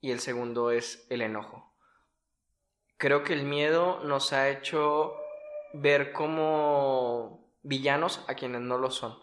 y 0.00 0.10
el 0.10 0.18
segundo 0.18 0.72
es 0.72 1.06
el 1.10 1.22
enojo 1.22 1.72
creo 3.02 3.24
que 3.24 3.32
el 3.32 3.42
miedo 3.42 3.98
nos 4.04 4.32
ha 4.32 4.48
hecho 4.48 5.16
ver 5.72 6.12
como 6.12 7.44
villanos 7.64 8.24
a 8.28 8.34
quienes 8.34 8.60
no 8.60 8.78
lo 8.78 8.92
son. 8.92 9.18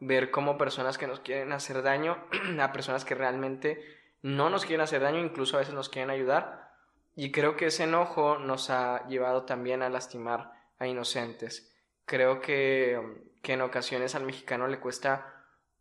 Ver 0.00 0.30
como 0.30 0.56
personas 0.56 0.96
que 0.96 1.06
nos 1.06 1.20
quieren 1.20 1.52
hacer 1.52 1.82
daño 1.82 2.16
a 2.62 2.72
personas 2.72 3.04
que 3.04 3.14
realmente 3.14 3.78
no 4.22 4.48
nos 4.48 4.64
quieren 4.64 4.80
hacer 4.80 5.02
daño, 5.02 5.18
incluso 5.18 5.56
a 5.56 5.58
veces 5.58 5.74
nos 5.74 5.90
quieren 5.90 6.08
ayudar. 6.08 6.72
Y 7.14 7.30
creo 7.30 7.56
que 7.56 7.66
ese 7.66 7.84
enojo 7.84 8.38
nos 8.38 8.70
ha 8.70 9.06
llevado 9.06 9.42
también 9.42 9.82
a 9.82 9.90
lastimar 9.90 10.52
a 10.78 10.86
inocentes. 10.86 11.73
Creo 12.06 12.40
que, 12.40 13.00
que 13.42 13.54
en 13.54 13.62
ocasiones 13.62 14.14
al 14.14 14.24
mexicano 14.24 14.66
le 14.68 14.80
cuesta 14.80 15.34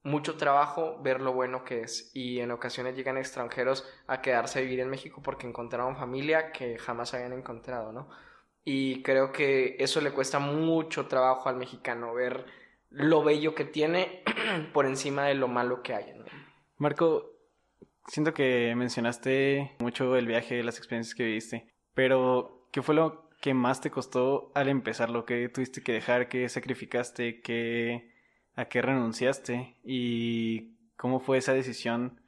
mucho 0.03 0.35
trabajo 0.35 1.01
ver 1.01 1.21
lo 1.21 1.33
bueno 1.33 1.63
que 1.63 1.81
es 1.81 2.11
y 2.13 2.39
en 2.39 2.51
ocasiones 2.51 2.95
llegan 2.95 3.17
extranjeros 3.17 3.87
a 4.05 4.21
quedarse 4.21 4.59
a 4.59 4.61
vivir 4.61 4.81
en 4.81 4.89
México 4.89 5.21
porque 5.23 5.47
encontraron 5.47 5.95
familia 5.95 6.51
que 6.51 6.77
jamás 6.77 7.13
habían 7.13 7.33
encontrado, 7.33 7.93
¿no? 7.93 8.09
Y 8.65 9.01
creo 9.01 9.31
que 9.31 9.75
eso 9.79 10.01
le 10.01 10.11
cuesta 10.11 10.39
mucho 10.39 11.07
trabajo 11.07 11.49
al 11.49 11.57
mexicano 11.57 12.13
ver 12.13 12.45
lo 12.89 13.23
bello 13.23 13.55
que 13.55 13.65
tiene 13.65 14.23
por 14.73 14.85
encima 14.85 15.25
de 15.25 15.35
lo 15.35 15.47
malo 15.47 15.81
que 15.81 15.93
hay. 15.93 16.13
Marco, 16.77 17.31
siento 18.07 18.33
que 18.33 18.73
mencionaste 18.75 19.75
mucho 19.79 20.15
el 20.15 20.27
viaje, 20.27 20.63
las 20.63 20.77
experiencias 20.77 21.15
que 21.15 21.25
viviste, 21.25 21.73
pero 21.93 22.67
¿qué 22.71 22.81
fue 22.81 22.95
lo 22.95 23.29
que 23.43 23.53
más 23.53 23.81
te 23.81 23.91
costó 23.91 24.53
al 24.55 24.69
empezar? 24.69 25.09
¿Lo 25.09 25.25
que 25.25 25.49
tuviste 25.49 25.83
que 25.83 25.91
dejar? 25.91 26.29
¿Qué 26.29 26.47
sacrificaste? 26.47 27.41
¿Qué 27.41 28.13
a 28.55 28.65
qué 28.65 28.81
renunciaste 28.81 29.75
y 29.83 30.77
cómo 30.95 31.19
fue 31.19 31.39
esa 31.39 31.53
decisión 31.53 32.21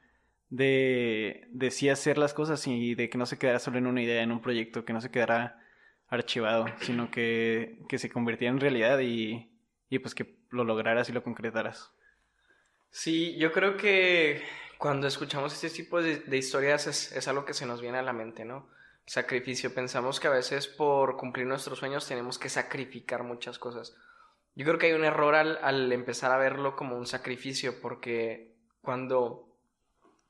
de, 0.50 1.46
de 1.50 1.70
sí 1.70 1.88
hacer 1.88 2.18
las 2.18 2.34
cosas 2.34 2.66
y 2.66 2.94
de 2.94 3.08
que 3.08 3.16
no 3.16 3.24
se 3.24 3.38
quedara 3.38 3.60
solo 3.60 3.78
en 3.78 3.86
una 3.86 4.02
idea, 4.02 4.22
en 4.22 4.30
un 4.30 4.42
proyecto, 4.42 4.84
que 4.84 4.92
no 4.92 5.00
se 5.00 5.10
quedara 5.10 5.58
archivado, 6.08 6.66
sino 6.82 7.10
que, 7.10 7.78
que 7.88 7.98
se 7.98 8.10
convirtiera 8.10 8.52
en 8.52 8.60
realidad 8.60 8.98
y, 8.98 9.50
y 9.88 9.98
pues 10.00 10.14
que 10.14 10.36
lo 10.50 10.64
lograras 10.64 11.08
y 11.08 11.12
lo 11.12 11.22
concretaras. 11.22 11.94
Sí, 12.90 13.36
yo 13.38 13.52
creo 13.52 13.78
que 13.78 14.42
cuando 14.76 15.06
escuchamos 15.06 15.54
este 15.54 15.70
tipo 15.70 16.02
de, 16.02 16.36
historias 16.36 16.86
es, 16.86 17.28
algo 17.28 17.46
que 17.46 17.54
se 17.54 17.64
nos 17.64 17.80
viene 17.80 17.98
a 17.98 18.02
la 18.02 18.12
mente, 18.12 18.44
¿no? 18.44 18.68
Sacrificio. 19.06 19.72
Pensamos 19.72 20.18
que 20.18 20.26
a 20.26 20.32
veces 20.32 20.66
por 20.66 21.16
cumplir 21.16 21.46
nuestros 21.46 21.78
sueños 21.78 22.06
tenemos 22.06 22.38
que 22.38 22.48
sacrificar 22.48 23.22
muchas 23.22 23.58
cosas. 23.58 23.96
Yo 24.56 24.64
creo 24.64 24.78
que 24.78 24.86
hay 24.86 24.92
un 24.94 25.04
error 25.04 25.34
al, 25.34 25.92
empezar 25.92 26.32
a 26.32 26.38
verlo 26.38 26.76
como 26.76 26.96
un 26.96 27.06
sacrificio, 27.06 27.80
porque 27.80 28.56
cuando 28.82 29.48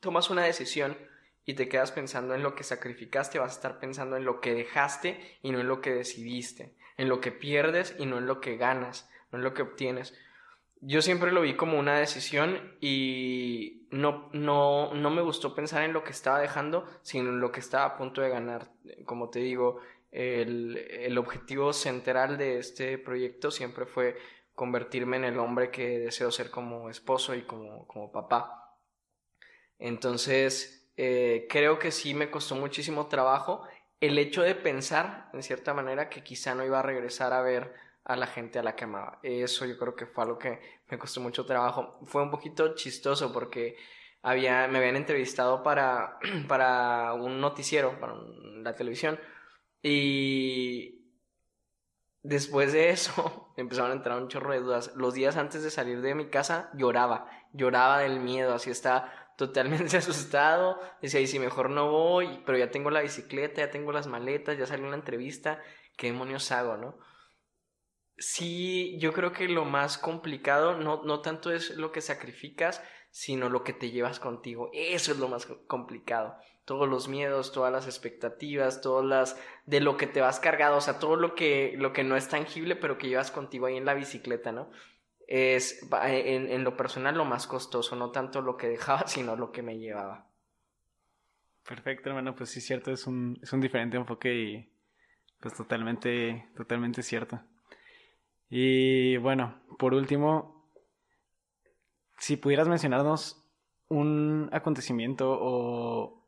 tomas 0.00 0.30
una 0.30 0.42
decisión 0.42 0.98
y 1.44 1.54
te 1.54 1.68
quedas 1.68 1.92
pensando 1.92 2.34
en 2.34 2.42
lo 2.42 2.54
que 2.54 2.64
sacrificaste, 2.64 3.38
vas 3.38 3.52
a 3.52 3.54
estar 3.54 3.78
pensando 3.78 4.16
en 4.16 4.24
lo 4.24 4.40
que 4.40 4.52
dejaste 4.52 5.38
y 5.42 5.52
no 5.52 5.60
en 5.60 5.68
lo 5.68 5.80
que 5.80 5.94
decidiste, 5.94 6.74
en 6.96 7.08
lo 7.08 7.20
que 7.20 7.32
pierdes 7.32 7.94
y 7.98 8.04
no 8.04 8.18
en 8.18 8.26
lo 8.26 8.40
que 8.40 8.56
ganas, 8.56 9.08
no 9.30 9.38
en 9.38 9.44
lo 9.44 9.54
que 9.54 9.62
obtienes. 9.62 10.12
Yo 10.80 11.02
siempre 11.02 11.32
lo 11.32 11.40
vi 11.40 11.56
como 11.56 11.78
una 11.78 11.98
decisión 11.98 12.76
y 12.80 13.86
no, 13.90 14.28
no, 14.32 14.94
no 14.94 15.10
me 15.10 15.22
gustó 15.22 15.54
pensar 15.54 15.82
en 15.82 15.92
lo 15.92 16.04
que 16.04 16.12
estaba 16.12 16.38
dejando, 16.38 16.86
sino 17.02 17.30
en 17.30 17.40
lo 17.40 17.50
que 17.50 17.60
estaba 17.60 17.84
a 17.84 17.96
punto 17.96 18.20
de 18.20 18.28
ganar. 18.28 18.70
Como 19.04 19.30
te 19.30 19.40
digo, 19.40 19.80
el, 20.10 21.16
objetivo 21.18 21.72
central 21.72 22.38
de 22.38 22.58
este 22.58 22.98
proyecto 22.98 23.50
siempre 23.50 23.86
fue 23.86 24.16
convertirme 24.54 25.16
en 25.16 25.24
el 25.24 25.38
hombre 25.38 25.70
que 25.70 25.98
deseo 25.98 26.30
ser 26.30 26.50
como 26.50 26.88
esposo 26.90 27.34
y 27.34 27.42
como, 27.42 27.86
como 27.86 28.12
papá. 28.12 28.78
Entonces, 29.78 30.90
eh, 30.96 31.46
creo 31.50 31.78
que 31.78 31.90
sí 31.90 32.14
me 32.14 32.30
costó 32.30 32.54
muchísimo 32.54 33.06
trabajo 33.06 33.66
el 34.00 34.18
hecho 34.18 34.42
de 34.42 34.54
pensar, 34.54 35.30
en 35.32 35.42
cierta 35.42 35.74
manera, 35.74 36.08
que 36.08 36.22
quizá 36.22 36.54
no 36.54 36.64
iba 36.64 36.78
a 36.80 36.82
regresar 36.82 37.32
a 37.32 37.42
ver 37.42 37.74
a 38.06 38.16
la 38.16 38.26
gente 38.26 38.58
a 38.58 38.62
la 38.62 38.76
que 38.76 38.84
amaba. 38.84 39.18
Eso 39.22 39.66
yo 39.66 39.76
creo 39.76 39.96
que 39.96 40.06
fue 40.06 40.24
algo 40.24 40.38
que 40.38 40.60
me 40.88 40.98
costó 40.98 41.20
mucho 41.20 41.44
trabajo. 41.44 41.98
Fue 42.04 42.22
un 42.22 42.30
poquito 42.30 42.74
chistoso 42.74 43.32
porque 43.32 43.76
había, 44.22 44.68
me 44.68 44.78
habían 44.78 44.96
entrevistado 44.96 45.62
para, 45.62 46.18
para 46.48 47.12
un 47.14 47.40
noticiero, 47.40 47.98
para 47.98 48.14
la 48.14 48.74
televisión, 48.74 49.18
y 49.82 51.12
después 52.22 52.72
de 52.72 52.90
eso 52.90 53.52
empezaron 53.56 53.90
a 53.90 53.94
entrar 53.94 54.22
un 54.22 54.28
chorro 54.28 54.52
de 54.52 54.60
dudas. 54.60 54.92
Los 54.94 55.14
días 55.14 55.36
antes 55.36 55.64
de 55.64 55.70
salir 55.70 56.00
de 56.00 56.14
mi 56.14 56.28
casa 56.28 56.70
lloraba, 56.74 57.28
lloraba 57.52 57.98
del 57.98 58.20
miedo, 58.20 58.54
así 58.54 58.70
estaba 58.70 59.12
totalmente 59.36 59.96
asustado. 59.98 60.80
Decía, 61.02 61.20
y 61.20 61.26
si 61.26 61.40
mejor 61.40 61.70
no 61.70 61.90
voy, 61.90 62.40
pero 62.46 62.56
ya 62.56 62.70
tengo 62.70 62.90
la 62.90 63.00
bicicleta, 63.00 63.62
ya 63.62 63.70
tengo 63.70 63.90
las 63.90 64.06
maletas, 64.06 64.56
ya 64.56 64.66
salió 64.66 64.86
una 64.86 64.96
entrevista, 64.96 65.60
¿qué 65.96 66.06
demonios 66.08 66.52
hago, 66.52 66.76
no? 66.76 66.98
Sí, 68.18 68.96
yo 68.98 69.12
creo 69.12 69.32
que 69.32 69.46
lo 69.48 69.64
más 69.66 69.98
complicado 69.98 70.78
no, 70.78 71.02
no 71.04 71.20
tanto 71.20 71.50
es 71.52 71.70
lo 71.76 71.92
que 71.92 72.00
sacrificas, 72.00 72.82
sino 73.10 73.50
lo 73.50 73.62
que 73.62 73.74
te 73.74 73.90
llevas 73.90 74.20
contigo. 74.20 74.70
Eso 74.72 75.12
es 75.12 75.18
lo 75.18 75.28
más 75.28 75.46
complicado. 75.66 76.38
todos 76.64 76.88
los 76.88 77.08
miedos, 77.08 77.52
todas 77.52 77.72
las 77.72 77.86
expectativas, 77.86 78.80
todas 78.80 79.04
las 79.04 79.40
de 79.66 79.80
lo 79.80 79.96
que 79.96 80.06
te 80.06 80.20
vas 80.20 80.40
cargado, 80.40 80.78
o 80.78 80.80
sea, 80.80 80.98
todo 80.98 81.16
lo 81.16 81.34
que 81.34 81.74
lo 81.78 81.92
que 81.92 82.04
no 82.04 82.16
es 82.16 82.28
tangible, 82.28 82.74
pero 82.76 82.98
que 82.98 83.08
llevas 83.08 83.30
contigo 83.30 83.66
ahí 83.66 83.76
en 83.76 83.84
la 83.84 83.94
bicicleta, 83.94 84.50
¿no? 84.52 84.70
Es 85.26 85.82
en, 86.04 86.50
en 86.50 86.64
lo 86.64 86.76
personal 86.76 87.16
lo 87.16 87.24
más 87.24 87.46
costoso, 87.46 87.96
no 87.96 88.10
tanto 88.12 88.42
lo 88.42 88.56
que 88.56 88.68
dejaba, 88.68 89.06
sino 89.08 89.36
lo 89.36 89.52
que 89.52 89.62
me 89.62 89.78
llevaba. 89.78 90.28
Perfecto, 91.68 92.08
hermano, 92.08 92.34
pues 92.34 92.50
sí, 92.50 92.60
cierto, 92.60 92.92
es 92.92 93.06
un, 93.06 93.38
es 93.42 93.52
un 93.52 93.60
diferente 93.60 93.96
enfoque 93.96 94.34
y 94.34 94.72
pues 95.40 95.54
totalmente, 95.54 96.48
totalmente 96.56 97.02
cierto. 97.02 97.40
Y 98.48 99.16
bueno, 99.18 99.60
por 99.78 99.94
último, 99.94 100.68
si 102.18 102.36
pudieras 102.36 102.68
mencionarnos 102.68 103.42
un 103.88 104.48
acontecimiento 104.52 105.36
o 105.40 106.26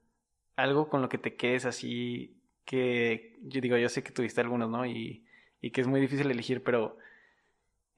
algo 0.57 0.89
con 0.89 1.03
lo 1.03 1.09
que 1.09 1.19
te 1.19 1.37
quedes 1.37 1.65
así, 1.65 2.41
que 2.65 3.37
yo 3.43 3.61
digo, 3.61 3.77
yo 3.77 3.89
sé 3.89 4.03
que 4.03 4.13
tuviste 4.13 4.41
algunos, 4.41 4.69
¿no? 4.69 4.85
Y, 4.87 5.27
y 5.61 5.71
que 5.71 5.81
es 5.81 5.87
muy 5.87 6.01
difícil 6.01 6.31
elegir, 6.31 6.63
pero 6.63 6.99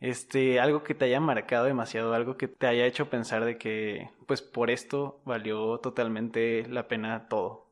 este, 0.00 0.60
algo 0.60 0.82
que 0.82 0.94
te 0.94 1.04
haya 1.06 1.20
marcado 1.20 1.66
demasiado, 1.66 2.14
algo 2.14 2.36
que 2.36 2.48
te 2.48 2.66
haya 2.66 2.86
hecho 2.86 3.10
pensar 3.10 3.44
de 3.44 3.58
que, 3.58 4.10
pues 4.26 4.42
por 4.42 4.70
esto 4.70 5.20
valió 5.24 5.78
totalmente 5.78 6.66
la 6.68 6.88
pena 6.88 7.28
todo. 7.28 7.66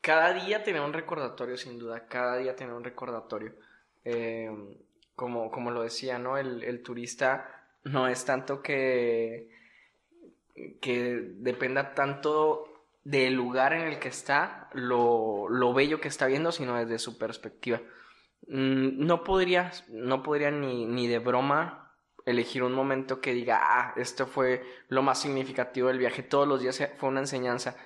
Cada 0.00 0.34
día 0.34 0.62
tener 0.62 0.82
un 0.82 0.92
recordatorio, 0.92 1.56
sin 1.56 1.78
duda, 1.78 2.06
cada 2.06 2.36
día 2.36 2.54
tener 2.54 2.74
un 2.74 2.84
recordatorio. 2.84 3.54
Eh, 4.04 4.50
como, 5.14 5.50
como 5.50 5.70
lo 5.70 5.82
decía, 5.82 6.18
¿no? 6.18 6.36
El, 6.38 6.62
el 6.64 6.82
turista 6.82 7.64
no 7.84 8.08
es 8.08 8.24
tanto 8.24 8.62
que, 8.62 9.50
que 10.80 11.32
dependa 11.36 11.94
tanto 11.94 12.74
del 13.04 13.34
lugar 13.34 13.74
en 13.74 13.82
el 13.82 13.98
que 13.98 14.08
está, 14.08 14.70
lo, 14.72 15.48
lo 15.48 15.74
bello 15.74 16.00
que 16.00 16.08
está 16.08 16.26
viendo, 16.26 16.52
sino 16.52 16.76
desde 16.76 16.98
su 16.98 17.18
perspectiva. 17.18 17.80
Mm, 18.48 19.06
no 19.06 19.24
podría, 19.24 19.72
no 19.88 20.22
podría 20.22 20.50
ni, 20.50 20.86
ni 20.86 21.06
de 21.06 21.18
broma 21.18 21.92
elegir 22.24 22.62
un 22.62 22.72
momento 22.72 23.20
que 23.20 23.34
diga, 23.34 23.60
ah, 23.62 23.94
esto 23.96 24.26
fue 24.26 24.62
lo 24.88 25.02
más 25.02 25.20
significativo 25.20 25.88
del 25.88 25.98
viaje. 25.98 26.22
Todos 26.22 26.48
los 26.48 26.60
días 26.60 26.82
fue 26.96 27.10
una 27.10 27.20
enseñanza. 27.20 27.76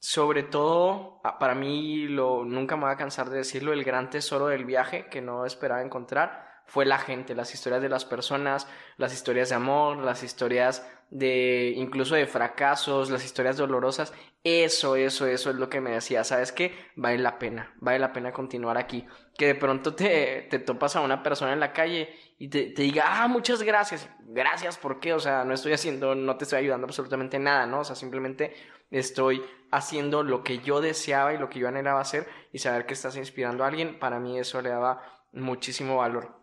Sobre 0.00 0.44
todo, 0.44 1.20
para 1.40 1.54
mí, 1.54 2.06
lo, 2.06 2.44
nunca 2.44 2.76
me 2.76 2.84
voy 2.84 2.92
a 2.92 2.96
cansar 2.96 3.30
de 3.30 3.38
decirlo, 3.38 3.72
el 3.72 3.84
gran 3.84 4.10
tesoro 4.10 4.46
del 4.46 4.64
viaje 4.64 5.08
que 5.08 5.20
no 5.20 5.44
esperaba 5.44 5.82
encontrar 5.82 6.48
fue 6.66 6.84
la 6.84 6.98
gente, 6.98 7.34
las 7.34 7.54
historias 7.54 7.82
de 7.82 7.88
las 7.88 8.04
personas, 8.04 8.68
las 8.98 9.12
historias 9.12 9.48
de 9.48 9.54
amor, 9.56 9.96
las 9.98 10.22
historias 10.22 10.86
de 11.10 11.72
incluso 11.76 12.14
de 12.14 12.26
fracasos, 12.26 13.10
las 13.10 13.24
historias 13.24 13.56
dolorosas. 13.56 14.12
Eso, 14.44 14.94
eso, 14.96 15.26
eso 15.26 15.50
es 15.50 15.56
lo 15.56 15.68
que 15.68 15.80
me 15.80 15.92
decía, 15.92 16.24
¿sabes 16.24 16.52
qué? 16.52 16.74
Vale 16.94 17.18
la 17.18 17.38
pena, 17.38 17.74
vale 17.80 17.98
la 17.98 18.12
pena 18.12 18.32
continuar 18.32 18.76
aquí. 18.78 19.06
Que 19.36 19.46
de 19.46 19.54
pronto 19.54 19.94
te, 19.94 20.46
te 20.50 20.58
topas 20.58 20.94
a 20.96 21.00
una 21.00 21.22
persona 21.22 21.52
en 21.52 21.60
la 21.60 21.72
calle 21.72 22.10
y 22.38 22.48
te, 22.48 22.70
te, 22.70 22.82
diga, 22.82 23.04
ah, 23.06 23.28
muchas 23.28 23.62
gracias. 23.62 24.08
Gracias, 24.30 24.76
¿por 24.76 25.00
qué? 25.00 25.14
O 25.14 25.20
sea, 25.20 25.46
no 25.46 25.54
estoy 25.54 25.72
haciendo, 25.72 26.14
no 26.14 26.36
te 26.36 26.44
estoy 26.44 26.58
ayudando 26.58 26.86
absolutamente 26.86 27.38
nada, 27.38 27.64
¿no? 27.64 27.80
O 27.80 27.84
sea, 27.84 27.96
simplemente 27.96 28.54
estoy 28.90 29.42
haciendo 29.70 30.22
lo 30.22 30.44
que 30.44 30.58
yo 30.58 30.82
deseaba 30.82 31.32
y 31.32 31.38
lo 31.38 31.48
que 31.48 31.58
yo 31.60 31.66
anhelaba 31.66 32.02
hacer 32.02 32.28
y 32.52 32.58
saber 32.58 32.84
que 32.84 32.92
estás 32.92 33.16
inspirando 33.16 33.64
a 33.64 33.68
alguien, 33.68 33.98
para 33.98 34.20
mí 34.20 34.38
eso 34.38 34.60
le 34.60 34.68
daba 34.68 35.00
muchísimo 35.32 35.96
valor. 35.96 36.36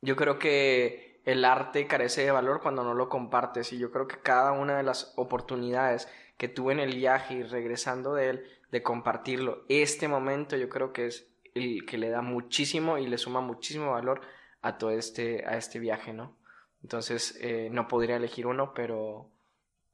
Yo 0.00 0.14
creo 0.14 0.38
que 0.38 1.20
el 1.24 1.44
arte 1.44 1.88
carece 1.88 2.24
de 2.24 2.30
valor 2.30 2.60
cuando 2.62 2.84
no 2.84 2.94
lo 2.94 3.08
compartes 3.08 3.72
y 3.72 3.78
yo 3.78 3.90
creo 3.90 4.06
que 4.06 4.20
cada 4.20 4.52
una 4.52 4.76
de 4.76 4.84
las 4.84 5.12
oportunidades 5.16 6.08
que 6.38 6.46
tuve 6.46 6.72
en 6.74 6.78
el 6.78 6.94
viaje 6.94 7.34
y 7.34 7.42
regresando 7.42 8.14
de 8.14 8.30
él, 8.30 8.46
de 8.70 8.84
compartirlo, 8.84 9.64
este 9.68 10.06
momento 10.06 10.56
yo 10.56 10.68
creo 10.68 10.92
que 10.92 11.06
es 11.06 11.28
el 11.56 11.84
que 11.84 11.98
le 11.98 12.10
da 12.10 12.22
muchísimo 12.22 12.96
y 12.96 13.08
le 13.08 13.18
suma 13.18 13.40
muchísimo 13.40 13.90
valor 13.90 14.20
a 14.62 14.78
todo 14.78 14.92
este, 14.92 15.44
a 15.44 15.56
este 15.56 15.80
viaje, 15.80 16.12
¿no? 16.12 16.36
Entonces, 16.84 17.38
eh, 17.40 17.70
no 17.72 17.88
podría 17.88 18.16
elegir 18.16 18.46
uno, 18.46 18.74
pero, 18.74 19.30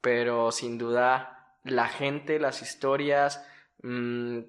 pero 0.01 0.51
sin 0.51 0.76
duda 0.76 1.55
la 1.62 1.86
gente, 1.86 2.41
las 2.41 2.62
historias, 2.62 3.47
mmm, 3.82 4.41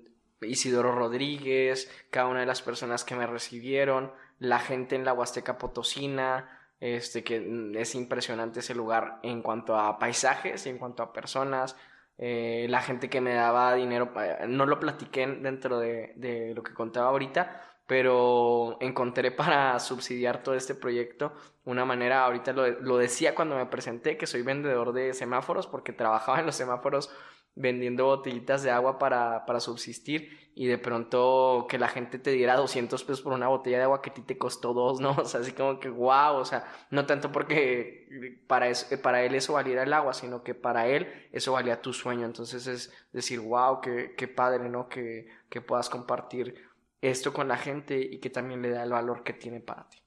Isidoro 0.42 0.96
Rodríguez, 0.96 1.88
cada 2.10 2.26
una 2.26 2.40
de 2.40 2.48
las 2.48 2.64
personas 2.64 3.04
que 3.04 3.14
me 3.14 3.28
recibieron, 3.28 4.12
la 4.40 4.58
gente 4.58 4.96
en 4.96 5.06
la 5.06 5.14
Huasteca 5.14 5.60
Potosina, 5.60 6.50
este, 6.80 7.24
que 7.24 7.74
es 7.76 7.94
impresionante 7.94 8.62
ese 8.62 8.74
lugar 8.74 9.20
en 9.22 9.44
cuanto 9.44 9.78
a 9.78 10.00
paisajes 10.00 10.66
en 10.66 10.80
cuanto 10.80 11.04
a 11.04 11.14
personas, 11.14 11.78
eh, 12.18 12.66
la 12.70 12.82
gente 12.82 13.08
que 13.08 13.22
me 13.22 13.36
daba 13.36 13.76
dinero, 13.76 14.14
no 14.48 14.66
lo 14.66 14.80
platiqué 14.80 15.28
dentro 15.28 15.78
de, 15.78 16.14
de 16.16 16.56
lo 16.56 16.64
que 16.64 16.74
contaba 16.74 17.10
ahorita, 17.10 17.71
pero 17.92 18.78
encontré 18.80 19.32
para 19.32 19.78
subsidiar 19.82 20.44
todo 20.44 20.56
este 20.56 20.76
proyecto 20.76 21.34
una 21.66 21.84
manera, 21.84 22.24
ahorita 22.24 22.54
lo, 22.54 22.66
lo, 22.80 22.98
decía 22.98 23.36
cuando 23.36 23.58
me 23.58 23.66
presenté, 23.66 24.16
que 24.16 24.28
soy 24.28 24.44
vendedor 24.44 24.94
de 24.94 25.14
semáforos, 25.14 25.68
porque 25.68 25.92
trabajaba 25.92 26.40
en 26.40 26.46
los 26.46 26.56
semáforos 26.56 27.12
vendiendo 27.54 28.06
botellitas 28.06 28.64
de 28.64 28.72
agua 28.72 28.98
para, 28.98 29.46
para 29.46 29.60
subsistir 29.60 30.52
y 30.56 30.68
de 30.68 30.78
pronto 30.78 31.66
que 31.70 31.78
la 31.78 31.90
gente 31.90 32.18
te 32.18 32.32
diera 32.32 32.56
200 32.56 33.04
pesos 33.04 33.22
por 33.22 33.34
una 33.34 33.50
botella 33.50 33.78
de 33.78 33.84
agua 33.84 34.02
que 34.02 34.12
a 34.12 34.14
ti 34.14 34.22
te 34.22 34.38
costó 34.38 34.74
dos, 34.74 35.02
¿no? 35.02 35.12
O 35.20 35.26
sea, 35.26 35.42
así 35.42 35.52
como 35.52 35.78
que 35.80 35.90
wow, 35.90 36.36
o 36.36 36.46
sea, 36.46 36.66
no 36.92 37.06
tanto 37.06 37.34
porque 37.34 38.08
para, 38.48 38.68
para 39.04 39.24
él 39.24 39.36
eso 39.36 39.54
valiera 39.54 39.84
el 39.84 39.92
agua, 39.92 40.14
sino 40.14 40.44
que 40.44 40.56
para 40.56 40.88
él 40.88 41.12
eso 41.34 41.52
valía 41.52 41.82
tu 41.82 41.92
sueño. 41.92 42.26
Entonces 42.26 42.68
es 42.68 42.94
decir, 43.12 43.42
wow, 43.42 43.82
qué, 43.82 44.14
qué 44.16 44.30
padre, 44.30 44.70
¿no? 44.70 44.88
Que, 44.88 45.28
que 45.50 45.60
puedas 45.60 45.90
compartir 45.90 46.71
esto 47.02 47.34
con 47.34 47.48
la 47.48 47.58
gente 47.58 48.00
y 48.00 48.20
que 48.20 48.30
también 48.30 48.62
le 48.62 48.70
da 48.70 48.84
el 48.84 48.92
valor 48.92 49.24
que 49.24 49.34
tiene 49.34 49.60
para 49.60 49.90
ti. 49.90 49.98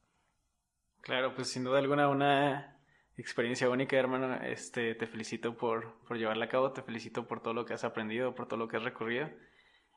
Claro, 1.00 1.34
pues 1.34 1.48
sin 1.48 1.64
duda 1.64 1.78
alguna 1.78 2.08
una 2.08 2.74
experiencia 3.16 3.68
única, 3.68 3.96
hermano. 3.96 4.34
Este, 4.42 4.94
te 4.94 5.06
felicito 5.06 5.56
por, 5.56 5.98
por 6.06 6.16
llevarla 6.16 6.46
a 6.46 6.48
cabo, 6.48 6.72
te 6.72 6.82
felicito 6.82 7.26
por 7.26 7.42
todo 7.42 7.54
lo 7.54 7.64
que 7.66 7.74
has 7.74 7.84
aprendido, 7.84 8.34
por 8.34 8.46
todo 8.46 8.58
lo 8.58 8.68
que 8.68 8.76
has 8.76 8.84
recorrido. 8.84 9.28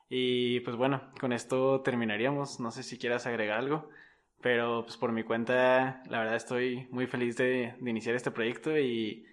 Y 0.08 0.60
pues 0.60 0.76
bueno, 0.76 1.10
con 1.20 1.32
esto 1.32 1.82
terminaríamos. 1.82 2.60
No 2.60 2.70
sé 2.70 2.82
si 2.82 2.98
quieras 2.98 3.26
agregar 3.26 3.58
algo, 3.58 3.90
pero 4.40 4.84
pues 4.84 4.96
por 4.96 5.12
mi 5.12 5.22
cuenta, 5.22 6.02
la 6.08 6.18
verdad 6.20 6.36
estoy 6.36 6.86
muy 6.90 7.06
feliz 7.06 7.36
de, 7.36 7.74
de 7.78 7.90
iniciar 7.90 8.14
este 8.14 8.30
proyecto 8.30 8.78
y, 8.78 9.26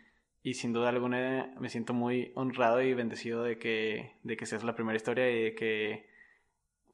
y, 0.44 0.54
sin 0.56 0.74
duda 0.74 0.90
alguna 0.90 1.54
me 1.60 1.70
siento 1.70 1.94
muy 1.94 2.32
honrado 2.36 2.82
y 2.82 2.94
bendecido 2.94 3.44
de 3.44 3.58
que, 3.58 4.14
de 4.24 4.38
que 4.38 4.46
seas 4.46 4.64
la 4.64 4.76
primera 4.76 4.98
historia 4.98 5.30
y 5.30 5.44
de 5.44 5.56
que 5.56 6.15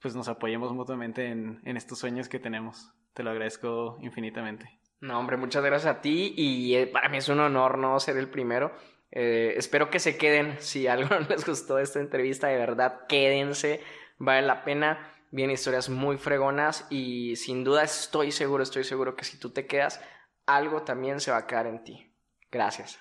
pues 0.01 0.15
nos 0.15 0.27
apoyemos 0.27 0.73
mutuamente 0.73 1.27
en, 1.27 1.61
en 1.63 1.77
estos 1.77 1.99
sueños 1.99 2.27
que 2.27 2.39
tenemos. 2.39 2.91
Te 3.13 3.23
lo 3.23 3.29
agradezco 3.29 3.97
infinitamente. 4.01 4.81
No, 5.01 5.19
hombre, 5.19 5.35
muchas 5.35 5.63
gracias 5.63 5.95
a 5.95 6.01
ti 6.01 6.33
y 6.37 6.75
eh, 6.75 6.87
para 6.87 7.09
mí 7.09 7.17
es 7.17 7.27
un 7.27 7.39
honor 7.39 7.77
no 7.77 7.99
ser 7.99 8.17
el 8.17 8.29
primero. 8.29 8.71
Eh, 9.11 9.55
espero 9.57 9.89
que 9.89 9.99
se 9.99 10.17
queden. 10.17 10.57
Si 10.59 10.87
algo 10.87 11.09
no 11.09 11.27
les 11.27 11.45
gustó 11.45 11.79
esta 11.79 11.99
entrevista, 11.99 12.47
de 12.47 12.57
verdad, 12.57 13.07
quédense. 13.07 13.81
Vale 14.17 14.45
la 14.45 14.63
pena. 14.63 15.07
Vienen 15.31 15.53
historias 15.53 15.89
muy 15.89 16.17
fregonas 16.17 16.85
y 16.89 17.35
sin 17.37 17.63
duda 17.63 17.83
estoy 17.83 18.31
seguro, 18.31 18.63
estoy 18.63 18.83
seguro 18.83 19.15
que 19.15 19.23
si 19.23 19.39
tú 19.39 19.51
te 19.51 19.65
quedas, 19.65 20.01
algo 20.45 20.83
también 20.83 21.21
se 21.21 21.31
va 21.31 21.37
a 21.37 21.47
quedar 21.47 21.67
en 21.67 21.83
ti. 21.83 22.13
Gracias. 22.51 22.99